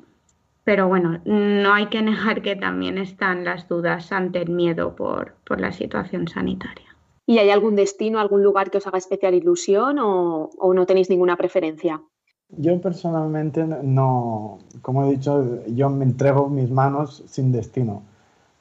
Pero 0.63 0.87
bueno, 0.87 1.19
no 1.25 1.73
hay 1.73 1.87
que 1.87 2.01
negar 2.01 2.41
que 2.41 2.55
también 2.55 2.97
están 2.97 3.43
las 3.43 3.67
dudas 3.67 4.11
ante 4.11 4.41
el 4.41 4.49
miedo 4.49 4.95
por, 4.95 5.35
la 5.57 5.71
situación 5.71 6.27
sanitaria. 6.27 6.95
¿Y 7.25 7.37
hay 7.37 7.49
algún 7.49 7.75
destino, 7.75 8.19
algún 8.19 8.43
lugar 8.43 8.71
que 8.71 8.77
os 8.77 8.87
haga 8.87 8.97
especial 8.97 9.33
ilusión 9.33 9.99
o, 9.99 10.49
o 10.57 10.73
no 10.73 10.85
tenéis 10.85 11.09
ninguna 11.09 11.35
preferencia? 11.37 12.01
Yo 12.49 12.79
personalmente 12.81 13.65
no, 13.65 14.59
como 14.81 15.05
he 15.05 15.11
dicho, 15.11 15.65
yo 15.67 15.89
me 15.89 16.05
entrego 16.05 16.49
mis 16.49 16.69
manos 16.69 17.23
sin 17.27 17.51
destino, 17.51 18.03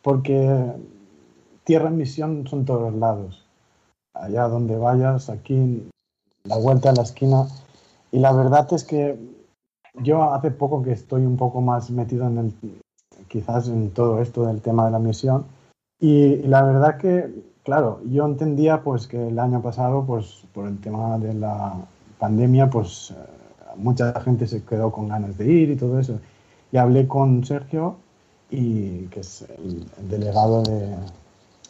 porque 0.00 0.72
tierra 1.64 1.88
en 1.88 1.96
misión 1.96 2.46
son 2.46 2.64
todos 2.64 2.94
lados. 2.94 3.44
Allá 4.14 4.48
donde 4.48 4.76
vayas, 4.76 5.28
aquí, 5.28 5.88
la 6.44 6.56
vuelta 6.56 6.90
a 6.90 6.94
la 6.94 7.02
esquina. 7.02 7.46
Y 8.10 8.18
la 8.18 8.32
verdad 8.32 8.66
es 8.72 8.84
que 8.84 9.18
yo 9.94 10.32
hace 10.32 10.50
poco 10.50 10.82
que 10.82 10.92
estoy 10.92 11.24
un 11.26 11.36
poco 11.36 11.60
más 11.60 11.90
metido 11.90 12.26
en 12.26 12.38
el, 12.38 12.54
quizás 13.28 13.68
en 13.68 13.90
todo 13.90 14.20
esto 14.20 14.46
del 14.46 14.60
tema 14.60 14.86
de 14.86 14.92
la 14.92 14.98
misión. 14.98 15.44
Y, 16.00 16.36
la 16.42 16.62
verdad 16.62 16.98
que, 16.98 17.30
claro, 17.62 18.00
yo 18.10 18.26
entendía 18.26 18.82
pues 18.82 19.06
que 19.06 19.28
el 19.28 19.38
año 19.38 19.62
pasado, 19.62 20.04
pues 20.04 20.44
por 20.52 20.66
el 20.66 20.78
tema 20.80 21.18
de 21.18 21.34
la 21.34 21.74
pandemia, 22.18 22.70
pues 22.70 23.12
eh, 23.12 23.14
mucha 23.76 24.18
gente 24.20 24.46
se 24.46 24.64
quedó 24.64 24.90
con 24.90 25.08
ganas 25.08 25.38
de 25.38 25.46
ir 25.46 25.70
y 25.70 25.76
todo 25.76 25.98
eso. 25.98 26.20
Y 26.72 26.76
hablé 26.78 27.06
con 27.06 27.44
Sergio, 27.44 27.96
y, 28.50 29.06
que 29.06 29.20
es 29.20 29.42
el 29.42 30.08
delegado 30.08 30.62
de, 30.62 30.94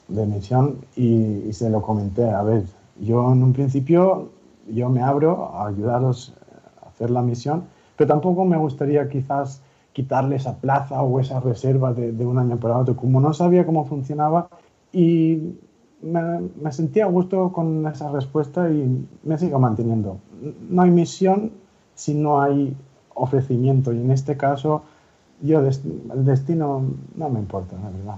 de 0.09 0.27
misión 0.27 0.79
y, 0.97 1.53
se 1.53 1.71
lo 1.71 1.81
comenté. 1.81 2.29
A 2.29 2.43
ver, 2.43 2.65
yo 3.01 3.33
en 3.33 3.43
un 3.43 3.53
principio 3.53 4.31
yo 4.69 4.89
me 4.89 5.01
abro 5.01 5.51
a 5.55 5.69
ayudaros 5.69 6.35
a 6.83 6.89
hacer 6.89 7.11
la 7.11 7.23
misión, 7.23 7.65
pero 7.97 8.09
tampoco 8.09 8.45
me 8.45 8.57
gustaría 8.57 9.09
quizás 9.09 9.63
quitarle 9.93 10.37
esa 10.37 10.57
plaza 10.57 11.03
o 11.03 11.21
esa 11.21 11.41
reserva 11.41 11.93
de, 11.93 12.27
un 12.27 12.39
año 12.39 12.57
para 12.57 12.79
otro, 12.79 12.97
como 12.97 13.21
no 13.21 13.33
sabía 13.35 13.67
cómo 13.67 13.85
funcionaba 13.85 14.49
y 14.93 15.55
me, 16.01 16.73
sentía 16.73 17.05
a 17.05 17.09
gusto 17.09 17.53
con 17.53 17.87
esa 17.87 18.11
respuesta 18.11 18.71
y 18.71 19.07
me 19.23 19.39
sigo 19.39 19.59
manteniendo. 19.59 20.19
No 20.69 20.83
hay 20.83 20.91
misión 20.91 21.53
si 21.95 22.15
no 22.15 22.41
hay 22.41 22.75
ofrecimiento 23.15 23.93
y 23.93 24.01
en 24.01 24.11
este 24.11 24.37
caso 24.37 24.83
yo 25.43 25.61
el 25.61 26.25
destino 26.25 26.83
no 27.17 27.29
me 27.29 27.41
importa, 27.41 27.77
la 27.77 27.91
verdad. 27.91 28.17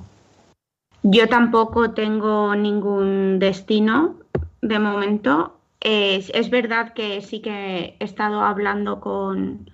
Yo 1.02 1.28
tampoco 1.28 1.90
tengo 1.90 2.54
ningún 2.54 3.38
destino 3.38 4.14
de 4.62 4.78
momento. 4.78 5.52
Es, 5.84 6.48
verdad 6.48 6.94
que 6.94 7.20
sí 7.20 7.40
que 7.40 7.96
he 8.00 8.04
estado 8.04 8.40
hablando 8.40 9.00
con, 9.00 9.70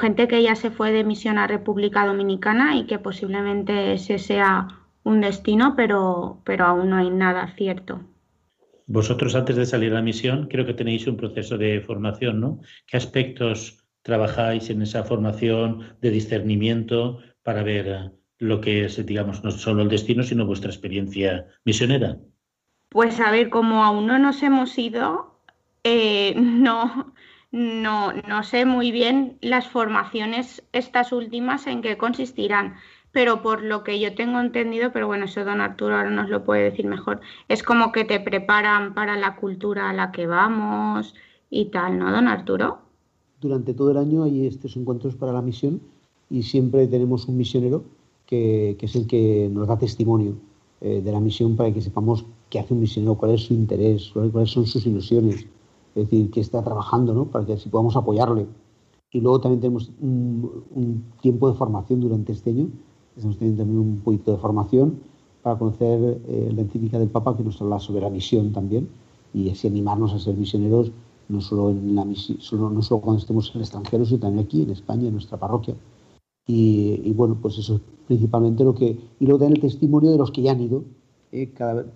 gente 0.00 0.26
que 0.26 0.42
ya 0.42 0.54
se 0.54 0.70
fue 0.70 0.90
de 0.90 1.04
misión 1.04 1.36
a 1.36 1.46
República 1.46 2.06
Dominicana 2.06 2.76
y 2.76 2.86
que 2.86 2.98
posiblemente 2.98 3.92
ese 3.92 4.18
sea 4.18 4.68
un 5.04 5.20
destino, 5.20 5.74
pero, 5.76 6.40
pero 6.44 6.64
aún 6.64 6.88
no 6.88 6.96
hay 6.96 7.10
nada 7.10 7.54
cierto. 7.56 8.00
Vosotros 8.86 9.34
antes 9.34 9.56
de 9.56 9.66
salir 9.66 9.92
a 9.92 9.96
la 9.96 10.02
misión 10.02 10.48
creo 10.48 10.64
que 10.64 10.72
tenéis 10.72 11.06
un 11.06 11.18
proceso 11.18 11.58
de 11.58 11.82
formación, 11.82 12.40
¿no? 12.40 12.60
¿Qué 12.86 12.96
aspectos 12.96 13.84
trabajáis 14.00 14.70
en 14.70 14.80
esa 14.80 15.04
formación 15.04 15.94
de 16.00 16.10
discernimiento 16.10 17.18
para 17.42 17.62
ver 17.62 18.12
lo 18.38 18.62
que 18.62 18.86
es, 18.86 19.04
digamos, 19.04 19.44
no 19.44 19.50
solo 19.50 19.82
el 19.82 19.90
destino, 19.90 20.22
sino 20.22 20.46
vuestra 20.46 20.70
experiencia 20.70 21.44
misionera? 21.66 22.16
Pues 22.88 23.20
a 23.20 23.30
ver, 23.30 23.50
como 23.50 23.84
aún 23.84 24.06
no 24.06 24.18
nos 24.18 24.42
hemos 24.42 24.78
ido, 24.78 25.34
eh, 25.84 26.34
no, 26.36 27.12
no, 27.50 28.12
no 28.12 28.42
sé 28.42 28.64
muy 28.64 28.90
bien 28.90 29.38
las 29.40 29.68
formaciones, 29.68 30.62
estas 30.72 31.12
últimas, 31.12 31.66
en 31.66 31.82
qué 31.82 31.96
consistirán. 31.96 32.76
Pero 33.10 33.42
por 33.42 33.62
lo 33.62 33.84
que 33.84 33.98
yo 33.98 34.14
tengo 34.14 34.38
entendido, 34.38 34.92
pero 34.92 35.06
bueno, 35.06 35.24
eso 35.24 35.44
don 35.44 35.62
Arturo 35.62 35.96
ahora 35.96 36.10
nos 36.10 36.28
lo 36.28 36.44
puede 36.44 36.64
decir 36.64 36.86
mejor, 36.86 37.20
es 37.48 37.62
como 37.62 37.90
que 37.90 38.04
te 38.04 38.20
preparan 38.20 38.92
para 38.92 39.16
la 39.16 39.36
cultura 39.36 39.88
a 39.88 39.94
la 39.94 40.12
que 40.12 40.26
vamos 40.26 41.14
y 41.48 41.66
tal, 41.66 41.98
¿no, 41.98 42.12
don 42.12 42.28
Arturo? 42.28 42.78
Durante 43.40 43.72
todo 43.72 43.92
el 43.92 43.96
año 43.96 44.24
hay 44.24 44.46
estos 44.46 44.76
encuentros 44.76 45.16
para 45.16 45.32
la 45.32 45.40
misión 45.40 45.80
y 46.28 46.42
siempre 46.42 46.86
tenemos 46.86 47.26
un 47.28 47.38
misionero 47.38 47.84
que, 48.26 48.76
es 48.78 48.94
el 48.94 49.06
que 49.06 49.48
nos 49.50 49.66
da 49.66 49.78
testimonio 49.78 50.34
eh, 50.82 51.00
de 51.02 51.12
la 51.12 51.20
misión 51.20 51.56
para 51.56 51.72
que 51.72 51.80
sepamos 51.80 52.26
qué 52.50 52.58
hace 52.58 52.74
un 52.74 52.80
misionero, 52.80 53.16
cuál 53.16 53.32
es 53.32 53.42
su 53.42 53.54
interés, 53.54 54.10
cuáles 54.12 54.50
son 54.50 54.66
sus 54.66 54.86
ilusiones, 54.86 55.46
es 55.94 56.10
decir, 56.10 56.30
qué 56.30 56.40
está 56.40 56.62
trabajando, 56.62 57.14
¿no? 57.14 57.26
para 57.26 57.44
que 57.44 57.54
así 57.54 57.68
podamos 57.68 57.96
apoyarle. 57.96 58.46
Y 59.10 59.20
luego 59.20 59.40
también 59.40 59.60
tenemos 59.60 59.90
un, 60.00 61.04
tiempo 61.22 61.50
de 61.50 61.56
formación 61.56 62.00
durante 62.00 62.32
este 62.32 62.50
año, 62.50 62.68
estamos 63.16 63.38
teniendo 63.38 63.62
también 63.62 63.80
un 63.80 64.00
poquito 64.00 64.32
de 64.32 64.38
formación 64.38 65.00
para 65.42 65.58
conocer 65.58 66.20
eh, 66.26 66.52
la 66.54 66.62
encíclica 66.62 66.98
del 66.98 67.08
Papa 67.08 67.36
que 67.36 67.42
nos 67.42 67.60
habla 67.60 67.78
sobre 67.78 68.02
la 68.02 68.10
misión 68.10 68.52
también 68.52 68.88
y 69.32 69.50
así 69.50 69.66
animarnos 69.66 70.12
a 70.12 70.18
ser 70.18 70.36
misioneros 70.36 70.92
no 71.28 71.40
solo, 71.40 71.70
en 71.70 71.94
la 71.94 72.04
no 72.04 72.82
solo 72.82 73.00
cuando 73.00 73.20
estemos 73.20 73.50
en 73.50 73.56
el 73.56 73.62
extranjero, 73.62 74.04
sino 74.04 74.20
también 74.20 74.46
aquí 74.46 74.62
en 74.62 74.70
España, 74.70 75.06
en 75.08 75.12
nuestra 75.12 75.38
parroquia 75.38 75.74
Y, 76.46 77.12
bueno, 77.12 77.36
pues 77.40 77.58
eso 77.58 77.76
es 77.76 77.80
principalmente 78.06 78.64
lo 78.64 78.74
que... 78.74 78.98
Y 79.20 79.24
luego 79.26 79.40
también 79.40 79.56
el 79.56 79.60
testimonio 79.60 80.10
de 80.10 80.16
los 80.16 80.30
que 80.30 80.40
ya 80.42 80.52
han 80.52 80.62
ido, 80.62 80.84
eh, 81.30 81.52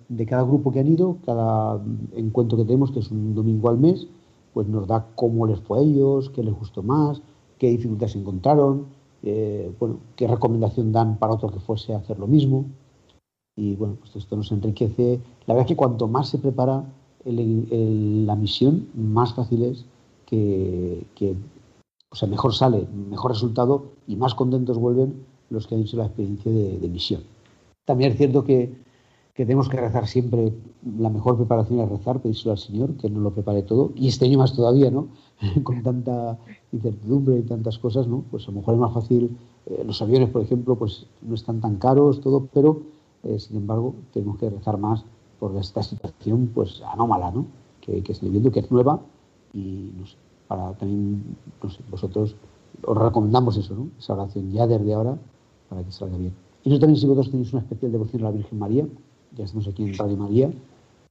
de 0.09 0.25
cada 0.25 0.43
grupo 0.43 0.71
que 0.71 0.79
han 0.79 0.87
ido, 0.87 1.17
cada 1.25 1.81
encuentro 2.15 2.57
que 2.57 2.65
tenemos, 2.65 2.91
que 2.91 2.99
es 2.99 3.09
un 3.09 3.33
domingo 3.33 3.69
al 3.69 3.79
mes, 3.79 4.07
pues 4.53 4.67
nos 4.67 4.87
da 4.87 5.07
cómo 5.15 5.47
les 5.47 5.59
fue 5.59 5.79
a 5.79 5.81
ellos, 5.81 6.29
qué 6.29 6.43
les 6.43 6.53
gustó 6.53 6.83
más, 6.83 7.21
qué 7.57 7.69
dificultades 7.69 8.15
encontraron, 8.15 8.85
eh, 9.23 9.73
bueno, 9.79 9.97
qué 10.15 10.27
recomendación 10.27 10.91
dan 10.91 11.17
para 11.17 11.33
otro 11.33 11.49
que 11.49 11.59
fuese 11.59 11.93
a 11.93 11.97
hacer 11.97 12.19
lo 12.19 12.27
mismo. 12.27 12.65
Y 13.55 13.75
bueno, 13.75 13.97
pues 13.99 14.15
esto 14.15 14.35
nos 14.35 14.51
enriquece. 14.51 15.19
La 15.47 15.53
verdad 15.53 15.65
es 15.65 15.67
que 15.69 15.77
cuanto 15.77 16.07
más 16.07 16.29
se 16.29 16.37
prepara 16.37 16.83
la 17.25 18.35
misión, 18.35 18.87
más 18.95 19.33
fácil 19.33 19.63
es 19.63 19.85
que, 20.25 21.05
o 22.09 22.15
sea, 22.15 22.27
mejor 22.27 22.53
sale, 22.53 22.87
mejor 23.09 23.31
resultado 23.31 23.85
y 24.07 24.15
más 24.15 24.35
contentos 24.35 24.77
vuelven 24.77 25.23
los 25.49 25.67
que 25.67 25.75
han 25.75 25.81
hecho 25.81 25.97
la 25.97 26.05
experiencia 26.05 26.51
de 26.51 26.89
misión. 26.89 27.21
También 27.85 28.11
es 28.11 28.17
cierto 28.17 28.43
que 28.43 28.73
que 29.33 29.45
tenemos 29.45 29.67
que 29.67 29.77
rezar 29.77 30.07
siempre, 30.07 30.53
la 30.99 31.09
mejor 31.09 31.37
preparación 31.37 31.79
es 31.79 31.89
rezar, 31.89 32.21
pedírselo 32.21 32.51
al 32.51 32.59
Señor, 32.59 32.97
que 32.97 33.09
nos 33.09 33.23
lo 33.23 33.33
prepare 33.33 33.63
todo, 33.63 33.91
y 33.95 34.07
este 34.07 34.25
año 34.25 34.37
más 34.37 34.53
todavía, 34.53 34.91
¿no? 34.91 35.07
Con 35.63 35.81
tanta 35.81 36.37
incertidumbre 36.71 37.39
y 37.39 37.41
tantas 37.41 37.79
cosas, 37.79 38.07
¿no? 38.07 38.23
Pues 38.29 38.47
a 38.47 38.51
lo 38.51 38.59
mejor 38.59 38.75
es 38.75 38.79
más 38.79 38.93
fácil, 38.93 39.35
eh, 39.65 39.83
los 39.85 40.01
aviones, 40.03 40.29
por 40.29 40.43
ejemplo, 40.43 40.75
pues 40.75 41.07
no 41.23 41.33
están 41.33 41.61
tan 41.61 41.77
caros, 41.77 42.21
todo, 42.21 42.47
pero 42.53 42.83
eh, 43.23 43.39
sin 43.39 43.57
embargo 43.57 43.95
tenemos 44.13 44.37
que 44.37 44.49
rezar 44.51 44.77
más 44.77 45.03
por 45.39 45.55
esta 45.57 45.81
situación, 45.81 46.51
pues 46.53 46.83
anómala, 46.83 47.31
¿no? 47.31 47.47
Que, 47.81 48.03
que 48.03 48.11
estoy 48.11 48.29
viendo, 48.29 48.51
que 48.51 48.59
es 48.59 48.71
nueva, 48.71 49.01
y 49.51 49.93
no 49.97 50.05
sé, 50.05 50.15
para 50.47 50.73
también, 50.73 51.23
no 51.61 51.69
sé, 51.71 51.81
vosotros 51.89 52.35
os 52.85 52.97
recomendamos 52.97 53.57
eso, 53.57 53.73
¿no? 53.73 53.87
Esa 53.97 54.13
oración 54.13 54.51
ya 54.51 54.67
desde 54.67 54.93
ahora, 54.93 55.17
para 55.69 55.83
que 55.83 55.91
salga 55.91 56.17
bien. 56.17 56.33
Y 56.63 56.69
eso 56.69 56.79
también 56.79 56.99
si 56.99 57.07
vosotros 57.07 57.31
tenéis 57.31 57.51
una 57.51 57.63
especial 57.63 57.91
devoción 57.91 58.21
a 58.21 58.25
la 58.25 58.31
Virgen 58.31 58.59
María, 58.59 58.87
ya 59.37 59.45
estamos 59.45 59.67
aquí 59.67 59.83
en 59.83 59.97
Radio 59.97 60.17
María, 60.17 60.51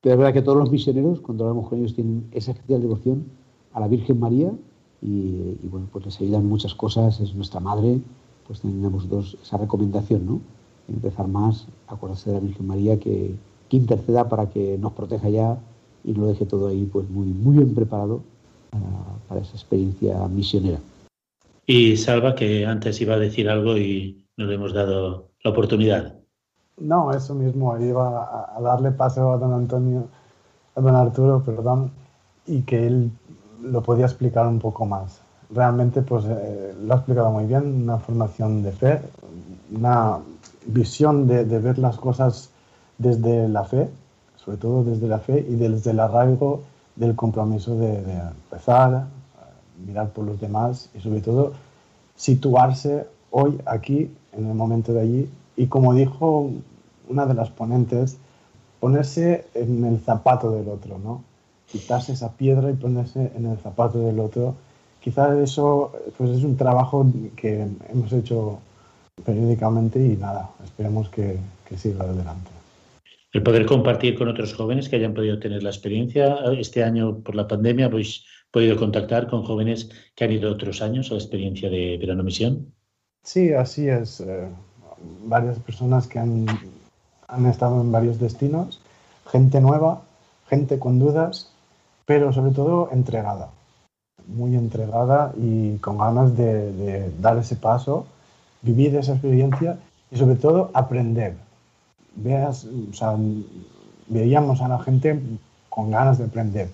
pero 0.01 0.15
es 0.15 0.19
verdad 0.19 0.33
que 0.33 0.43
todos 0.43 0.59
los 0.59 0.71
misioneros, 0.71 1.21
cuando 1.21 1.45
hablamos 1.45 1.69
con 1.69 1.79
ellos, 1.79 1.95
tienen 1.95 2.27
esa 2.33 2.53
especial 2.53 2.83
devoción 2.83 3.25
a 3.73 3.81
la 3.81 3.89
Virgen 3.89 4.19
María 4.19 4.53
y, 5.01 5.57
bueno, 5.65 5.89
pues 5.93 6.05
les 6.07 6.21
ayudan 6.21 6.47
muchas 6.47 6.75
cosas, 6.75 7.21
es 7.21 7.35
nuestra 7.35 7.61
madre, 7.61 8.01
pues 8.47 8.61
tenemos 8.61 9.09
dos 9.09 9.37
esa 9.43 9.59
recomendación, 9.59 10.27
¿no? 10.27 10.41
Empezar 10.89 11.29
más, 11.29 11.67
acordarse 11.87 12.31
de 12.31 12.37
la 12.37 12.43
Virgen 12.43 12.67
María 12.67 12.99
que, 12.99 13.35
que 13.69 13.77
interceda 13.77 14.29
para 14.29 14.51
que 14.51 14.77
nos 14.79 14.93
proteja 14.93 15.29
ya 15.29 15.59
y 16.05 16.15
lo 16.15 16.27
deje 16.27 16.47
todo 16.47 16.69
ahí 16.69 16.89
pues 16.93 17.09
muy, 17.09 17.27
muy 17.27 17.57
bien 17.57 17.75
preparado 17.75 18.23
para, 18.71 18.85
para 19.29 19.41
esa 19.41 19.53
experiencia 19.53 20.27
misionera. 20.29 20.81
Y 21.67 21.97
Salva, 21.97 22.35
que 22.35 22.67
antes 22.67 23.01
iba 23.01 23.15
a 23.15 23.19
decir 23.19 23.49
algo 23.49 23.77
y 23.79 24.27
no 24.37 24.47
le 24.47 24.57
hemos 24.57 24.73
dado 24.73 25.31
la 25.45 25.51
oportunidad. 25.51 26.22
No, 26.79 27.13
eso 27.13 27.35
mismo, 27.35 27.79
iba 27.79 28.57
a, 28.57 28.61
darle 28.61 28.91
paso 28.93 29.33
a 29.33 29.37
don 29.37 29.53
Antonio, 29.53 30.07
a 30.75 30.81
don 30.81 30.97
Arturo, 30.97 31.43
perdón, 31.45 31.91
y 32.47 32.63
que 32.63 32.87
él 32.87 33.11
lo 33.61 33.83
podía 33.83 34.07
explicar 34.07 34.47
un 34.47 34.59
poco 34.59 34.87
más. 34.87 35.21
Realmente, 35.51 36.03
pues 36.03 36.25
eh, 36.27 36.75
lo 36.83 36.95
ha 36.95 36.97
explicado 36.97 37.31
muy 37.31 37.45
bien, 37.45 37.83
una 37.83 37.99
formación 37.99 38.63
de 38.63 38.73
fe, 38.73 39.01
una 39.71 40.19
visión 40.67 41.27
de, 41.27 41.45
ver 41.45 41.79
las 41.79 41.97
cosas 41.99 42.51
desde 42.99 43.49
la 43.49 43.65
fe, 43.65 43.91
sobre 44.37 44.57
todo 44.57 44.83
desde 44.83 45.07
la 45.09 45.19
fe 45.19 45.45
y 45.47 45.55
desde 45.55 45.91
el 45.91 46.01
arraigo 46.01 46.63
del 46.97 47.15
compromiso 47.15 47.77
de, 47.77 48.03
de 48.03 48.21
rezar, 48.51 49.07
mirar 49.87 50.09
por 50.11 50.25
los 50.25 50.41
demás 50.41 50.89
y 50.95 51.01
sobre 51.01 51.21
todo 51.21 51.53
situarse 52.17 53.07
hoy 53.31 53.61
aquí, 53.67 54.11
en 54.33 54.47
el 54.47 54.55
momento 54.55 54.93
de 54.93 55.01
allí, 55.01 55.31
y 55.63 55.69
como 55.69 55.95
dijo 55.95 56.51
una 57.09 57.25
de 57.25 57.35
las 57.35 57.51
ponentes, 57.51 58.19
ponerse 58.81 59.45
en 59.55 59.85
el 59.85 60.01
zapato 60.01 60.51
del 60.51 60.69
otro, 60.69 60.99
¿no? 60.99 61.23
Quitarse 61.71 62.15
esa 62.15 62.37
piedra 62.37 62.69
y 62.69 62.75
ponerse 62.75 63.31
en 63.37 63.47
el 63.47 63.57
zapato 63.59 64.01
del 64.01 64.19
otro. 64.19 64.57
Quizás 65.01 65.39
eso 65.39 65.93
pues 66.19 66.31
es 66.31 66.43
un 66.43 66.57
trabajo 66.57 67.07
que 67.37 67.69
hemos 67.93 68.13
hecho 68.13 68.59
periódicamente 69.25 70.05
y 70.05 70.17
nada, 70.17 70.51
esperemos 70.65 71.09
que, 71.11 71.39
que 71.69 71.79
siga 71.79 72.03
adelante. 72.03 72.51
El 73.33 73.45
poder 73.45 73.65
compartir 73.65 74.19
con 74.19 74.27
otros 74.27 74.55
jóvenes 74.55 74.89
que 74.89 74.97
hayan 74.97 75.15
podido 75.15 75.39
tener 75.39 75.63
la 75.63 75.71
experiencia. 75.71 76.39
Este 76.59 76.83
año, 76.83 77.21
por 77.21 77.37
la 77.37 77.47
pandemia, 77.47 77.87
habéis 77.87 78.25
podido 78.51 78.77
contactar 78.77 79.29
con 79.29 79.45
jóvenes 79.45 79.91
que 80.17 80.25
han 80.25 80.33
ido 80.33 80.51
otros 80.51 80.83
años 80.83 81.11
a 81.11 81.15
la 81.15 81.21
experiencia 81.21 81.71
de 81.71 81.99
verano 81.99 82.25
misión. 82.25 82.75
Sí, 83.23 83.53
así 83.53 83.89
es. 83.89 84.21
Eh, 84.21 84.49
varias 85.25 85.59
personas 85.59 86.07
que 86.07 86.19
han, 86.19 86.47
han 87.29 87.47
estado 87.47 87.81
en 87.81 87.93
varios 87.93 88.19
destinos, 88.19 88.81
gente 89.31 89.61
nueva, 89.61 90.03
gente 90.49 90.79
con 90.79 90.99
dudas, 90.99 91.51
pero 92.05 92.33
sobre 92.33 92.53
todo 92.53 92.91
entregada, 92.93 93.49
muy 94.27 94.55
entregada 94.55 95.33
y 95.37 95.79
con 95.79 95.99
ganas 95.99 96.37
de, 96.37 97.11
dar 97.21 97.39
ese 97.39 97.57
paso, 97.57 98.07
vivir 98.61 98.95
esa 98.97 99.13
experiencia 99.13 99.79
y 100.11 100.17
sobre 100.17 100.37
todo 100.37 100.71
aprender. 100.75 101.37
Veas, 102.15 102.67
veíamos 104.09 104.61
a 104.61 104.69
la 104.69 104.79
gente 104.81 105.21
con 105.71 105.91
ganas 105.91 106.19
de 106.19 106.25
aprender. 106.25 106.69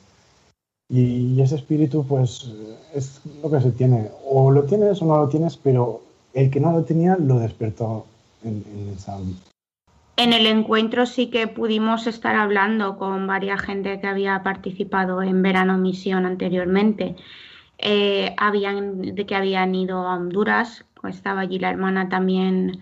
Y, 0.91 1.41
ese 1.41 1.57
espíritu, 1.57 2.05
pues, 2.05 2.51
es 2.95 3.21
lo 3.43 3.51
que 3.51 3.61
se 3.61 3.71
tiene. 3.71 4.11
O 4.29 4.51
lo 4.51 4.65
tienes 4.65 5.01
o 5.03 5.05
no 5.05 5.19
lo 5.19 5.29
tienes, 5.29 5.57
pero 5.57 6.01
el 6.33 6.51
que 6.51 6.61
no 6.61 6.73
lo 6.73 6.83
tenía 6.83 7.17
lo 7.17 7.39
despertó 7.39 8.07
en, 8.43 10.33
el 10.33 10.47
encuentro 10.47 11.07
sí 11.07 11.31
que 11.31 11.47
pudimos 11.49 12.07
estar 12.07 12.37
hablando 12.37 12.99
con 12.99 13.27
varias 13.27 13.61
gente 13.61 14.01
que 14.01 14.07
había 14.07 14.43
participado 14.43 15.23
en 15.23 15.43
Verano 15.43 15.79
Misión 15.79 16.27
anteriormente. 16.27 17.17
Eh, 17.79 18.35
habían, 18.37 19.03
de 19.03 19.27
que 19.27 19.37
habían 19.37 19.75
ido 19.75 19.99
a 20.07 20.17
Honduras, 20.17 20.85
estaba 21.05 21.43
allí 21.43 21.59
la 21.59 21.71
hermana 21.71 22.09
también 22.09 22.81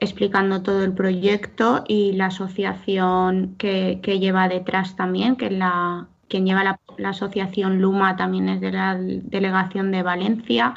explicando 0.00 0.62
todo 0.62 0.82
el 0.82 0.92
proyecto 0.92 1.84
y 1.86 2.12
la 2.12 2.26
asociación 2.26 3.54
que, 3.56 4.00
lleva 4.02 4.48
detrás 4.48 4.96
también, 4.96 5.36
que 5.36 5.50
la, 5.50 6.08
quien 6.28 6.46
lleva 6.46 6.64
la, 6.64 6.80
asociación 7.08 7.80
Luma 7.80 8.16
también 8.16 8.48
es 8.48 8.60
de 8.60 8.72
la 8.72 8.96
delegación 8.98 9.92
de 9.92 10.02
Valencia 10.02 10.74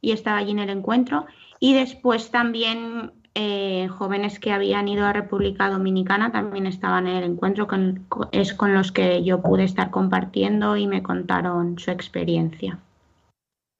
y 0.00 0.12
estaba 0.12 0.38
allí 0.38 0.52
en 0.52 0.60
el 0.60 0.70
encuentro. 0.70 1.26
Y 1.58 1.74
después 1.74 2.30
también 2.30 3.12
eh, 3.34 3.88
jóvenes 3.88 4.38
que 4.38 4.52
habían 4.52 4.88
ido 4.88 5.06
a 5.06 5.12
República 5.12 5.70
Dominicana 5.70 6.32
también 6.32 6.66
estaban 6.66 7.06
en 7.06 7.16
el 7.16 7.24
encuentro, 7.24 7.66
con, 7.66 8.06
es 8.32 8.52
con 8.52 8.74
los 8.74 8.92
que 8.92 9.24
yo 9.24 9.40
pude 9.40 9.64
estar 9.64 9.90
compartiendo 9.90 10.76
y 10.76 10.86
me 10.86 11.02
contaron 11.02 11.78
su 11.78 11.90
experiencia. 11.90 12.78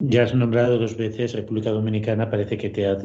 Ya 0.05 0.25
has 0.25 0.35
nombrado 0.35 0.79
dos 0.79 0.97
veces 0.97 1.33
República 1.33 1.71
Dominicana, 1.71 2.29
parece 2.29 2.57
que 2.57 2.71
te 2.71 2.87
ha, 2.87 2.97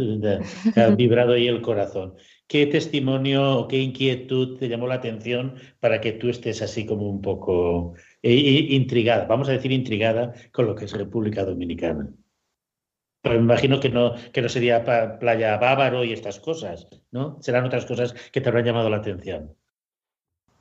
ha 0.76 0.90
vibrado 0.96 1.34
ahí 1.34 1.48
el 1.48 1.62
corazón. 1.62 2.16
¿Qué 2.48 2.66
testimonio 2.66 3.60
o 3.60 3.68
qué 3.68 3.78
inquietud 3.78 4.58
te 4.58 4.70
llamó 4.70 4.88
la 4.88 4.96
atención 4.96 5.56
para 5.80 6.02
que 6.02 6.14
tú 6.14 6.30
estés 6.30 6.62
así 6.62 6.86
como 6.86 7.10
un 7.10 7.22
poco 7.22 7.94
eh, 8.24 8.68
intrigada, 8.70 9.26
vamos 9.26 9.50
a 9.50 9.52
decir 9.52 9.72
intrigada 9.72 10.34
con 10.52 10.66
lo 10.66 10.76
que 10.76 10.86
es 10.86 10.94
República 10.94 11.44
Dominicana? 11.44 12.10
Pero 13.28 13.40
me 13.40 13.46
imagino 13.46 13.80
que 13.82 13.90
no, 13.90 14.14
que 14.32 14.42
no 14.42 14.48
sería 14.48 14.84
playa 15.20 15.58
bávaro 15.58 16.06
y 16.06 16.14
estas 16.14 16.40
cosas, 16.40 16.88
¿no? 17.12 17.38
Serán 17.42 17.66
otras 17.66 17.86
cosas 17.86 18.14
que 18.32 18.40
te 18.40 18.48
habrán 18.48 18.64
llamado 18.64 18.90
la 18.90 18.98
atención. 18.98 19.54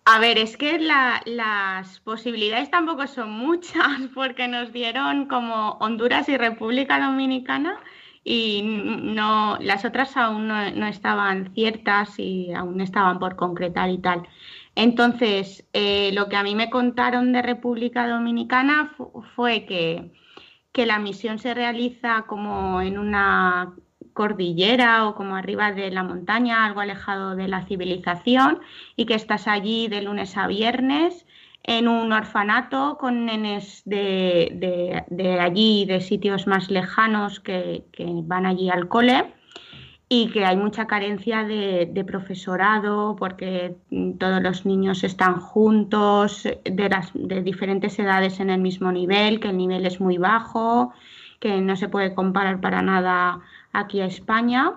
A 0.05 0.19
ver, 0.19 0.37
es 0.39 0.57
que 0.57 0.79
las 0.79 2.01
posibilidades 2.01 2.71
tampoco 2.71 3.07
son 3.07 3.31
muchas, 3.31 4.01
porque 4.15 4.49
nos 4.49 4.73
dieron 4.73 5.27
como 5.27 5.79
Honduras 5.81 6.29
y 6.29 6.37
República 6.37 6.99
Dominicana 6.99 7.81
y 8.25 8.63
no, 8.65 9.57
las 9.61 9.85
otras 9.85 10.17
aún 10.17 10.49
no, 10.49 10.87
estaban 10.89 11.55
ciertas 11.55 12.19
y 12.19 12.53
aún 12.53 12.81
estaban 12.81 13.21
por 13.21 13.37
concretar 13.37 13.91
y 13.91 13.99
tal. 13.99 14.27
Entonces, 14.75 15.65
eh, 15.73 16.11
lo 16.13 16.29
que 16.29 16.35
a 16.35 16.43
mí 16.43 16.57
me 16.57 16.69
contaron 16.69 17.33
de 17.33 17.43
República 17.43 18.09
Dominicana 18.09 18.93
fue 19.37 19.67
que 19.67 20.11
que 20.77 20.85
la 20.85 20.99
misión 20.99 21.39
se 21.39 21.55
realiza 21.55 22.27
como 22.27 22.83
en 22.83 22.99
una 22.99 23.73
cordillera 24.13 25.09
o 25.09 25.15
como 25.15 25.35
arriba 25.35 25.73
de 25.73 25.91
la 25.91 26.03
montaña, 26.03 26.67
algo 26.67 26.81
alejado 26.81 27.35
de 27.35 27.49
la 27.49 27.65
civilización, 27.65 28.61
y 28.95 29.07
que 29.07 29.15
estás 29.15 29.49
allí 29.49 29.89
de 29.89 30.03
lunes 30.03 30.37
a 30.37 30.47
viernes 30.47 31.25
en 31.63 31.89
un 31.89 32.13
orfanato 32.13 32.99
con 32.99 33.25
nenes 33.25 33.85
de, 33.87 35.03
allí, 35.41 35.87
de 35.87 36.03
sitios 36.03 36.47
más 36.47 36.71
lejanos 36.71 37.41
que, 37.41 37.87
que 37.91 38.05
van 38.07 38.45
allí 38.45 38.69
al 38.69 38.87
cole 38.87 39.33
y 40.09 40.31
que 40.31 40.45
hay 40.45 40.57
mucha 40.57 40.87
carencia 40.87 41.45
de, 41.45 42.05
profesorado 42.07 43.17
porque 43.19 43.77
todos 44.19 44.43
los 44.43 44.65
niños 44.65 45.03
están 45.03 45.41
juntos 45.41 46.45
de 46.65 47.43
diferentes 47.43 47.99
edades 47.99 48.39
en 48.39 48.51
el 48.51 48.61
mismo 48.61 48.93
nivel, 48.93 49.41
que 49.41 49.49
el 49.49 49.57
nivel 49.57 49.85
es 49.85 50.01
muy 50.01 50.19
bajo, 50.19 50.93
que 51.41 51.61
no 51.61 51.75
se 51.77 51.89
puede 51.89 52.15
comparar 52.15 52.61
para 52.61 52.83
nada 52.83 53.41
aquí 53.73 54.01
a 54.01 54.07
España 54.07 54.75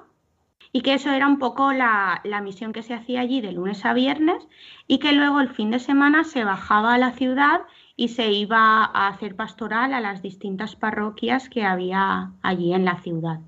y 0.71 0.81
que 0.81 0.93
eso 0.93 1.11
era 1.11 1.27
un 1.27 1.37
poco 1.39 1.73
la, 1.73 2.21
la, 2.23 2.41
misión 2.41 2.73
que 2.73 2.83
se 2.83 2.93
hacía 2.93 3.21
allí 3.21 3.41
de 3.41 3.51
lunes 3.51 3.85
a 3.85 3.93
viernes 3.93 4.47
y 4.87 4.99
que 4.99 5.13
luego 5.13 5.41
el 5.41 5.49
fin 5.49 5.71
de 5.71 5.79
semana 5.79 6.23
se 6.23 6.43
bajaba 6.43 6.95
a 6.95 6.97
la 6.97 7.11
ciudad 7.11 7.61
y 7.95 8.09
se 8.09 8.31
iba 8.31 8.83
a 8.85 9.07
hacer 9.09 9.35
pastoral 9.35 9.93
a 9.93 10.01
las 10.01 10.21
distintas 10.21 10.75
parroquias 10.75 11.49
que 11.49 11.63
había 11.63 12.31
allí 12.41 12.73
en 12.73 12.85
la 12.85 12.97
ciudad. 12.97 13.41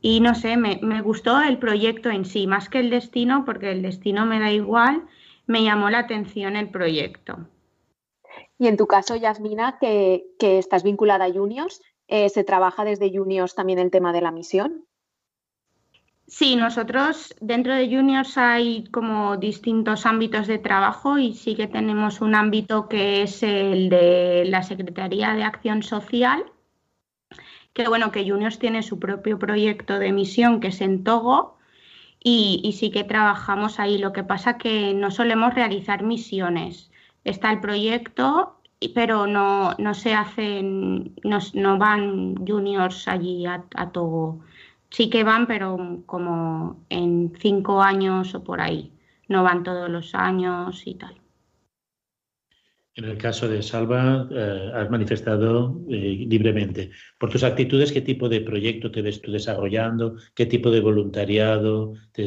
Y 0.00 0.20
no 0.20 0.34
sé, 0.34 0.56
me, 0.56 0.78
me 0.82 1.02
gustó 1.02 1.40
el 1.40 1.58
proyecto 1.58 2.10
en 2.10 2.24
sí, 2.24 2.46
más 2.46 2.68
que 2.68 2.78
el 2.78 2.90
destino, 2.90 3.44
porque 3.44 3.72
el 3.72 3.82
destino 3.82 4.26
me 4.26 4.38
da 4.38 4.52
igual, 4.52 5.04
me 5.46 5.64
llamó 5.64 5.90
la 5.90 6.00
atención 6.00 6.56
el 6.56 6.70
proyecto. 6.70 7.48
Y 8.58 8.68
en 8.68 8.76
tu 8.76 8.86
caso, 8.86 9.16
Yasmina, 9.16 9.78
que, 9.80 10.26
que 10.38 10.58
estás 10.58 10.82
vinculada 10.82 11.24
a 11.24 11.32
Juniors, 11.32 11.80
eh, 12.08 12.28
¿se 12.28 12.44
trabaja 12.44 12.84
desde 12.84 13.16
Juniors 13.16 13.54
también 13.54 13.78
el 13.78 13.90
tema 13.90 14.12
de 14.12 14.20
la 14.20 14.32
misión? 14.32 14.84
Sí, 16.26 16.56
nosotros 16.56 17.34
dentro 17.40 17.74
de 17.74 17.86
Juniors 17.88 18.36
hay 18.36 18.84
como 18.88 19.38
distintos 19.38 20.04
ámbitos 20.04 20.46
de 20.46 20.58
trabajo 20.58 21.16
y 21.16 21.32
sí 21.32 21.54
que 21.56 21.68
tenemos 21.68 22.20
un 22.20 22.34
ámbito 22.34 22.86
que 22.86 23.22
es 23.22 23.42
el 23.42 23.88
de 23.88 24.44
la 24.46 24.62
Secretaría 24.62 25.32
de 25.32 25.44
Acción 25.44 25.82
Social, 25.82 26.44
que 27.78 27.88
bueno, 27.88 28.10
que 28.10 28.28
Juniors 28.28 28.58
tiene 28.58 28.82
su 28.82 28.98
propio 28.98 29.38
proyecto 29.38 30.00
de 30.00 30.12
misión 30.12 30.60
que 30.60 30.68
es 30.68 30.80
en 30.80 31.04
Togo 31.04 31.58
y, 32.22 32.74
sí 32.78 32.90
que 32.90 33.04
trabajamos 33.04 33.78
ahí. 33.78 33.98
Lo 33.98 34.12
que 34.12 34.24
pasa 34.24 34.58
que 34.58 34.94
no 34.94 35.10
solemos 35.12 35.54
realizar 35.54 36.02
misiones. 36.02 36.90
Está 37.24 37.52
el 37.52 37.60
proyecto 37.60 38.56
pero 38.94 39.26
no, 39.26 39.74
no 39.78 39.94
se 39.94 40.14
hacen, 40.14 41.14
no, 41.24 41.38
no 41.54 41.78
van 41.78 42.36
juniors 42.46 43.08
allí 43.08 43.44
a, 43.46 43.64
a, 43.74 43.90
Togo 43.90 44.40
sí 44.90 45.10
que 45.10 45.24
van, 45.24 45.46
pero 45.46 46.02
como 46.06 46.84
en 46.88 47.32
cinco 47.38 47.82
años 47.82 48.34
o 48.34 48.44
por 48.44 48.60
ahí. 48.60 48.92
No 49.28 49.42
van 49.42 49.62
todos 49.62 49.88
los 49.90 50.14
años 50.14 50.82
y 50.86 50.94
tal. 50.94 51.14
En 52.98 53.04
el 53.04 53.16
caso 53.16 53.46
de 53.46 53.62
Salva, 53.62 54.26
eh, 54.28 54.72
has 54.74 54.90
manifestado 54.90 55.80
eh, 55.88 56.26
libremente. 56.28 56.90
Por 57.20 57.30
tus 57.30 57.44
actitudes, 57.44 57.92
¿qué 57.92 58.00
tipo 58.00 58.28
de 58.28 58.40
proyecto 58.40 58.90
te 58.90 59.02
ves 59.02 59.22
tú 59.22 59.30
desarrollando? 59.30 60.16
¿Qué 60.34 60.46
tipo 60.46 60.68
de 60.72 60.80
voluntariado 60.80 61.94
te, 62.10 62.24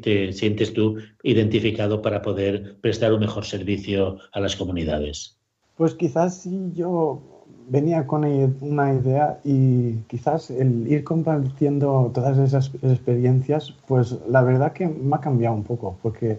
te 0.00 0.32
sientes 0.32 0.72
tú 0.72 0.96
identificado 1.24 2.00
para 2.00 2.22
poder 2.22 2.76
prestar 2.80 3.12
un 3.12 3.18
mejor 3.18 3.44
servicio 3.44 4.18
a 4.32 4.38
las 4.38 4.54
comunidades? 4.54 5.36
Pues 5.76 5.94
quizás 5.94 6.36
sí, 6.36 6.70
yo 6.72 7.20
venía 7.68 8.06
con 8.06 8.24
una 8.60 8.94
idea 8.94 9.40
y 9.42 9.94
quizás 10.06 10.52
el 10.52 10.86
ir 10.86 11.02
compartiendo 11.02 12.12
todas 12.14 12.38
esas 12.38 12.70
experiencias, 12.80 13.74
pues 13.88 14.16
la 14.28 14.42
verdad 14.42 14.72
que 14.72 14.86
me 14.86 15.16
ha 15.16 15.20
cambiado 15.20 15.56
un 15.56 15.64
poco, 15.64 15.98
porque 16.00 16.38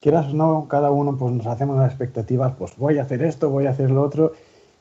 quieras 0.00 0.26
o 0.32 0.34
no, 0.34 0.66
cada 0.68 0.90
uno 0.90 1.16
pues 1.16 1.32
nos 1.32 1.46
hacemos 1.46 1.76
las 1.76 1.88
expectativas, 1.88 2.54
pues 2.56 2.76
voy 2.76 2.98
a 2.98 3.02
hacer 3.02 3.22
esto, 3.22 3.50
voy 3.50 3.66
a 3.66 3.70
hacer 3.70 3.90
lo 3.90 4.02
otro, 4.02 4.32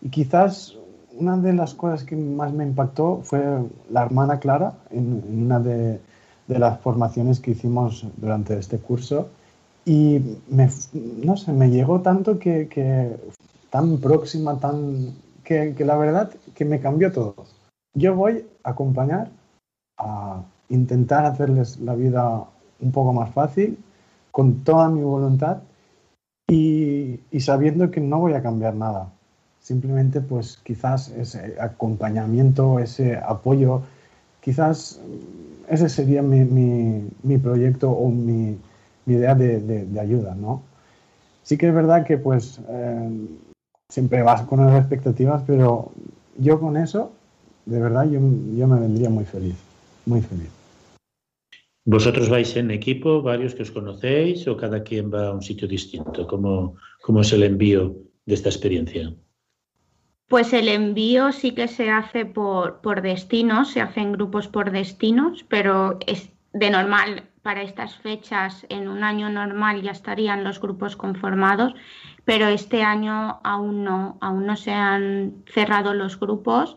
y 0.02 0.10
quizás 0.10 0.78
una 1.18 1.38
de 1.38 1.54
las 1.54 1.74
cosas 1.74 2.04
que 2.04 2.16
más 2.16 2.54
me 2.54 2.64
impactó 2.64 3.22
fue 3.24 3.42
la 3.90 4.04
hermana 4.04 4.40
Clara 4.40 4.74
en, 4.92 5.24
en 5.28 5.44
una 5.44 5.60
de, 5.60 6.00
de, 6.48 6.60
las 6.60 6.80
formaciones 6.80 7.40
que 7.40 7.52
hicimos 7.52 8.06
durante 8.18 8.58
este 8.58 8.78
curso, 8.78 9.30
y 9.86 10.38
me, 10.50 10.70
no 10.94 11.38
sé, 11.38 11.54
me 11.54 11.70
llegó 11.70 12.02
tanto 12.02 12.38
que, 12.38 12.68
que 12.68 13.16
tan 13.70 13.98
próxima, 13.98 14.60
tan 14.60 15.16
que, 15.44 15.74
que, 15.76 15.86
la 15.86 15.98
verdad 15.98 16.32
que 16.54 16.66
me 16.66 16.80
cambió 16.80 17.12
todo. 17.12 17.36
Yo 17.94 18.14
voy 18.14 18.46
a 18.64 18.72
acompañar, 18.72 19.32
a 19.98 20.44
intentar 20.70 21.26
hacerles 21.26 21.80
la 21.80 21.96
vida 21.96 22.44
un 22.82 22.92
poco 22.92 23.14
más 23.14 23.32
fácil, 23.34 23.80
con 24.38 24.64
toda 24.64 24.88
mi 24.88 25.02
voluntad 25.02 25.64
y, 26.48 27.22
sabiendo 27.40 27.90
que 27.90 28.00
no 28.00 28.20
voy 28.20 28.34
a 28.34 28.44
cambiar 28.44 28.76
nada. 28.76 29.12
Simplemente, 29.62 30.22
pues 30.22 30.58
quizás 30.64 31.10
ese 31.10 31.56
acompañamiento, 31.60 32.78
ese 32.78 33.18
apoyo, 33.18 33.82
quizás 34.40 35.02
ese 35.68 35.90
sería 35.90 36.22
mi, 36.22 36.42
mi, 36.46 37.10
mi 37.24 37.40
proyecto 37.40 37.90
o 37.90 38.12
mi, 38.12 38.60
idea 39.08 39.34
de, 39.34 39.60
de, 39.60 39.86
de, 39.86 40.00
ayuda, 40.00 40.36
¿no? 40.36 40.62
Sí 41.42 41.58
que 41.58 41.70
es 41.70 41.74
verdad 41.74 42.06
que, 42.06 42.20
pues, 42.20 42.60
eh, 42.70 43.28
siempre 43.90 44.22
vas 44.22 44.44
con 44.44 44.64
las 44.64 44.80
expectativas, 44.80 45.42
pero 45.48 45.92
yo 46.38 46.60
con 46.60 46.78
eso, 46.78 47.12
de 47.66 47.80
verdad, 47.80 48.04
yo, 48.04 48.20
yo 48.56 48.68
me 48.68 48.80
vendría 48.80 49.10
muy 49.10 49.26
feliz, 49.26 49.56
muy 50.06 50.22
feliz. 50.22 50.57
¿Vosotros 51.90 52.28
vais 52.28 52.54
en 52.58 52.70
equipo, 52.70 53.22
varios 53.22 53.56
que 53.56 53.64
os 53.64 53.72
conocéis, 53.72 54.46
o 54.52 54.60
cada 54.60 54.84
quien 54.84 55.08
va 55.08 55.28
a 55.28 55.32
un 55.32 55.42
sitio 55.42 55.70
distinto? 55.70 56.28
¿Cómo, 56.28 56.76
cómo 57.02 57.22
es 57.22 57.32
el 57.32 57.44
envío 57.44 57.96
de 58.26 58.34
esta 58.34 58.50
experiencia? 58.50 59.16
Pues 60.28 60.52
el 60.52 60.68
envío 60.68 61.32
sí 61.32 61.56
que 61.56 61.70
se 61.70 61.90
hace 61.90 62.26
por, 62.26 62.82
por 62.82 63.02
destinos, 63.02 63.72
se 63.72 63.80
hacen 63.80 64.12
grupos 64.12 64.50
por 64.50 64.72
destinos, 64.72 65.46
pero 65.48 65.98
es 66.06 66.30
de 66.52 66.70
normal 66.72 67.24
para 67.42 67.62
estas 67.62 67.96
fechas, 67.96 68.66
en 68.68 68.90
un 68.90 69.06
año 69.06 69.30
normal 69.30 69.82
ya 69.82 69.92
estarían 69.92 70.44
los 70.44 70.60
grupos 70.60 70.98
conformados, 70.98 71.74
pero 72.26 72.50
este 72.50 72.84
año 72.84 73.40
aún 73.46 73.86
no, 73.86 74.18
aún 74.20 74.46
no 74.46 74.58
se 74.58 74.74
han 74.74 75.46
cerrado 75.46 75.94
los 75.94 76.20
grupos 76.20 76.76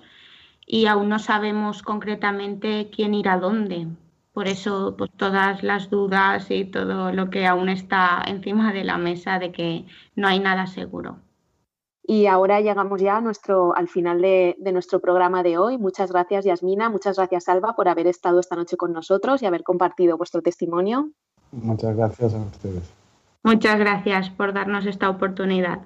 y 0.69 0.87
aún 0.87 1.09
no 1.09 1.19
sabemos 1.19 1.83
concretamente 1.83 2.91
quién 2.95 3.15
irá 3.15 3.39
dónde. 3.39 3.89
Por 4.41 4.49
eso, 4.49 4.95
pues 4.97 5.11
todas 5.19 5.63
las 5.63 5.91
dudas 5.91 6.51
y 6.51 6.65
todo 6.65 7.13
lo 7.13 7.29
que 7.29 7.47
aún 7.47 7.69
está 7.69 8.23
encima 8.27 8.73
de 8.73 8.85
la 8.85 8.97
mesa 8.97 9.39
de 9.39 9.53
que 9.53 9.85
no 10.17 10.29
hay 10.29 10.41
nada 10.41 10.67
seguro. 10.67 11.19
Y 12.03 12.25
ahora 12.25 12.63
llegamos 12.63 13.03
ya 13.03 13.19
a 13.19 13.21
nuestro, 13.21 13.77
al 13.77 13.87
final 13.87 14.23
de, 14.23 14.57
de, 14.59 14.73
nuestro 14.73 14.99
programa 14.99 15.43
de 15.43 15.59
hoy. 15.59 15.77
Muchas 15.77 16.11
gracias, 16.11 16.47
Yasmina. 16.47 16.89
Muchas 16.89 17.19
gracias, 17.19 17.51
Alba, 17.51 17.77
por 17.77 17.87
haber 17.87 18.07
estado 18.07 18.41
esta 18.41 18.57
noche 18.57 18.79
con 18.79 18.95
nosotros 18.95 19.43
y 19.43 19.47
haber 19.47 19.63
compartido 19.63 20.17
vuestro 20.17 20.41
testimonio. 20.41 21.11
Muchas 21.53 21.95
gracias 21.95 22.33
a 22.33 22.39
ustedes. 22.39 22.91
Muchas 23.43 23.79
gracias 23.79 24.31
por 24.31 24.55
darnos 24.55 24.87
esta 24.87 25.11
oportunidad. 25.11 25.81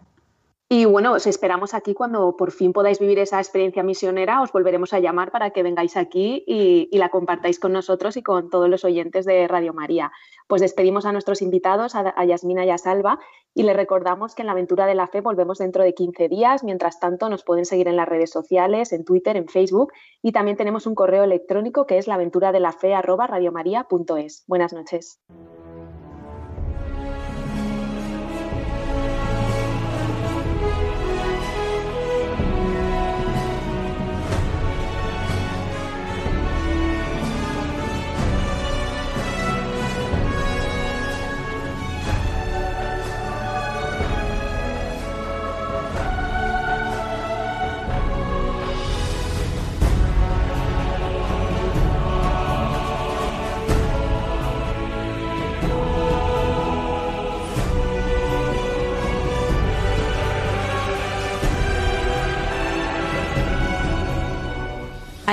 Y 0.76 0.86
bueno, 0.86 1.12
os 1.12 1.28
esperamos 1.28 1.72
aquí 1.72 1.94
cuando 1.94 2.36
por 2.36 2.50
fin 2.50 2.72
podáis 2.72 2.98
vivir 2.98 3.20
esa 3.20 3.38
experiencia 3.38 3.84
misionera. 3.84 4.42
Os 4.42 4.50
volveremos 4.50 4.92
a 4.92 4.98
llamar 4.98 5.30
para 5.30 5.50
que 5.50 5.62
vengáis 5.62 5.96
aquí 5.96 6.42
y, 6.48 6.88
la 6.98 7.10
compartáis 7.10 7.60
con 7.60 7.72
nosotros 7.72 8.16
y 8.16 8.24
con 8.24 8.50
todos 8.50 8.68
los 8.68 8.84
oyentes 8.84 9.24
de 9.24 9.46
Radio 9.46 9.72
María. 9.72 10.10
Pues 10.48 10.62
despedimos 10.62 11.06
a 11.06 11.12
nuestros 11.12 11.42
invitados, 11.42 11.94
a, 11.94 12.12
a 12.16 12.24
Yasmina 12.24 12.64
y 12.64 12.70
a 12.70 12.78
Salva, 12.78 13.20
y 13.54 13.62
les 13.62 13.76
recordamos 13.76 14.34
que 14.34 14.42
en 14.42 14.46
la 14.46 14.52
aventura 14.52 14.86
de 14.86 14.96
la 14.96 15.06
fe 15.06 15.20
volvemos 15.20 15.58
dentro 15.58 15.84
de 15.84 15.94
15 15.94 16.28
días. 16.28 16.64
Mientras 16.64 16.98
tanto, 16.98 17.28
nos 17.28 17.44
pueden 17.44 17.66
seguir 17.66 17.86
en 17.86 17.94
las 17.94 18.08
redes 18.08 18.32
sociales, 18.32 18.92
en 18.92 19.04
Twitter, 19.04 19.36
en 19.36 19.46
Facebook, 19.46 19.92
y 20.22 20.32
también 20.32 20.56
tenemos 20.56 20.88
un 20.88 20.96
correo 20.96 21.22
electrónico 21.22 21.86
que 21.86 21.98
es 21.98 22.08
laventuradelafe.radiomaria.es. 22.08 24.42
Buenas 24.48 24.72
noches. 24.72 25.20